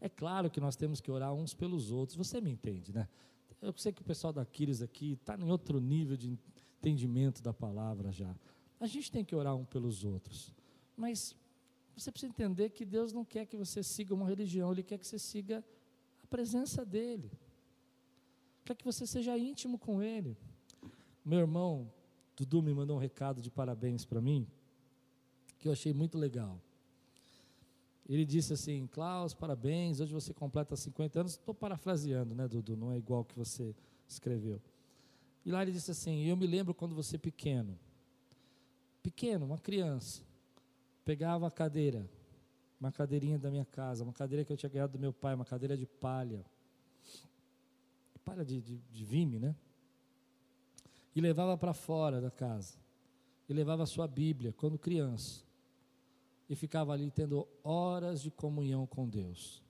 É 0.00 0.08
claro 0.08 0.50
que 0.50 0.60
nós 0.60 0.76
temos 0.76 1.00
que 1.00 1.10
orar 1.10 1.34
uns 1.34 1.52
pelos 1.52 1.90
outros. 1.90 2.16
Você 2.16 2.40
me 2.40 2.50
entende, 2.50 2.92
né? 2.92 3.06
Eu 3.60 3.74
sei 3.76 3.92
que 3.92 4.00
o 4.00 4.04
pessoal 4.04 4.32
da 4.32 4.44
Quiris 4.46 4.80
aqui 4.80 5.12
está 5.12 5.36
em 5.36 5.50
outro 5.50 5.78
nível 5.78 6.16
de 6.16 6.38
entendimento 6.78 7.42
da 7.42 7.52
palavra 7.52 8.10
já. 8.10 8.34
A 8.78 8.86
gente 8.86 9.12
tem 9.12 9.22
que 9.22 9.36
orar 9.36 9.54
um 9.54 9.64
pelos 9.66 10.02
outros. 10.02 10.54
Mas 10.96 11.36
você 12.00 12.10
precisa 12.10 12.30
entender 12.30 12.70
que 12.70 12.84
Deus 12.84 13.12
não 13.12 13.24
quer 13.24 13.46
que 13.46 13.56
você 13.56 13.82
siga 13.82 14.14
uma 14.14 14.26
religião, 14.26 14.72
Ele 14.72 14.82
quer 14.82 14.98
que 14.98 15.06
você 15.06 15.18
siga 15.18 15.64
a 16.22 16.26
presença 16.26 16.84
dEle. 16.84 17.30
Quer 18.64 18.74
que 18.74 18.84
você 18.84 19.06
seja 19.06 19.36
íntimo 19.36 19.78
com 19.78 20.02
Ele. 20.02 20.36
Meu 21.24 21.40
irmão, 21.40 21.92
Dudu 22.36 22.62
me 22.62 22.72
mandou 22.72 22.96
um 22.96 23.00
recado 23.00 23.42
de 23.42 23.50
parabéns 23.50 24.04
para 24.04 24.20
mim, 24.20 24.46
que 25.58 25.68
eu 25.68 25.72
achei 25.72 25.92
muito 25.92 26.16
legal. 26.16 26.58
Ele 28.08 28.24
disse 28.24 28.54
assim: 28.54 28.86
Klaus, 28.86 29.34
parabéns, 29.34 30.00
hoje 30.00 30.12
você 30.12 30.32
completa 30.32 30.74
50 30.74 31.20
anos. 31.20 31.32
Estou 31.32 31.54
parafraseando, 31.54 32.34
né, 32.34 32.48
Dudu? 32.48 32.76
Não 32.76 32.90
é 32.90 32.96
igual 32.96 33.24
que 33.24 33.36
você 33.36 33.74
escreveu. 34.08 34.60
E 35.44 35.50
lá 35.50 35.62
ele 35.62 35.72
disse 35.72 35.90
assim: 35.90 36.24
Eu 36.24 36.36
me 36.36 36.46
lembro 36.46 36.74
quando 36.74 36.94
você 36.94 37.18
pequeno, 37.18 37.78
pequeno, 39.02 39.44
uma 39.44 39.58
criança, 39.58 40.22
pegava 41.10 41.48
a 41.48 41.50
cadeira, 41.50 42.08
uma 42.78 42.92
cadeirinha 42.92 43.36
da 43.36 43.50
minha 43.50 43.64
casa, 43.64 44.04
uma 44.04 44.12
cadeira 44.12 44.44
que 44.44 44.52
eu 44.52 44.56
tinha 44.56 44.70
ganhado 44.70 44.92
do 44.92 44.98
meu 45.00 45.12
pai, 45.12 45.34
uma 45.34 45.44
cadeira 45.44 45.76
de 45.76 45.84
palha, 45.84 46.46
palha 48.24 48.44
de, 48.44 48.60
de, 48.60 48.76
de 48.76 49.04
vime, 49.04 49.40
né? 49.40 49.56
E 51.12 51.20
levava 51.20 51.58
para 51.58 51.74
fora 51.74 52.20
da 52.20 52.30
casa, 52.30 52.78
e 53.48 53.52
levava 53.52 53.82
a 53.82 53.86
sua 53.86 54.06
Bíblia 54.06 54.52
quando 54.52 54.78
criança, 54.78 55.42
e 56.48 56.54
ficava 56.54 56.92
ali 56.92 57.10
tendo 57.10 57.44
horas 57.64 58.22
de 58.22 58.30
comunhão 58.30 58.86
com 58.86 59.08
Deus. 59.08 59.64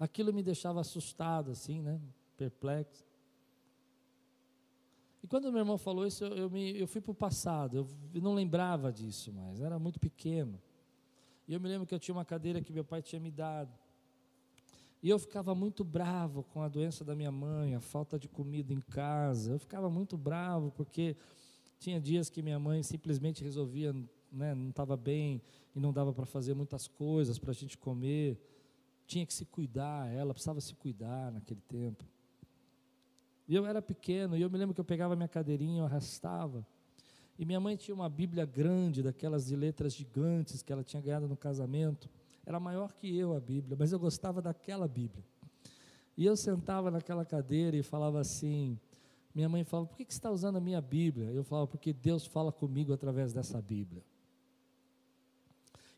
Aquilo 0.00 0.32
me 0.32 0.42
deixava 0.42 0.80
assustado, 0.80 1.50
assim, 1.50 1.82
né? 1.82 2.00
Perplexo. 2.34 3.04
E 5.24 5.26
quando 5.26 5.50
meu 5.50 5.60
irmão 5.60 5.78
falou 5.78 6.06
isso, 6.06 6.22
eu, 6.22 6.36
eu, 6.36 6.50
me, 6.50 6.78
eu 6.78 6.86
fui 6.86 7.00
para 7.00 7.12
o 7.12 7.14
passado, 7.14 7.78
eu, 8.12 8.20
não 8.20 8.34
lembrava 8.34 8.92
disso 8.92 9.32
mais, 9.32 9.58
era 9.58 9.78
muito 9.78 9.98
pequeno. 9.98 10.60
E 11.48 11.54
eu 11.54 11.58
me 11.58 11.66
lembro 11.66 11.86
que 11.86 11.94
eu 11.94 11.98
tinha 11.98 12.14
uma 12.14 12.26
cadeira 12.26 12.60
que 12.60 12.70
meu 12.74 12.84
pai 12.84 13.00
tinha 13.00 13.18
me 13.18 13.30
dado. 13.30 13.72
E 15.02 15.08
eu 15.08 15.18
ficava 15.18 15.54
muito 15.54 15.82
bravo 15.82 16.42
com 16.42 16.60
a 16.60 16.68
doença 16.68 17.02
da 17.02 17.14
minha 17.14 17.32
mãe, 17.32 17.74
a 17.74 17.80
falta 17.80 18.18
de 18.18 18.28
comida 18.28 18.74
em 18.74 18.82
casa. 18.82 19.52
Eu 19.52 19.58
ficava 19.58 19.88
muito 19.88 20.14
bravo 20.18 20.70
porque 20.72 21.16
tinha 21.78 21.98
dias 21.98 22.28
que 22.28 22.42
minha 22.42 22.58
mãe 22.58 22.82
simplesmente 22.82 23.42
resolvia, 23.42 23.94
né, 24.30 24.54
não 24.54 24.68
estava 24.68 24.94
bem 24.94 25.40
e 25.74 25.80
não 25.80 25.90
dava 25.90 26.12
para 26.12 26.26
fazer 26.26 26.52
muitas 26.52 26.86
coisas 26.86 27.38
para 27.38 27.50
a 27.50 27.54
gente 27.54 27.78
comer. 27.78 28.38
Tinha 29.06 29.24
que 29.24 29.32
se 29.32 29.46
cuidar, 29.46 30.06
ela 30.12 30.34
precisava 30.34 30.60
se 30.60 30.74
cuidar 30.74 31.32
naquele 31.32 31.62
tempo. 31.62 32.04
E 33.46 33.54
eu 33.54 33.66
era 33.66 33.82
pequeno, 33.82 34.36
e 34.36 34.42
eu 34.42 34.48
me 34.48 34.56
lembro 34.56 34.74
que 34.74 34.80
eu 34.80 34.84
pegava 34.84 35.14
minha 35.14 35.28
cadeirinha, 35.28 35.80
eu 35.80 35.84
arrastava. 35.84 36.66
E 37.38 37.44
minha 37.44 37.60
mãe 37.60 37.76
tinha 37.76 37.94
uma 37.94 38.08
Bíblia 38.08 38.46
grande, 38.46 39.02
daquelas 39.02 39.46
de 39.46 39.56
letras 39.56 39.94
gigantes 39.94 40.62
que 40.62 40.72
ela 40.72 40.84
tinha 40.84 41.02
ganhado 41.02 41.28
no 41.28 41.36
casamento. 41.36 42.08
Era 42.46 42.60
maior 42.60 42.92
que 42.92 43.16
eu 43.16 43.34
a 43.34 43.40
Bíblia, 43.40 43.76
mas 43.78 43.92
eu 43.92 43.98
gostava 43.98 44.40
daquela 44.40 44.86
Bíblia. 44.86 45.24
E 46.16 46.24
eu 46.24 46.36
sentava 46.36 46.90
naquela 46.90 47.24
cadeira 47.24 47.76
e 47.76 47.82
falava 47.82 48.20
assim. 48.20 48.78
Minha 49.34 49.48
mãe 49.48 49.64
falava: 49.64 49.88
Por 49.88 49.96
que, 49.96 50.04
que 50.04 50.14
você 50.14 50.18
está 50.18 50.30
usando 50.30 50.56
a 50.56 50.60
minha 50.60 50.80
Bíblia? 50.80 51.26
Eu 51.30 51.42
falava: 51.42 51.66
Porque 51.66 51.92
Deus 51.92 52.24
fala 52.24 52.52
comigo 52.52 52.92
através 52.92 53.32
dessa 53.32 53.60
Bíblia. 53.60 54.02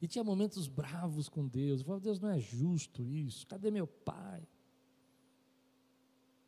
E 0.01 0.09
tinha 0.09 0.24
momentos 0.24 0.66
bravos 0.66 1.28
com 1.28 1.47
Deus. 1.47 1.80
Eu 1.80 1.86
falava: 1.86 2.03
Deus 2.03 2.18
não 2.18 2.30
é 2.30 2.38
justo 2.38 3.03
isso. 3.05 3.47
Cadê 3.47 3.70
meu 3.70 3.86
pai? 3.86 4.42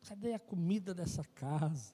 Cadê 0.09 0.33
a 0.33 0.39
comida 0.39 0.91
dessa 0.91 1.23
casa? 1.23 1.93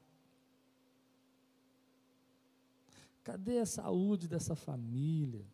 Cadê 3.25 3.59
a 3.59 3.65
saúde 3.65 4.25
dessa 4.25 4.55
família? 4.55 5.45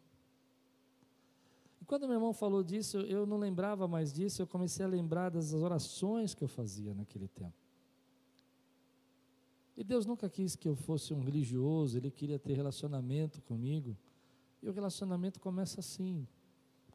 E 1.82 1.86
quando 1.86 2.06
meu 2.08 2.18
irmão 2.18 2.34
falou 2.34 2.64
disso, 2.64 3.00
eu 3.00 3.26
não 3.26 3.40
lembrava 3.40 3.88
mais 3.88 4.14
disso, 4.14 4.44
eu 4.44 4.46
comecei 4.46 4.86
a 4.86 4.88
lembrar 4.88 5.30
das 5.30 5.56
orações 5.56 6.36
que 6.36 6.44
eu 6.44 6.48
fazia 6.48 6.94
naquele 6.94 7.28
tempo. 7.28 7.56
E 9.76 9.84
Deus 9.84 10.06
nunca 10.06 10.30
quis 10.30 10.56
que 10.56 10.70
eu 10.70 10.76
fosse 10.76 11.16
um 11.16 11.20
religioso, 11.20 11.98
Ele 11.98 12.12
queria 12.12 12.38
ter 12.38 12.54
relacionamento 12.54 13.42
comigo. 13.42 13.98
E 14.62 14.70
o 14.70 14.72
relacionamento 14.72 15.40
começa 15.40 15.80
assim, 15.80 16.28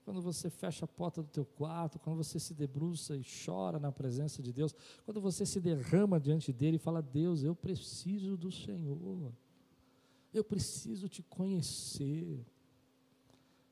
quando 0.06 0.22
você 0.22 0.48
fecha 0.48 0.84
a 0.84 0.88
porta 0.88 1.20
do 1.20 1.28
teu 1.28 1.44
quarto, 1.44 1.98
quando 1.98 2.16
você 2.16 2.38
se 2.38 2.54
debruça 2.54 3.16
e 3.16 3.24
chora 3.44 3.80
na 3.80 3.90
presença 3.90 4.40
de 4.40 4.52
Deus, 4.52 4.72
quando 5.04 5.20
você 5.20 5.44
se 5.44 5.60
derrama 5.60 6.20
diante 6.20 6.52
dele 6.52 6.76
e 6.76 6.78
fala: 6.78 7.02
Deus, 7.02 7.42
eu 7.42 7.56
preciso 7.56 8.36
do 8.36 8.52
Senhor, 8.52 9.32
eu 10.32 10.44
preciso 10.44 11.08
te 11.08 11.24
conhecer, 11.24 12.46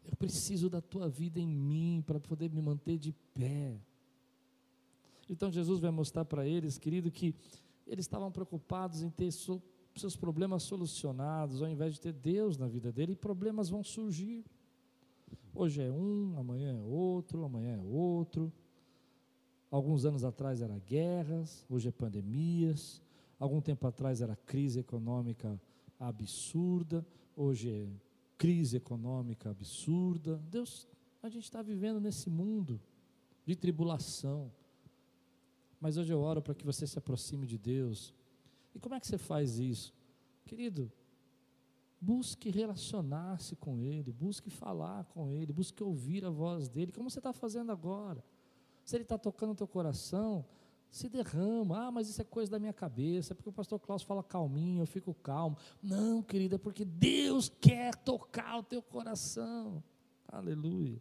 eu 0.04 0.16
preciso 0.16 0.68
da 0.68 0.80
tua 0.80 1.08
vida 1.08 1.38
em 1.38 1.46
mim 1.46 2.02
para 2.04 2.18
poder 2.18 2.50
me 2.50 2.60
manter 2.60 2.98
de 2.98 3.12
pé. 3.32 3.78
Então 5.30 5.52
Jesus 5.52 5.78
vai 5.78 5.92
mostrar 5.92 6.24
para 6.24 6.44
eles, 6.44 6.78
querido, 6.78 7.12
que 7.12 7.32
eles 7.86 8.06
estavam 8.06 8.32
preocupados 8.32 9.02
em 9.02 9.08
ter 9.08 9.30
seus 9.30 10.16
problemas 10.16 10.64
solucionados, 10.64 11.62
ao 11.62 11.68
invés 11.68 11.94
de 11.94 12.00
ter 12.00 12.12
Deus 12.12 12.58
na 12.58 12.66
vida 12.66 12.90
dele, 12.90 13.12
e 13.12 13.16
problemas 13.16 13.68
vão 13.68 13.84
surgir. 13.84 14.44
Hoje 15.56 15.82
é 15.82 15.90
um, 15.92 16.36
amanhã 16.36 16.72
é 16.72 16.82
outro, 16.82 17.44
amanhã 17.44 17.76
é 17.76 17.80
outro. 17.80 18.52
Alguns 19.70 20.04
anos 20.04 20.24
atrás 20.24 20.60
era 20.60 20.76
guerras, 20.80 21.64
hoje 21.70 21.88
é 21.88 21.92
pandemias. 21.92 23.00
Algum 23.38 23.60
tempo 23.60 23.86
atrás 23.86 24.20
era 24.20 24.34
crise 24.34 24.80
econômica 24.80 25.60
absurda, 25.98 27.06
hoje 27.36 27.70
é 27.70 27.88
crise 28.36 28.78
econômica 28.78 29.48
absurda. 29.50 30.42
Deus, 30.50 30.88
a 31.22 31.28
gente 31.28 31.44
está 31.44 31.62
vivendo 31.62 32.00
nesse 32.00 32.28
mundo 32.28 32.80
de 33.46 33.54
tribulação. 33.54 34.50
Mas 35.80 35.96
hoje 35.96 36.12
eu 36.12 36.18
oro 36.18 36.42
para 36.42 36.54
que 36.54 36.66
você 36.66 36.84
se 36.84 36.98
aproxime 36.98 37.46
de 37.46 37.58
Deus. 37.58 38.12
E 38.74 38.80
como 38.80 38.96
é 38.96 39.00
que 39.00 39.06
você 39.06 39.18
faz 39.18 39.60
isso? 39.60 39.94
Querido, 40.44 40.90
Busque 42.04 42.50
relacionar-se 42.50 43.56
com 43.56 43.80
Ele, 43.80 44.12
busque 44.12 44.50
falar 44.50 45.04
com 45.06 45.30
Ele, 45.30 45.54
busque 45.54 45.82
ouvir 45.82 46.22
a 46.24 46.30
voz 46.30 46.68
dEle, 46.68 46.92
como 46.92 47.08
você 47.08 47.18
está 47.18 47.32
fazendo 47.32 47.72
agora. 47.72 48.22
Se 48.84 48.94
Ele 48.94 49.04
está 49.04 49.16
tocando 49.16 49.52
o 49.52 49.54
teu 49.54 49.66
coração, 49.66 50.44
se 50.90 51.08
derrama. 51.08 51.86
Ah, 51.86 51.90
mas 51.90 52.10
isso 52.10 52.20
é 52.20 52.24
coisa 52.24 52.52
da 52.52 52.58
minha 52.58 52.74
cabeça, 52.74 53.34
porque 53.34 53.48
o 53.48 53.52
pastor 53.52 53.80
Klaus 53.80 54.02
fala 54.02 54.22
calminho, 54.22 54.82
eu 54.82 54.86
fico 54.86 55.14
calmo. 55.14 55.56
Não, 55.82 56.22
querida, 56.22 56.56
é 56.56 56.58
porque 56.58 56.84
Deus 56.84 57.48
quer 57.48 57.94
tocar 57.94 58.58
o 58.58 58.62
teu 58.62 58.82
coração. 58.82 59.82
Aleluia. 60.28 61.00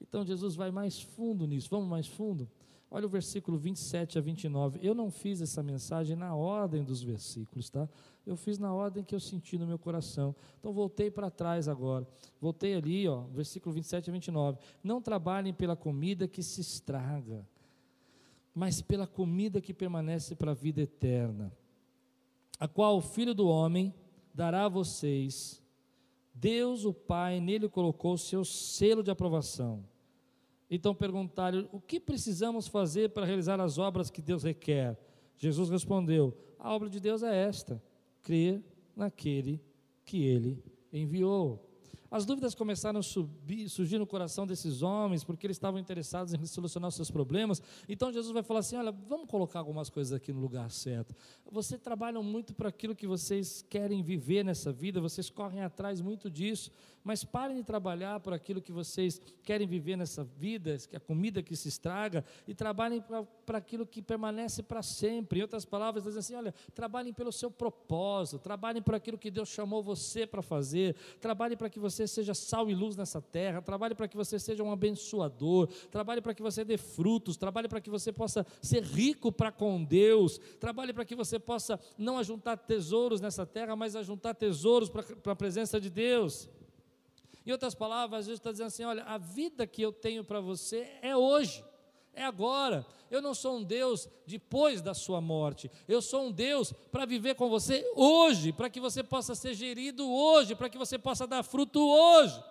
Então 0.00 0.24
Jesus 0.24 0.54
vai 0.54 0.70
mais 0.70 1.02
fundo 1.02 1.44
nisso. 1.44 1.68
Vamos 1.68 1.88
mais 1.88 2.06
fundo? 2.06 2.48
Olha 2.94 3.06
o 3.06 3.08
versículo 3.08 3.56
27 3.56 4.18
a 4.18 4.20
29. 4.20 4.78
Eu 4.82 4.94
não 4.94 5.10
fiz 5.10 5.40
essa 5.40 5.62
mensagem 5.62 6.14
na 6.14 6.34
ordem 6.34 6.84
dos 6.84 7.02
versículos, 7.02 7.70
tá? 7.70 7.88
Eu 8.24 8.36
fiz 8.36 8.58
na 8.58 8.72
ordem 8.72 9.02
que 9.02 9.14
eu 9.14 9.20
senti 9.20 9.58
no 9.58 9.66
meu 9.66 9.78
coração. 9.78 10.34
Então 10.58 10.72
voltei 10.72 11.10
para 11.10 11.30
trás 11.30 11.66
agora. 11.66 12.06
Voltei 12.40 12.74
ali, 12.74 13.08
ó, 13.08 13.22
versículo 13.32 13.74
27 13.74 14.10
a 14.10 14.12
29. 14.12 14.58
Não 14.82 15.02
trabalhem 15.02 15.52
pela 15.52 15.74
comida 15.74 16.28
que 16.28 16.42
se 16.42 16.60
estraga, 16.60 17.46
mas 18.54 18.80
pela 18.80 19.06
comida 19.06 19.60
que 19.60 19.74
permanece 19.74 20.36
para 20.36 20.52
a 20.52 20.54
vida 20.54 20.80
eterna, 20.80 21.52
a 22.60 22.68
qual 22.68 22.96
o 22.96 23.00
Filho 23.00 23.34
do 23.34 23.48
homem 23.48 23.92
dará 24.32 24.66
a 24.66 24.68
vocês. 24.68 25.60
Deus, 26.34 26.84
o 26.84 26.94
Pai, 26.94 27.40
nele 27.40 27.68
colocou 27.68 28.14
o 28.14 28.18
seu 28.18 28.44
selo 28.44 29.02
de 29.02 29.10
aprovação. 29.10 29.84
Então 30.70 30.94
perguntaram: 30.94 31.68
o 31.72 31.80
que 31.80 31.98
precisamos 31.98 32.68
fazer 32.68 33.10
para 33.10 33.26
realizar 33.26 33.60
as 33.60 33.78
obras 33.78 34.10
que 34.10 34.22
Deus 34.22 34.44
requer? 34.44 34.96
Jesus 35.36 35.68
respondeu: 35.68 36.36
a 36.58 36.72
obra 36.72 36.88
de 36.88 37.00
Deus 37.00 37.22
é 37.22 37.36
esta: 37.36 37.82
crer 38.22 38.62
naquele 38.96 39.60
que 40.04 40.24
ele 40.24 40.62
enviou. 40.92 41.71
As 42.12 42.26
dúvidas 42.26 42.54
começaram 42.54 43.00
a 43.00 43.02
subir, 43.02 43.70
surgir 43.70 43.96
no 43.96 44.06
coração 44.06 44.46
desses 44.46 44.82
homens, 44.82 45.24
porque 45.24 45.46
eles 45.46 45.56
estavam 45.56 45.80
interessados 45.80 46.34
em 46.34 46.44
solucionar 46.44 46.90
os 46.90 46.94
seus 46.94 47.10
problemas. 47.10 47.62
Então 47.88 48.12
Jesus 48.12 48.34
vai 48.34 48.42
falar 48.42 48.60
assim: 48.60 48.76
olha, 48.76 48.92
vamos 48.92 49.30
colocar 49.30 49.60
algumas 49.60 49.88
coisas 49.88 50.12
aqui 50.12 50.30
no 50.30 50.38
lugar 50.38 50.70
certo. 50.70 51.16
Vocês 51.50 51.80
trabalham 51.80 52.22
muito 52.22 52.54
para 52.54 52.68
aquilo 52.68 52.94
que 52.94 53.06
vocês 53.06 53.64
querem 53.66 54.02
viver 54.02 54.44
nessa 54.44 54.70
vida, 54.70 55.00
vocês 55.00 55.30
correm 55.30 55.62
atrás 55.62 56.02
muito 56.02 56.30
disso, 56.30 56.70
mas 57.02 57.24
parem 57.24 57.56
de 57.56 57.64
trabalhar 57.64 58.20
por 58.20 58.34
aquilo 58.34 58.60
que 58.60 58.72
vocês 58.72 59.18
querem 59.42 59.66
viver 59.66 59.96
nessa 59.96 60.22
vida, 60.22 60.76
que 60.76 60.94
é 60.94 60.98
a 60.98 61.00
comida 61.00 61.42
que 61.42 61.56
se 61.56 61.68
estraga, 61.68 62.22
e 62.46 62.54
trabalhem 62.54 63.02
para 63.46 63.56
aquilo 63.56 63.86
que 63.86 64.02
permanece 64.02 64.62
para 64.62 64.82
sempre. 64.82 65.38
Em 65.38 65.42
outras 65.42 65.64
palavras, 65.64 66.04
dizem 66.04 66.18
assim: 66.18 66.34
olha, 66.34 66.52
trabalhem 66.74 67.14
pelo 67.14 67.32
seu 67.32 67.50
propósito, 67.50 68.38
trabalhem 68.38 68.82
por 68.82 68.94
aquilo 68.94 69.16
que 69.16 69.30
Deus 69.30 69.48
chamou 69.48 69.82
você 69.82 70.26
para 70.26 70.42
fazer, 70.42 70.94
trabalhem 71.18 71.56
para 71.56 71.70
que 71.70 71.80
você 71.80 72.01
seja 72.06 72.34
sal 72.34 72.70
e 72.70 72.74
luz 72.74 72.96
nessa 72.96 73.20
terra, 73.20 73.62
trabalhe 73.62 73.94
para 73.94 74.08
que 74.08 74.16
você 74.16 74.38
seja 74.38 74.62
um 74.62 74.72
abençoador, 74.72 75.68
trabalhe 75.90 76.20
para 76.20 76.34
que 76.34 76.42
você 76.42 76.64
dê 76.64 76.76
frutos, 76.76 77.36
trabalhe 77.36 77.68
para 77.68 77.80
que 77.80 77.90
você 77.90 78.12
possa 78.12 78.46
ser 78.60 78.82
rico 78.82 79.30
para 79.32 79.50
com 79.52 79.82
Deus, 79.82 80.38
trabalhe 80.58 80.92
para 80.92 81.04
que 81.04 81.14
você 81.14 81.38
possa 81.38 81.78
não 81.96 82.18
ajuntar 82.18 82.56
tesouros 82.58 83.20
nessa 83.20 83.46
terra, 83.46 83.76
mas 83.76 83.96
ajuntar 83.96 84.34
tesouros 84.34 84.88
para 84.88 85.32
a 85.32 85.36
presença 85.36 85.80
de 85.80 85.90
Deus. 85.90 86.48
Em 87.44 87.50
outras 87.50 87.74
palavras, 87.74 88.26
Jesus 88.26 88.38
está 88.38 88.52
dizendo 88.52 88.68
assim: 88.68 88.84
olha, 88.84 89.02
a 89.04 89.18
vida 89.18 89.66
que 89.66 89.82
eu 89.82 89.92
tenho 89.92 90.22
para 90.22 90.40
você 90.40 90.88
é 91.02 91.16
hoje, 91.16 91.64
é 92.14 92.24
agora. 92.24 92.86
Eu 93.10 93.20
não 93.20 93.34
sou 93.34 93.56
um 93.56 93.62
Deus 93.62 94.08
depois 94.26 94.80
da 94.80 94.94
sua 94.94 95.20
morte. 95.20 95.70
Eu 95.86 96.00
sou 96.00 96.26
um 96.26 96.32
Deus 96.32 96.72
para 96.90 97.04
viver 97.04 97.34
com 97.34 97.48
você 97.48 97.84
hoje, 97.94 98.52
para 98.52 98.70
que 98.70 98.80
você 98.80 99.02
possa 99.02 99.34
ser 99.34 99.54
gerido 99.54 100.10
hoje, 100.10 100.54
para 100.54 100.68
que 100.68 100.78
você 100.78 100.98
possa 100.98 101.26
dar 101.26 101.42
fruto 101.42 101.80
hoje. 101.80 102.42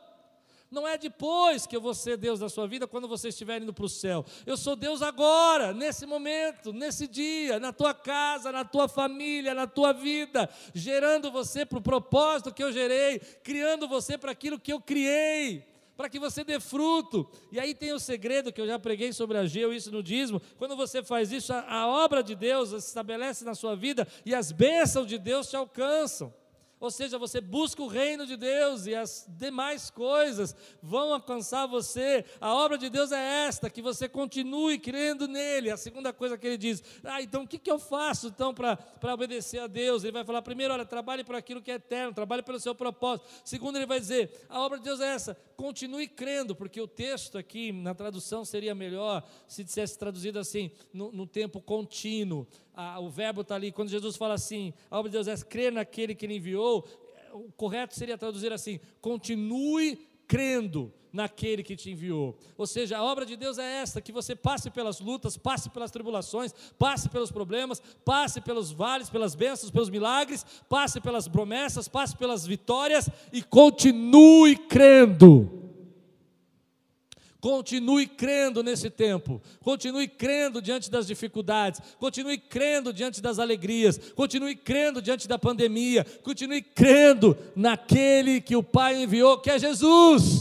Não 0.70 0.88
é 0.88 0.97
depois 0.97 1.68
que 1.68 1.76
eu 1.76 1.82
vou 1.82 1.93
ser 1.93 2.16
Deus 2.16 2.39
da 2.39 2.47
sua 2.47 2.66
vida, 2.66 2.88
quando 2.88 3.05
você 3.05 3.28
estiver 3.28 3.62
indo 3.62 3.74
para 3.74 3.84
o 3.84 3.89
céu. 3.89 4.24
Eu 4.45 4.55
sou 4.55 4.74
Deus 4.74 5.01
agora, 5.01 5.74
nesse 5.74 6.05
momento, 6.05 6.72
nesse 6.72 7.07
dia, 7.07 7.59
na 7.59 7.74
tua 7.74 7.93
casa, 7.93 8.53
na 8.53 8.64
tua 8.64 8.88
família, 8.88 9.53
na 9.53 9.68
tua 9.68 9.91
vida, 9.91 10.49
gerando 10.74 11.30
você 11.30 11.66
para 11.66 11.78
o 11.78 11.82
propósito 11.82 12.53
que 12.53 12.64
eu 12.64 12.72
gerei, 12.72 13.20
criando 13.20 13.86
você 13.86 14.18
para 14.18 14.32
aquilo 14.32 14.57
que 14.57 14.72
eu 14.72 14.80
criei 14.80 15.71
para 16.02 16.10
que 16.10 16.20
você 16.20 16.43
dê 16.43 16.60
fruto. 16.60 17.30
E 17.52 17.60
aí 17.60 17.76
tem 17.76 17.93
o 17.93 17.99
segredo 17.99 18.52
que 18.52 18.60
eu 18.60 18.66
já 18.66 18.80
preguei 18.80 19.14
sobre 19.14 19.38
a 19.38 19.45
Geu, 19.45 19.72
isso 19.72 19.91
no 19.91 20.02
dízimo. 20.02 20.41
Quando 20.58 20.76
você 20.76 21.04
faz 21.04 21.32
isso, 21.32 21.54
a, 21.54 21.62
a 21.72 21.88
obra 21.88 22.24
de 22.24 22.34
Deus 22.34 22.70
se 22.70 22.78
estabelece 22.78 23.45
na 23.45 23.54
sua 23.54 23.76
vida 23.76 24.08
e 24.26 24.34
as 24.34 24.52
bênçãos 24.52 25.06
de 25.06 25.20
Deus 25.20 25.47
te 25.47 25.56
alcançam. 25.56 26.34
Ou 26.82 26.90
seja, 26.90 27.20
você 27.20 27.40
busca 27.40 27.84
o 27.84 27.88
reino 27.88 28.26
de 28.26 28.36
Deus 28.36 28.88
e 28.88 28.96
as 28.96 29.28
demais 29.30 29.92
coisas 29.92 30.56
vão 30.82 31.14
alcançar 31.14 31.68
você. 31.68 32.26
A 32.42 32.56
obra 32.56 32.76
de 32.76 32.90
Deus 32.90 33.12
é 33.12 33.46
esta, 33.46 33.70
que 33.70 33.84
você 33.84 34.10
continue 34.10 34.80
crendo 34.80 35.28
nele. 35.28 35.70
A 35.70 35.78
segunda 35.78 36.12
coisa 36.12 36.40
que 36.40 36.48
ele 36.48 36.58
diz: 36.58 36.82
Ah, 37.04 37.22
então 37.22 37.44
o 37.44 37.48
que, 37.48 37.60
que 37.60 37.72
eu 37.72 37.78
faço 37.78 38.30
então 38.30 38.52
para 38.52 38.80
obedecer 39.14 39.60
a 39.60 39.68
Deus? 39.68 40.04
Ele 40.04 40.12
vai 40.12 40.26
falar: 40.26 40.42
primeiro, 40.42 40.74
olha, 40.74 40.84
trabalhe 40.84 41.24
por 41.24 41.36
aquilo 41.36 41.62
que 41.62 41.70
é 41.70 41.76
eterno, 41.76 42.16
trabalhe 42.16 42.42
pelo 42.42 42.60
seu 42.60 42.74
propósito. 42.74 43.30
Segundo, 43.46 43.76
ele 43.76 43.86
vai 43.86 44.00
dizer: 44.00 44.48
a 44.50 44.60
obra 44.60 44.80
de 44.80 44.84
Deus 44.84 45.00
é 45.00 45.14
essa, 45.14 45.38
continue 45.56 46.08
crendo, 46.08 46.56
porque 46.56 46.82
o 46.82 46.88
texto 46.88 47.38
aqui 47.38 47.72
na 47.72 47.94
tradução 47.94 48.44
seria 48.44 48.74
melhor 48.74 49.24
se 49.48 49.64
dissesse 49.64 50.00
traduzido 50.00 50.40
assim, 50.40 50.72
no, 50.92 51.12
no 51.12 51.28
tempo 51.28 51.62
contínuo 51.62 52.48
a, 52.76 53.00
o 53.00 53.10
verbo 53.10 53.42
está 53.42 53.56
ali, 53.56 53.72
quando 53.72 53.90
Jesus 53.90 54.16
fala 54.16 54.34
assim, 54.34 54.74
a 54.90 54.98
obra 54.98 55.10
de 55.10 55.18
Deus 55.18 55.28
é 55.28 55.36
crer 55.46 55.72
naquele 55.72 56.16
que 56.16 56.26
ele 56.26 56.38
enviou, 56.38 56.88
o 57.34 57.52
correto 57.52 57.96
seria 57.96 58.18
traduzir 58.18 58.52
assim: 58.52 58.80
continue 59.00 60.08
crendo 60.28 60.94
naquele 61.12 61.62
que 61.62 61.76
te 61.76 61.92
enviou. 61.92 62.38
Ou 62.58 62.66
seja, 62.66 62.98
a 62.98 63.04
obra 63.04 63.26
de 63.26 63.36
Deus 63.36 63.58
é 63.58 63.82
esta: 63.82 64.02
que 64.02 64.12
você 64.12 64.36
passe 64.36 64.70
pelas 64.70 65.00
lutas, 65.00 65.38
passe 65.38 65.70
pelas 65.70 65.92
tribulações, 65.92 66.54
passe 66.78 67.10
pelos 67.10 67.32
problemas, 67.32 67.82
passe 68.06 68.42
pelos 68.42 68.72
vales, 68.72 69.10
pelas 69.10 69.36
bênçãos, 69.36 69.72
pelos 69.72 69.90
milagres, 69.90 70.46
passe 70.70 71.00
pelas 71.02 71.28
promessas, 71.28 71.88
passe 71.88 72.16
pelas 72.16 72.46
vitórias 72.46 73.10
e 73.32 73.42
continue 73.42 74.56
crendo. 74.56 75.71
Continue 77.42 78.06
crendo 78.06 78.62
nesse 78.62 78.88
tempo, 78.88 79.42
continue 79.64 80.08
crendo 80.08 80.62
diante 80.62 80.92
das 80.92 81.08
dificuldades, 81.08 81.82
continue 82.00 82.38
crendo 82.38 82.94
diante 82.94 83.20
das 83.20 83.39
alegrias, 83.39 83.98
continue 84.16 84.56
crendo 84.56 85.02
diante 85.02 85.28
da 85.28 85.39
pandemia, 85.39 86.06
continue 86.22 86.62
crendo 86.62 87.36
naquele 87.56 88.42
que 88.42 88.56
o 88.56 88.62
Pai 88.62 89.02
enviou, 89.02 89.39
que 89.39 89.50
é 89.50 89.58
Jesus. 89.58 90.41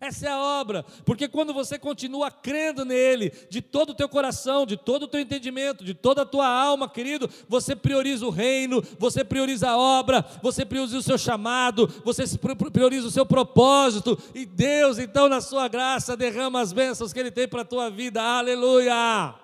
Essa 0.00 0.28
é 0.28 0.30
a 0.30 0.38
obra, 0.38 0.82
porque 1.04 1.28
quando 1.28 1.52
você 1.52 1.78
continua 1.78 2.30
crendo 2.30 2.86
nele, 2.86 3.30
de 3.50 3.60
todo 3.60 3.90
o 3.90 3.94
teu 3.94 4.08
coração, 4.08 4.64
de 4.64 4.74
todo 4.74 5.02
o 5.02 5.08
teu 5.08 5.20
entendimento, 5.20 5.84
de 5.84 5.92
toda 5.92 6.22
a 6.22 6.26
tua 6.26 6.48
alma, 6.48 6.88
querido, 6.88 7.28
você 7.46 7.76
prioriza 7.76 8.24
o 8.24 8.30
reino, 8.30 8.82
você 8.98 9.22
prioriza 9.22 9.68
a 9.68 9.76
obra, 9.76 10.24
você 10.42 10.64
prioriza 10.64 10.96
o 10.96 11.02
seu 11.02 11.18
chamado, 11.18 11.86
você 12.02 12.24
prioriza 12.72 13.08
o 13.08 13.10
seu 13.10 13.26
propósito, 13.26 14.18
e 14.34 14.46
Deus, 14.46 14.98
então, 14.98 15.28
na 15.28 15.42
sua 15.42 15.68
graça, 15.68 16.16
derrama 16.16 16.62
as 16.62 16.72
bênçãos 16.72 17.12
que 17.12 17.20
Ele 17.20 17.30
tem 17.30 17.46
para 17.46 17.60
a 17.60 17.66
tua 17.66 17.90
vida, 17.90 18.22
aleluia! 18.22 19.39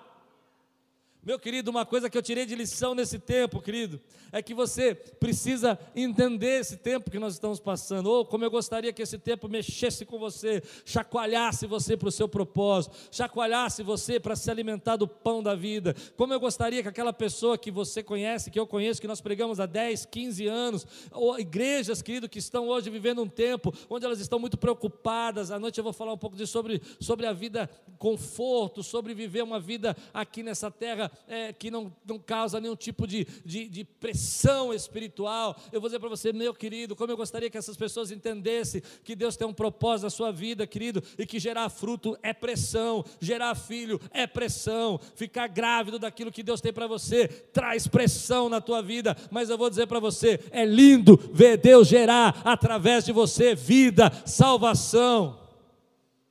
Meu 1.27 1.37
querido, 1.37 1.69
uma 1.69 1.85
coisa 1.85 2.09
que 2.09 2.17
eu 2.17 2.21
tirei 2.21 2.45
de 2.45 2.55
lição 2.55 2.95
nesse 2.95 3.19
tempo, 3.19 3.61
querido, 3.61 3.99
é 4.31 4.41
que 4.41 4.53
você 4.53 4.95
precisa 4.95 5.77
entender 5.93 6.61
esse 6.61 6.77
tempo 6.77 7.11
que 7.11 7.19
nós 7.19 7.33
estamos 7.33 7.59
passando. 7.59 8.09
Ou 8.09 8.25
como 8.25 8.45
eu 8.45 8.49
gostaria 8.49 8.93
que 8.93 9.01
esse 9.01 9.17
tempo 9.17 9.49
mexesse 9.49 10.05
com 10.05 10.17
você, 10.17 10.63
chacoalhasse 10.85 11.67
você 11.67 11.97
para 11.97 12.07
o 12.07 12.11
seu 12.13 12.29
propósito, 12.29 12.95
chacoalhasse 13.11 13.83
você 13.83 14.21
para 14.21 14.37
se 14.37 14.49
alimentar 14.49 14.95
do 14.95 15.05
pão 15.05 15.43
da 15.43 15.53
vida. 15.53 15.93
Como 16.15 16.33
eu 16.33 16.39
gostaria 16.39 16.81
que 16.81 16.87
aquela 16.87 17.11
pessoa 17.11 17.57
que 17.57 17.71
você 17.71 18.01
conhece, 18.01 18.49
que 18.49 18.57
eu 18.57 18.65
conheço, 18.65 19.01
que 19.01 19.07
nós 19.07 19.19
pregamos 19.19 19.59
há 19.59 19.65
10, 19.65 20.05
15 20.05 20.47
anos, 20.47 20.87
ou 21.11 21.37
igrejas, 21.37 22.01
querido, 22.01 22.29
que 22.29 22.39
estão 22.39 22.69
hoje 22.69 22.89
vivendo 22.89 23.21
um 23.21 23.27
tempo 23.27 23.73
onde 23.89 24.05
elas 24.05 24.21
estão 24.21 24.39
muito 24.39 24.57
preocupadas. 24.57 25.51
À 25.51 25.59
noite 25.59 25.77
eu 25.77 25.83
vou 25.83 25.91
falar 25.91 26.13
um 26.13 26.17
pouco 26.17 26.37
de 26.37 26.47
sobre, 26.47 26.81
sobre 27.01 27.25
a 27.25 27.33
vida 27.33 27.69
conforto, 27.97 28.81
sobre 28.81 29.13
viver 29.13 29.43
uma 29.43 29.59
vida 29.59 29.93
aqui 30.13 30.41
nessa 30.41 30.71
terra 30.71 31.11
é, 31.27 31.53
que 31.53 31.71
não, 31.71 31.93
não 32.05 32.19
causa 32.19 32.59
nenhum 32.59 32.75
tipo 32.75 33.07
de, 33.07 33.25
de, 33.45 33.67
de 33.67 33.83
pressão 33.83 34.73
espiritual. 34.73 35.55
Eu 35.71 35.79
vou 35.79 35.89
dizer 35.89 35.99
para 35.99 36.09
você, 36.09 36.33
meu 36.33 36.53
querido, 36.53 36.95
como 36.95 37.11
eu 37.11 37.17
gostaria 37.17 37.49
que 37.49 37.57
essas 37.57 37.77
pessoas 37.77 38.11
entendessem 38.11 38.81
que 39.03 39.15
Deus 39.15 39.35
tem 39.35 39.47
um 39.47 39.53
propósito 39.53 40.03
na 40.05 40.09
sua 40.09 40.31
vida, 40.31 40.67
querido, 40.67 41.01
e 41.17 41.25
que 41.25 41.39
gerar 41.39 41.69
fruto 41.69 42.17
é 42.21 42.33
pressão, 42.33 43.03
gerar 43.19 43.55
filho 43.55 43.99
é 44.11 44.27
pressão, 44.27 44.99
ficar 45.15 45.47
grávido 45.47 45.99
daquilo 45.99 46.31
que 46.31 46.43
Deus 46.43 46.61
tem 46.61 46.73
para 46.73 46.87
você 46.87 47.27
traz 47.27 47.87
pressão 47.87 48.49
na 48.49 48.61
tua 48.61 48.81
vida, 48.81 49.15
mas 49.31 49.49
eu 49.49 49.57
vou 49.57 49.69
dizer 49.69 49.87
para 49.87 49.99
você, 49.99 50.39
é 50.51 50.65
lindo 50.65 51.17
ver 51.33 51.57
Deus 51.57 51.87
gerar 51.87 52.41
através 52.43 53.05
de 53.05 53.11
você 53.11 53.55
vida, 53.55 54.11
salvação. 54.25 55.39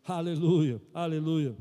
Aleluia, 0.07 0.81
aleluia. 0.95 1.57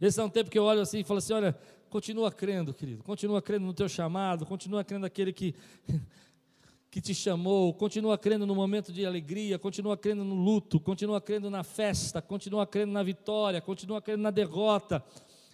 Esse 0.00 0.20
é 0.20 0.24
um 0.24 0.28
tempo 0.28 0.50
que 0.50 0.58
eu 0.58 0.64
olho 0.64 0.80
assim 0.80 1.00
e 1.00 1.04
falo 1.04 1.18
assim: 1.18 1.32
olha, 1.32 1.56
continua 1.88 2.30
crendo, 2.30 2.74
querido, 2.74 3.02
continua 3.02 3.40
crendo 3.40 3.64
no 3.64 3.72
teu 3.72 3.88
chamado, 3.88 4.44
continua 4.44 4.84
crendo 4.84 5.02
naquele 5.02 5.32
que, 5.32 5.54
que 6.90 7.00
te 7.00 7.14
chamou, 7.14 7.72
continua 7.72 8.18
crendo 8.18 8.46
no 8.46 8.54
momento 8.54 8.92
de 8.92 9.06
alegria, 9.06 9.58
continua 9.58 9.96
crendo 9.96 10.22
no 10.24 10.34
luto, 10.34 10.78
continua 10.78 11.20
crendo 11.20 11.48
na 11.48 11.62
festa, 11.62 12.20
continua 12.20 12.66
crendo 12.66 12.92
na 12.92 13.02
vitória, 13.02 13.60
continua 13.60 14.02
crendo 14.02 14.22
na 14.22 14.30
derrota. 14.30 15.02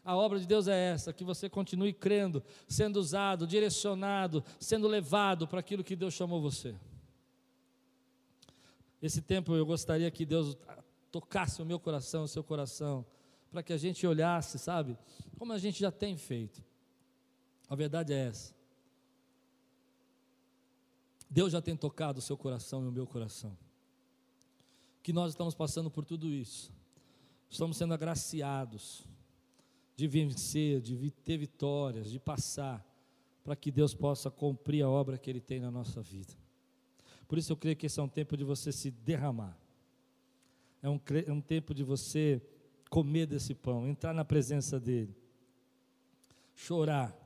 A 0.05 0.17
obra 0.17 0.41
de 0.41 0.47
Deus 0.49 0.67
é 0.67 0.91
essa, 0.91 1.13
que 1.13 1.23
você 1.23 1.49
continue 1.49 1.93
crendo, 1.93 2.43
sendo 2.67 2.97
usado, 2.97 3.47
direcionado, 3.47 4.43
sendo 4.59 4.89
levado 4.89 5.47
para 5.47 5.61
aquilo 5.61 5.85
que 5.85 5.95
Deus 5.95 6.13
chamou 6.13 6.43
você. 6.43 6.75
Esse 9.01 9.23
tempo 9.23 9.55
eu 9.55 9.65
gostaria 9.65 10.11
que 10.11 10.27
Deus 10.27 10.57
tocasse 11.13 11.63
o 11.63 11.65
meu 11.65 11.79
coração, 11.79 12.25
o 12.25 12.29
seu 12.29 12.43
coração 12.43 13.07
para 13.53 13.63
que 13.63 13.73
a 13.73 13.77
gente 13.77 14.07
olhasse, 14.07 14.59
sabe, 14.59 14.99
como 15.39 15.53
a 15.53 15.59
gente 15.59 15.79
já 15.79 15.93
tem 15.93 16.17
feito. 16.17 16.65
A 17.69 17.77
verdade 17.77 18.13
é 18.15 18.29
essa. 18.29 18.55
Deus 21.29 21.53
já 21.53 21.61
tem 21.61 21.77
tocado 21.77 22.19
o 22.19 22.23
seu 22.23 22.37
coração 22.37 22.83
e 22.85 22.89
o 22.89 22.93
meu 22.93 23.07
coração. 23.07 23.57
Que 25.03 25.13
nós 25.13 25.33
estamos 25.33 25.55
passando 25.55 25.91
por 25.91 26.05
tudo 26.05 26.29
isso. 26.29 26.73
Estamos 27.51 27.77
sendo 27.77 27.93
agraciados 27.93 29.05
de 29.95 30.09
vencer, 30.09 30.81
de 30.81 31.11
ter 31.11 31.37
vitórias, 31.37 32.11
de 32.11 32.19
passar, 32.19 32.85
para 33.45 33.55
que 33.55 33.71
Deus 33.71 33.93
possa 33.93 34.31
cumprir 34.31 34.83
a 34.83 34.89
obra 34.89 35.19
que 35.19 35.29
Ele 35.29 35.41
tem 35.41 35.61
na 35.61 35.71
nossa 35.71 36.01
vida. 36.01 36.33
Por 37.29 37.37
isso 37.37 37.53
eu 37.53 37.57
creio 37.57 37.77
que 37.77 37.87
esse 37.87 38.01
é 38.01 38.03
um 38.03 38.09
tempo 38.09 38.35
de 38.37 38.45
você 38.45 38.73
se 38.73 38.91
derramar. 38.91 39.59
É 40.83 40.89
um, 40.89 41.01
é 41.27 41.33
um 41.33 41.41
tempo 41.41 41.75
de 41.75 41.83
você 41.85 42.43
comer 42.93 43.25
desse 43.25 43.55
pão, 43.55 43.89
entrar 43.89 44.13
na 44.13 44.23
presença 44.23 44.79
dEle, 44.79 45.17
chorar, 46.55 47.17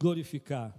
glorificar, 0.00 0.74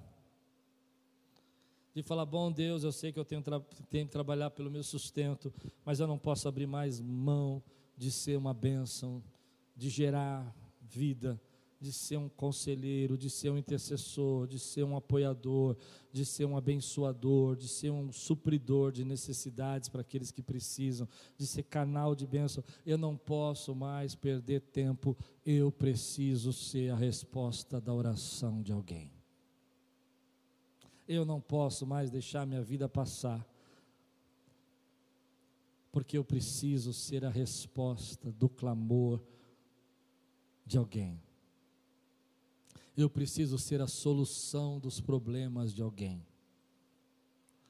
de 1.94 2.02
falar: 2.02 2.26
Bom 2.26 2.52
Deus, 2.52 2.84
eu 2.84 2.92
sei 2.92 3.12
que 3.12 3.20
eu 3.20 3.24
tenho, 3.24 3.44
tra 3.44 3.60
tenho 3.92 4.08
que 4.08 4.12
trabalhar 4.12 4.50
pelo 4.50 4.72
meu 4.72 4.82
sustento, 4.82 5.54
mas 5.86 6.00
eu 6.00 6.08
não 6.08 6.18
posso 6.18 6.48
abrir 6.48 6.66
mais 6.66 7.00
mão 7.00 7.62
de 7.96 8.12
ser 8.12 8.36
uma 8.36 8.52
bênção, 8.52 9.24
de 9.76 9.92
gerar 9.92 10.52
vida 10.82 11.40
de 11.84 11.92
ser 11.92 12.16
um 12.16 12.30
conselheiro, 12.30 13.18
de 13.18 13.30
ser 13.30 13.50
um 13.50 13.58
intercessor, 13.58 14.48
de 14.48 14.58
ser 14.58 14.86
um 14.86 14.96
apoiador, 14.96 15.76
de 16.14 16.26
ser 16.26 16.46
um 16.46 16.56
abençoador, 16.56 17.58
de 17.58 17.68
ser 17.68 17.92
um 17.92 18.10
supridor 18.10 18.90
de 18.90 19.04
necessidades 19.04 19.90
para 19.90 20.00
aqueles 20.00 20.32
que 20.32 20.42
precisam, 20.42 21.06
de 21.38 21.46
ser 21.46 21.64
canal 21.64 22.16
de 22.16 22.26
bênção. 22.26 22.64
Eu 22.86 22.98
não 22.98 23.18
posso 23.18 23.76
mais 23.76 24.16
perder 24.16 24.62
tempo, 24.62 25.18
eu 25.46 25.74
preciso 25.74 26.54
ser 26.54 26.90
a 26.90 26.96
resposta 26.96 27.82
da 27.82 27.94
oração 27.94 28.64
de 28.64 28.72
alguém. 28.72 29.12
Eu 31.06 31.26
não 31.26 31.42
posso 31.42 31.86
mais 31.86 32.10
deixar 32.10 32.48
minha 32.48 32.64
vida 32.64 32.88
passar, 32.88 33.46
porque 35.92 36.18
eu 36.18 36.24
preciso 36.24 36.94
ser 36.94 37.26
a 37.26 37.30
resposta 37.30 38.32
do 38.32 38.48
clamor 38.48 39.22
de 40.66 40.78
alguém. 40.78 41.22
Eu 42.96 43.10
preciso 43.10 43.58
ser 43.58 43.82
a 43.82 43.88
solução 43.88 44.80
dos 44.80 45.02
problemas 45.02 45.74
de 45.74 45.82
alguém. 45.82 46.26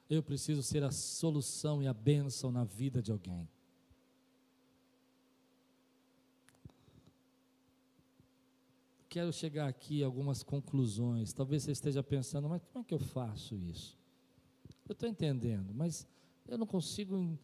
Eu 0.08 0.22
preciso 0.22 0.62
ser 0.62 0.82
a 0.82 0.90
solução 0.90 1.82
e 1.82 1.86
a 1.86 1.94
bênção 1.94 2.52
na 2.52 2.64
vida 2.64 3.02
de 3.02 3.10
alguém. 3.10 3.48
quero 9.14 9.32
chegar 9.32 9.68
aqui 9.68 10.02
a 10.02 10.06
algumas 10.06 10.42
conclusões. 10.42 11.32
Talvez 11.32 11.62
você 11.62 11.70
esteja 11.70 12.02
pensando, 12.02 12.48
mas 12.48 12.60
como 12.64 12.82
é 12.82 12.84
que 12.84 12.92
eu 12.92 12.98
faço 12.98 13.54
isso? 13.54 13.96
Eu 14.88 14.92
estou 14.92 15.08
entendendo, 15.08 15.72
mas 15.72 16.04
eu 16.48 16.58
não 16.58 16.66
consigo 16.66 17.38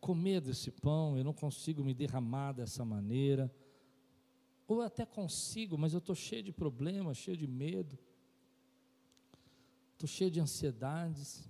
comer 0.00 0.40
desse 0.40 0.70
pão, 0.70 1.18
eu 1.18 1.24
não 1.24 1.32
consigo 1.32 1.82
me 1.82 1.92
derramar 1.92 2.52
dessa 2.52 2.84
maneira. 2.84 3.52
Ou 4.66 4.80
até 4.80 5.04
consigo, 5.04 5.76
mas 5.76 5.92
eu 5.92 5.98
estou 5.98 6.14
cheio 6.14 6.42
de 6.42 6.52
problemas, 6.52 7.18
cheio 7.18 7.36
de 7.36 7.46
medo, 7.46 7.98
estou 9.92 10.08
cheio 10.08 10.30
de 10.30 10.40
ansiedades. 10.40 11.48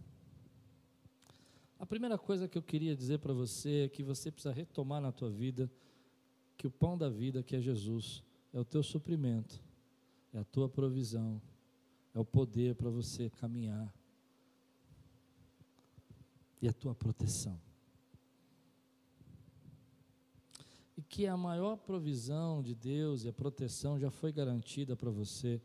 A 1.79 1.87
primeira 1.87 2.17
coisa 2.19 2.49
que 2.49 2.57
eu 2.57 2.63
queria 2.63 2.97
dizer 2.97 3.19
para 3.19 3.33
você 3.33 3.85
é 3.85 3.89
que 3.89 4.03
você 4.03 4.31
precisa 4.31 4.53
retomar 4.53 5.01
na 5.01 5.13
tua 5.13 5.31
vida 5.31 5.71
que 6.57 6.67
o 6.67 6.71
pão 6.71 6.97
da 6.97 7.09
vida, 7.09 7.43
que 7.43 7.57
é 7.57 7.61
Jesus, 7.61 8.23
é 8.53 8.61
o 8.61 8.65
teu 8.65 8.83
suprimento, 8.83 9.61
é 10.33 10.39
a 10.39 10.45
tua 10.45 10.69
provisão, 10.69 11.43
é 12.15 12.21
o 12.21 12.25
poder 12.25 12.75
para 12.77 12.89
você 12.89 13.29
caminhar 13.31 13.93
e 16.61 16.69
a 16.69 16.73
tua 16.73 16.95
proteção. 16.95 17.61
E 20.97 21.03
que 21.03 21.27
a 21.27 21.37
maior 21.37 21.77
provisão 21.77 22.63
de 22.63 22.75
Deus 22.75 23.25
e 23.25 23.29
a 23.29 23.33
proteção 23.33 23.99
já 23.99 24.11
foi 24.11 24.33
garantida 24.33 24.95
para 24.95 25.11
você 25.11 25.61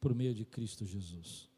por 0.00 0.14
meio 0.14 0.34
de 0.34 0.44
Cristo 0.44 0.84
Jesus. 0.84 1.50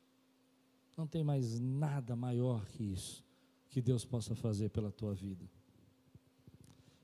Não 0.96 1.06
tem 1.06 1.22
mais 1.22 1.58
nada 1.60 2.14
maior 2.14 2.66
que 2.66 2.82
isso 2.82 3.24
que 3.68 3.82
Deus 3.82 4.04
possa 4.04 4.34
fazer 4.34 4.70
pela 4.70 4.90
tua 4.90 5.14
vida. 5.14 5.44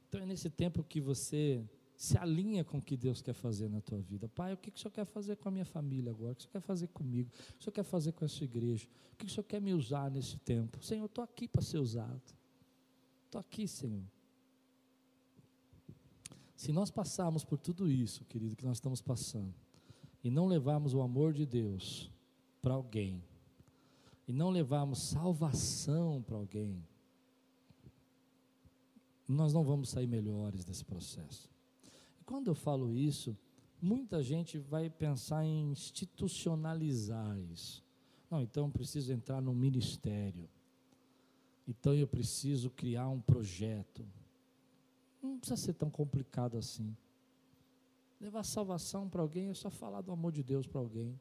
Então 0.08 0.20
é 0.20 0.26
nesse 0.26 0.48
tempo 0.48 0.82
que 0.82 1.00
você 1.00 1.62
se 1.96 2.16
alinha 2.18 2.64
com 2.64 2.78
o 2.78 2.82
que 2.82 2.96
Deus 2.96 3.22
quer 3.22 3.34
fazer 3.34 3.68
na 3.68 3.80
tua 3.80 4.00
vida. 4.00 4.28
Pai, 4.28 4.52
o 4.52 4.56
que, 4.56 4.70
que 4.70 4.78
o 4.78 4.80
Senhor 4.80 4.92
quer 4.92 5.04
fazer 5.04 5.36
com 5.36 5.48
a 5.48 5.52
minha 5.52 5.64
família 5.64 6.10
agora? 6.10 6.32
O 6.32 6.36
que 6.36 6.40
o 6.40 6.42
Senhor 6.42 6.52
quer 6.52 6.60
fazer 6.60 6.88
comigo? 6.88 7.30
O 7.30 7.52
que 7.52 7.60
o 7.60 7.62
Senhor 7.62 7.72
quer 7.72 7.84
fazer 7.84 8.12
com 8.12 8.24
essa 8.24 8.42
igreja? 8.42 8.88
O 9.12 9.16
que 9.16 9.26
o 9.26 9.28
Senhor 9.28 9.44
quer 9.44 9.60
me 9.60 9.72
usar 9.72 10.10
nesse 10.10 10.36
tempo? 10.38 10.82
Senhor, 10.84 11.02
eu 11.02 11.06
estou 11.06 11.22
aqui 11.22 11.46
para 11.46 11.62
ser 11.62 11.78
usado. 11.78 12.22
Estou 13.26 13.40
aqui, 13.40 13.68
Senhor. 13.68 14.02
Se 16.56 16.72
nós 16.72 16.90
passarmos 16.90 17.44
por 17.44 17.58
tudo 17.58 17.90
isso, 17.90 18.24
querido, 18.24 18.56
que 18.56 18.64
nós 18.64 18.76
estamos 18.76 19.00
passando, 19.00 19.54
e 20.22 20.30
não 20.30 20.46
levarmos 20.46 20.94
o 20.94 21.00
amor 21.00 21.32
de 21.32 21.44
Deus 21.44 22.10
para 22.62 22.74
alguém, 22.74 23.22
e 24.26 24.32
não 24.32 24.50
levarmos 24.50 25.00
salvação 25.00 26.22
para 26.22 26.36
alguém, 26.36 26.82
nós 29.28 29.52
não 29.52 29.64
vamos 29.64 29.88
sair 29.88 30.06
melhores 30.06 30.64
desse 30.64 30.84
processo. 30.84 31.50
E 32.20 32.24
quando 32.24 32.48
eu 32.48 32.54
falo 32.54 32.94
isso, 32.94 33.36
muita 33.80 34.22
gente 34.22 34.58
vai 34.58 34.88
pensar 34.88 35.44
em 35.44 35.70
institucionalizar 35.70 37.38
isso. 37.52 37.82
Não, 38.30 38.40
então 38.40 38.66
eu 38.66 38.72
preciso 38.72 39.12
entrar 39.12 39.40
no 39.40 39.54
ministério. 39.54 40.48
Então 41.66 41.94
eu 41.94 42.06
preciso 42.06 42.70
criar 42.70 43.08
um 43.08 43.20
projeto. 43.20 44.04
Não 45.24 45.38
precisa 45.38 45.56
ser 45.56 45.72
tão 45.72 45.88
complicado 45.88 46.58
assim. 46.58 46.94
Levar 48.20 48.44
salvação 48.44 49.08
para 49.08 49.22
alguém 49.22 49.48
é 49.48 49.54
só 49.54 49.70
falar 49.70 50.02
do 50.02 50.12
amor 50.12 50.30
de 50.30 50.42
Deus 50.42 50.66
para 50.66 50.78
alguém. 50.78 51.18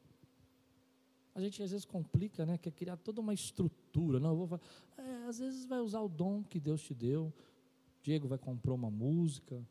A 1.34 1.40
gente 1.40 1.62
às 1.62 1.70
vezes 1.70 1.86
complica, 1.86 2.44
né? 2.44 2.58
Quer 2.58 2.70
criar 2.70 2.98
toda 2.98 3.22
uma 3.22 3.32
estrutura. 3.32 4.20
Não, 4.20 4.36
vou 4.36 4.46
falar. 4.46 4.60
É, 4.98 5.24
às 5.26 5.38
vezes 5.38 5.64
vai 5.64 5.80
usar 5.80 6.00
o 6.00 6.08
dom 6.08 6.44
que 6.44 6.60
Deus 6.60 6.82
te 6.82 6.94
deu. 6.94 7.32
Diego 8.02 8.28
vai 8.28 8.36
comprar 8.36 8.74
uma 8.74 8.90
música, 8.90 9.66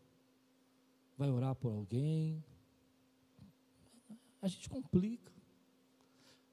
vai 1.15 1.29
orar 1.29 1.53
por 1.53 1.71
alguém. 1.71 2.43
A 4.41 4.47
gente 4.47 4.67
complica. 4.67 5.31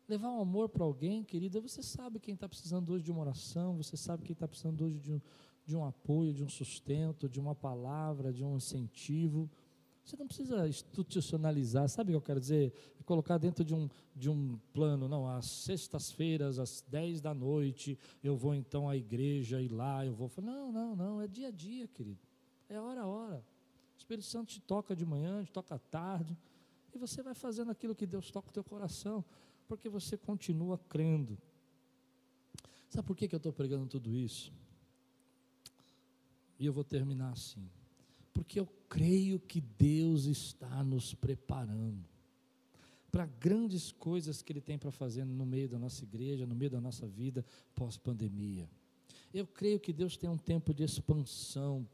Levar 0.06 0.30
um 0.32 0.40
amor 0.40 0.68
para 0.68 0.84
alguém, 0.84 1.24
querida, 1.24 1.60
você 1.60 1.82
sabe 1.82 2.20
quem 2.20 2.34
está 2.34 2.48
precisando 2.48 2.92
hoje 2.92 3.04
de 3.04 3.10
uma 3.10 3.20
oração, 3.20 3.76
você 3.76 3.96
sabe 3.96 4.24
quem 4.24 4.34
está 4.34 4.46
precisando 4.46 4.84
hoje 4.84 4.98
de 4.98 5.12
um, 5.12 5.20
de 5.70 5.76
um 5.76 5.84
apoio, 5.84 6.34
de 6.34 6.42
um 6.42 6.48
sustento, 6.48 7.28
de 7.28 7.38
uma 7.38 7.54
palavra, 7.54 8.32
de 8.32 8.44
um 8.44 8.56
incentivo. 8.56 9.48
Você 10.04 10.16
não 10.16 10.26
precisa 10.26 10.68
institucionalizar, 10.68 11.88
sabe 11.88 12.10
o 12.10 12.12
que 12.12 12.16
eu 12.16 12.22
quero 12.22 12.40
dizer? 12.40 12.72
É 12.98 13.02
colocar 13.04 13.38
dentro 13.38 13.64
de 13.64 13.72
um, 13.72 13.88
de 14.14 14.28
um 14.28 14.58
plano, 14.72 15.08
não, 15.08 15.28
às 15.28 15.46
sextas-feiras, 15.46 16.58
às 16.58 16.84
10 16.88 17.20
da 17.20 17.32
noite, 17.32 17.96
eu 18.22 18.36
vou 18.36 18.52
então 18.52 18.88
à 18.88 18.96
igreja 18.96 19.62
e 19.62 19.68
lá 19.68 20.04
eu 20.04 20.12
vou. 20.12 20.28
Não, 20.42 20.72
não, 20.72 20.96
não, 20.96 21.20
é 21.20 21.28
dia 21.28 21.48
a 21.48 21.50
dia, 21.52 21.86
querido. 21.86 22.18
É 22.68 22.80
hora 22.80 23.02
a 23.02 23.06
hora. 23.06 23.44
O 23.96 23.98
Espírito 23.98 24.26
Santo 24.26 24.48
te 24.48 24.60
toca 24.60 24.96
de 24.96 25.06
manhã, 25.06 25.44
te 25.44 25.52
toca 25.52 25.76
à 25.76 25.78
tarde, 25.78 26.36
e 26.92 26.98
você 26.98 27.22
vai 27.22 27.34
fazendo 27.34 27.70
aquilo 27.70 27.94
que 27.94 28.06
Deus 28.06 28.28
toca 28.32 28.48
o 28.48 28.52
teu 28.52 28.64
coração, 28.64 29.24
porque 29.68 29.88
você 29.88 30.16
continua 30.16 30.76
crendo. 30.88 31.38
Sabe 32.88 33.06
por 33.06 33.16
que, 33.16 33.28
que 33.28 33.34
eu 33.36 33.38
estou 33.38 33.52
pregando 33.52 33.86
tudo 33.86 34.12
isso? 34.12 34.52
E 36.60 36.66
eu 36.66 36.72
vou 36.72 36.84
terminar 36.84 37.32
assim 37.32 37.68
porque 38.32 38.58
eu 38.58 38.66
creio 38.88 39.38
que 39.38 39.60
Deus 39.60 40.24
está 40.24 40.82
nos 40.82 41.14
preparando 41.14 42.08
para 43.10 43.26
grandes 43.26 43.90
coisas 43.90 44.40
que 44.40 44.52
Ele 44.52 44.60
tem 44.60 44.78
para 44.78 44.90
fazer 44.90 45.24
no 45.24 45.44
meio 45.44 45.68
da 45.68 45.78
nossa 45.78 46.04
igreja, 46.04 46.46
no 46.46 46.54
meio 46.54 46.70
da 46.70 46.80
nossa 46.80 47.06
vida 47.06 47.44
pós-pandemia. 47.74 48.68
Eu 49.34 49.46
creio 49.46 49.80
que 49.80 49.92
Deus 49.92 50.16
tem 50.16 50.30
um 50.30 50.38
tempo 50.38 50.72
de 50.72 50.84
expansão 50.84 51.86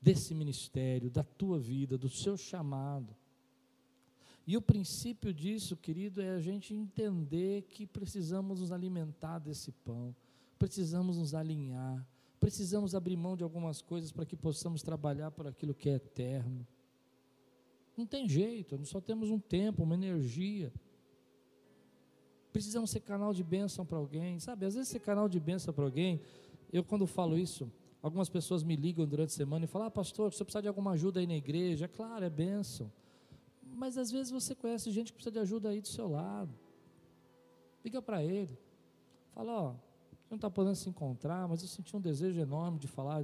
desse 0.00 0.34
ministério, 0.34 1.10
da 1.10 1.22
tua 1.22 1.58
vida, 1.58 1.98
do 1.98 2.08
seu 2.08 2.36
chamado. 2.36 3.14
E 4.46 4.56
o 4.56 4.62
princípio 4.62 5.32
disso, 5.32 5.76
querido, 5.76 6.20
é 6.20 6.30
a 6.30 6.40
gente 6.40 6.74
entender 6.74 7.62
que 7.68 7.86
precisamos 7.86 8.60
nos 8.60 8.72
alimentar 8.72 9.38
desse 9.38 9.70
pão, 9.70 10.14
precisamos 10.58 11.18
nos 11.18 11.34
alinhar, 11.34 12.04
precisamos 12.42 12.92
abrir 12.92 13.16
mão 13.16 13.36
de 13.36 13.44
algumas 13.44 13.80
coisas 13.80 14.10
para 14.10 14.26
que 14.26 14.34
possamos 14.34 14.82
trabalhar 14.82 15.30
por 15.30 15.46
aquilo 15.46 15.72
que 15.72 15.88
é 15.88 15.94
eterno. 15.94 16.66
Não 17.96 18.04
tem 18.04 18.28
jeito, 18.28 18.76
nós 18.76 18.88
só 18.88 19.00
temos 19.00 19.30
um 19.30 19.38
tempo, 19.38 19.84
uma 19.84 19.94
energia. 19.94 20.72
Precisamos 22.52 22.90
ser 22.90 22.98
canal 22.98 23.32
de 23.32 23.44
bênção 23.44 23.86
para 23.86 23.96
alguém, 23.96 24.40
sabe? 24.40 24.66
Às 24.66 24.74
vezes 24.74 24.88
ser 24.88 24.98
canal 24.98 25.28
de 25.28 25.38
bênção 25.38 25.72
para 25.72 25.84
alguém, 25.84 26.20
eu 26.72 26.82
quando 26.82 27.06
falo 27.06 27.38
isso, 27.38 27.70
algumas 28.02 28.28
pessoas 28.28 28.64
me 28.64 28.74
ligam 28.74 29.06
durante 29.06 29.28
a 29.28 29.36
semana 29.36 29.64
e 29.64 29.68
falam: 29.68 29.86
Ah, 29.86 29.90
pastor, 29.92 30.32
você 30.32 30.42
precisa 30.42 30.62
de 30.62 30.66
alguma 30.66 30.90
ajuda 30.90 31.20
aí 31.20 31.28
na 31.28 31.36
igreja? 31.36 31.86
Claro, 31.86 32.24
é 32.24 32.30
bênção. 32.30 32.90
Mas 33.62 33.96
às 33.96 34.10
vezes 34.10 34.32
você 34.32 34.52
conhece 34.52 34.90
gente 34.90 35.12
que 35.12 35.18
precisa 35.18 35.30
de 35.30 35.38
ajuda 35.38 35.68
aí 35.68 35.80
do 35.80 35.86
seu 35.86 36.08
lado. 36.08 36.52
Liga 37.84 38.02
para 38.02 38.20
ele. 38.24 38.58
Fala: 39.32 39.52
Ó, 39.52 39.91
não 40.32 40.36
está 40.36 40.50
podendo 40.50 40.76
se 40.76 40.88
encontrar, 40.88 41.46
mas 41.46 41.60
eu 41.60 41.68
senti 41.68 41.94
um 41.94 42.00
desejo 42.00 42.40
enorme 42.40 42.78
de 42.78 42.88
falar 42.88 43.22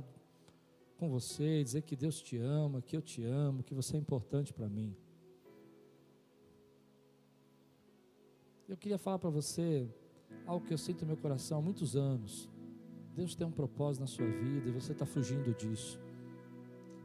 com 0.98 1.08
você, 1.08 1.64
dizer 1.64 1.80
que 1.80 1.96
Deus 1.96 2.20
te 2.20 2.36
ama, 2.36 2.82
que 2.82 2.94
eu 2.94 3.00
te 3.00 3.24
amo, 3.24 3.62
que 3.62 3.74
você 3.74 3.96
é 3.96 3.98
importante 3.98 4.52
para 4.52 4.68
mim. 4.68 4.94
Eu 8.68 8.76
queria 8.76 8.98
falar 8.98 9.18
para 9.18 9.30
você 9.30 9.88
algo 10.46 10.66
que 10.66 10.74
eu 10.74 10.76
sinto 10.76 11.00
no 11.00 11.06
meu 11.06 11.16
coração 11.16 11.58
há 11.58 11.62
muitos 11.62 11.96
anos. 11.96 12.46
Deus 13.16 13.34
tem 13.34 13.46
um 13.46 13.50
propósito 13.50 14.02
na 14.02 14.06
sua 14.06 14.26
vida 14.26 14.68
e 14.68 14.72
você 14.72 14.92
está 14.92 15.06
fugindo 15.06 15.54
disso. 15.54 15.98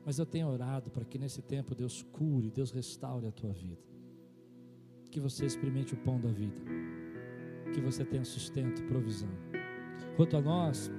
Mas 0.06 0.20
eu 0.20 0.26
tenho 0.26 0.50
orado 0.50 0.92
para 0.92 1.06
que 1.06 1.18
nesse 1.18 1.42
tempo 1.42 1.74
Deus 1.74 2.04
cure, 2.12 2.52
Deus 2.52 2.72
restaure 2.72 3.26
a 3.26 3.32
tua 3.32 3.54
vida. 3.54 3.82
Que 5.10 5.22
você 5.22 5.46
experimente 5.46 5.94
o 5.94 5.98
pão 5.98 6.20
da 6.20 6.30
vida. 6.30 6.60
Que 7.74 7.80
você 7.80 8.04
tenha 8.04 8.26
sustento, 8.26 8.84
provisão. 8.84 9.63
Quanto 10.16 10.38
a 10.38 10.42
nós, 10.42 10.92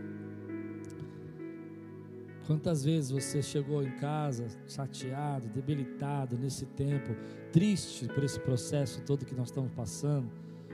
quantas 2.46 2.84
vezes 2.84 3.10
você 3.10 3.40
chegou 3.40 3.82
em 3.82 3.92
casa 3.92 4.46
chateado, 4.66 5.48
debilitado 5.48 6.36
nesse 6.36 6.66
tempo, 6.66 7.14
triste 7.52 8.08
por 8.08 8.24
esse 8.24 8.40
processo 8.40 9.00
todo 9.02 9.24
que 9.24 9.34
nós 9.34 9.48
estamos 9.48 9.70
passando, 9.72 10.28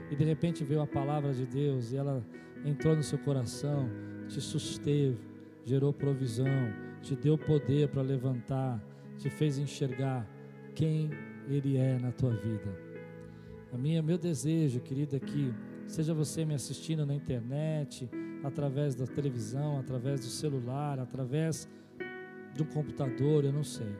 e 0.09 0.15
de 0.15 0.23
repente 0.23 0.63
veio 0.63 0.81
a 0.81 0.87
palavra 0.87 1.33
de 1.33 1.45
Deus 1.45 1.91
e 1.91 1.97
ela 1.97 2.25
entrou 2.65 2.95
no 2.95 3.03
seu 3.03 3.17
coração, 3.19 3.89
te 4.27 4.41
susteve, 4.41 5.17
gerou 5.63 5.93
provisão, 5.93 6.73
te 7.01 7.15
deu 7.15 7.37
poder 7.37 7.89
para 7.89 8.01
levantar, 8.01 8.83
te 9.17 9.29
fez 9.29 9.57
enxergar 9.57 10.27
quem 10.75 11.11
Ele 11.47 11.77
é 11.77 11.97
na 11.99 12.11
tua 12.11 12.31
vida. 12.31 12.75
A 13.71 13.77
minha, 13.77 14.01
meu 14.01 14.17
desejo, 14.17 14.79
querida, 14.81 15.15
é 15.15 15.19
que 15.19 15.53
seja 15.87 16.13
você 16.13 16.43
me 16.43 16.53
assistindo 16.53 17.05
na 17.05 17.13
internet, 17.13 18.09
através 18.43 18.95
da 18.95 19.05
televisão, 19.05 19.79
através 19.79 20.21
do 20.21 20.27
celular, 20.27 20.99
através 20.99 21.67
de 22.53 22.63
um 22.63 22.65
computador, 22.65 23.45
eu 23.45 23.53
não 23.53 23.63
sei. 23.63 23.95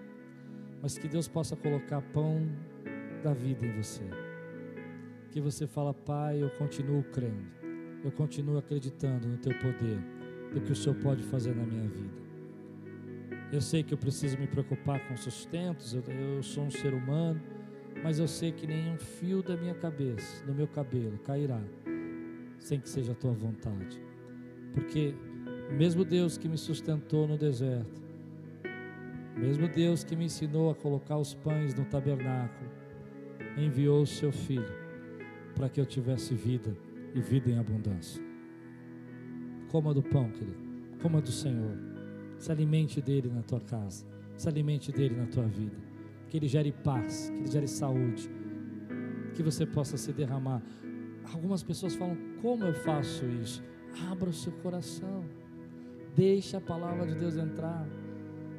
Mas 0.82 0.98
que 0.98 1.08
Deus 1.08 1.28
possa 1.28 1.56
colocar 1.56 2.02
pão 2.02 2.48
da 3.24 3.34
vida 3.34 3.66
em 3.66 3.72
você. 3.72 4.04
Que 5.32 5.40
você 5.40 5.68
fala, 5.68 5.94
Pai, 5.94 6.42
eu 6.42 6.50
continuo 6.52 7.04
crendo, 7.04 7.46
eu 8.04 8.12
continuo 8.12 8.58
acreditando 8.58 9.28
no 9.28 9.38
Teu 9.38 9.54
poder, 9.60 10.00
do 10.54 10.60
que 10.60 10.72
o 10.72 10.76
Senhor 10.76 10.96
pode 10.96 11.24
fazer 11.24 11.56
na 11.56 11.64
minha 11.64 11.88
vida. 11.88 12.22
Eu 13.52 13.62
sei 13.62 13.84
que 13.84 13.94
eu 13.94 13.98
preciso 13.98 14.38
me 14.38 14.48
preocupar 14.48 15.08
com 15.08 15.16
sustentos, 15.16 15.94
eu, 15.94 16.04
eu 16.08 16.42
sou 16.42 16.64
um 16.64 16.72
ser 16.72 16.94
humano, 16.94 17.42
mas 18.04 18.18
eu 18.18 18.28
sei 18.28 18.52
que 18.52 18.66
nenhum 18.66 18.98
fio 18.98 19.44
da 19.44 19.56
minha 19.56 19.76
cabeça, 19.76 20.44
do 20.46 20.54
meu 20.54 20.68
cabelo, 20.68 21.18
cairá, 21.20 21.62
sem 22.60 22.80
que 22.80 22.90
seja 22.90 23.12
a 23.12 23.16
tua 23.16 23.32
vontade. 23.32 24.11
Porque, 24.74 25.14
mesmo 25.72 26.06
Deus 26.06 26.38
que 26.38 26.48
me 26.48 26.58
sustentou 26.58 27.28
no 27.28 27.38
deserto, 27.38 28.02
mesmo 29.36 29.68
Deus 29.68 30.04
que 30.04 30.16
me 30.16 30.26
ensinou 30.26 30.70
a 30.70 30.76
colocar 30.76 31.18
os 31.18 31.34
pães 31.34 31.74
no 31.74 31.86
tabernáculo, 31.86 32.70
enviou 33.58 34.02
o 34.02 34.08
seu 34.08 34.32
filho 34.32 34.82
para 35.56 35.70
que 35.70 35.80
eu 35.80 35.86
tivesse 35.86 36.34
vida 36.34 36.76
e 37.14 37.22
vida 37.22 37.50
em 37.50 37.58
abundância. 37.58 38.24
Coma 39.70 39.94
do 39.94 40.04
pão, 40.04 40.30
querido, 40.30 40.58
coma 41.02 41.22
do 41.22 41.32
Senhor, 41.32 41.78
se 42.38 42.52
alimente 42.52 43.02
dele 43.02 43.30
na 43.30 43.42
tua 43.42 43.60
casa, 43.60 44.06
se 44.36 44.48
alimente 44.48 44.92
dele 44.92 45.16
na 45.16 45.28
tua 45.28 45.46
vida, 45.46 45.76
que 46.30 46.38
ele 46.38 46.48
gere 46.48 46.72
paz, 46.72 47.30
que 47.30 47.38
ele 47.40 47.52
gere 47.52 47.68
saúde, 47.68 48.30
que 49.34 49.44
você 49.44 49.66
possa 49.66 49.98
se 49.98 50.12
derramar. 50.12 50.62
Algumas 51.34 51.64
pessoas 51.64 51.96
falam: 51.96 52.18
como 52.42 52.66
eu 52.66 52.74
faço 52.74 53.26
isso? 53.26 53.64
Abra 54.10 54.30
o 54.30 54.34
seu 54.34 54.52
coração, 54.54 55.24
deixa 56.16 56.58
a 56.58 56.62
palavra 56.62 57.06
de 57.06 57.16
Deus 57.16 57.36
entrar. 57.36 57.88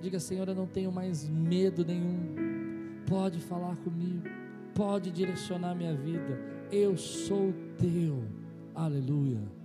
Diga, 0.01 0.19
Senhor, 0.19 0.49
eu 0.49 0.55
não 0.55 0.67
tenho 0.67 0.91
mais 0.91 1.29
medo 1.29 1.85
nenhum. 1.85 2.35
Pode 3.07 3.39
falar 3.39 3.77
comigo, 3.77 4.29
pode 4.75 5.11
direcionar 5.11 5.75
minha 5.75 5.95
vida. 5.95 6.39
Eu 6.71 6.97
sou 6.97 7.53
teu. 7.79 8.25
Aleluia. 8.75 9.62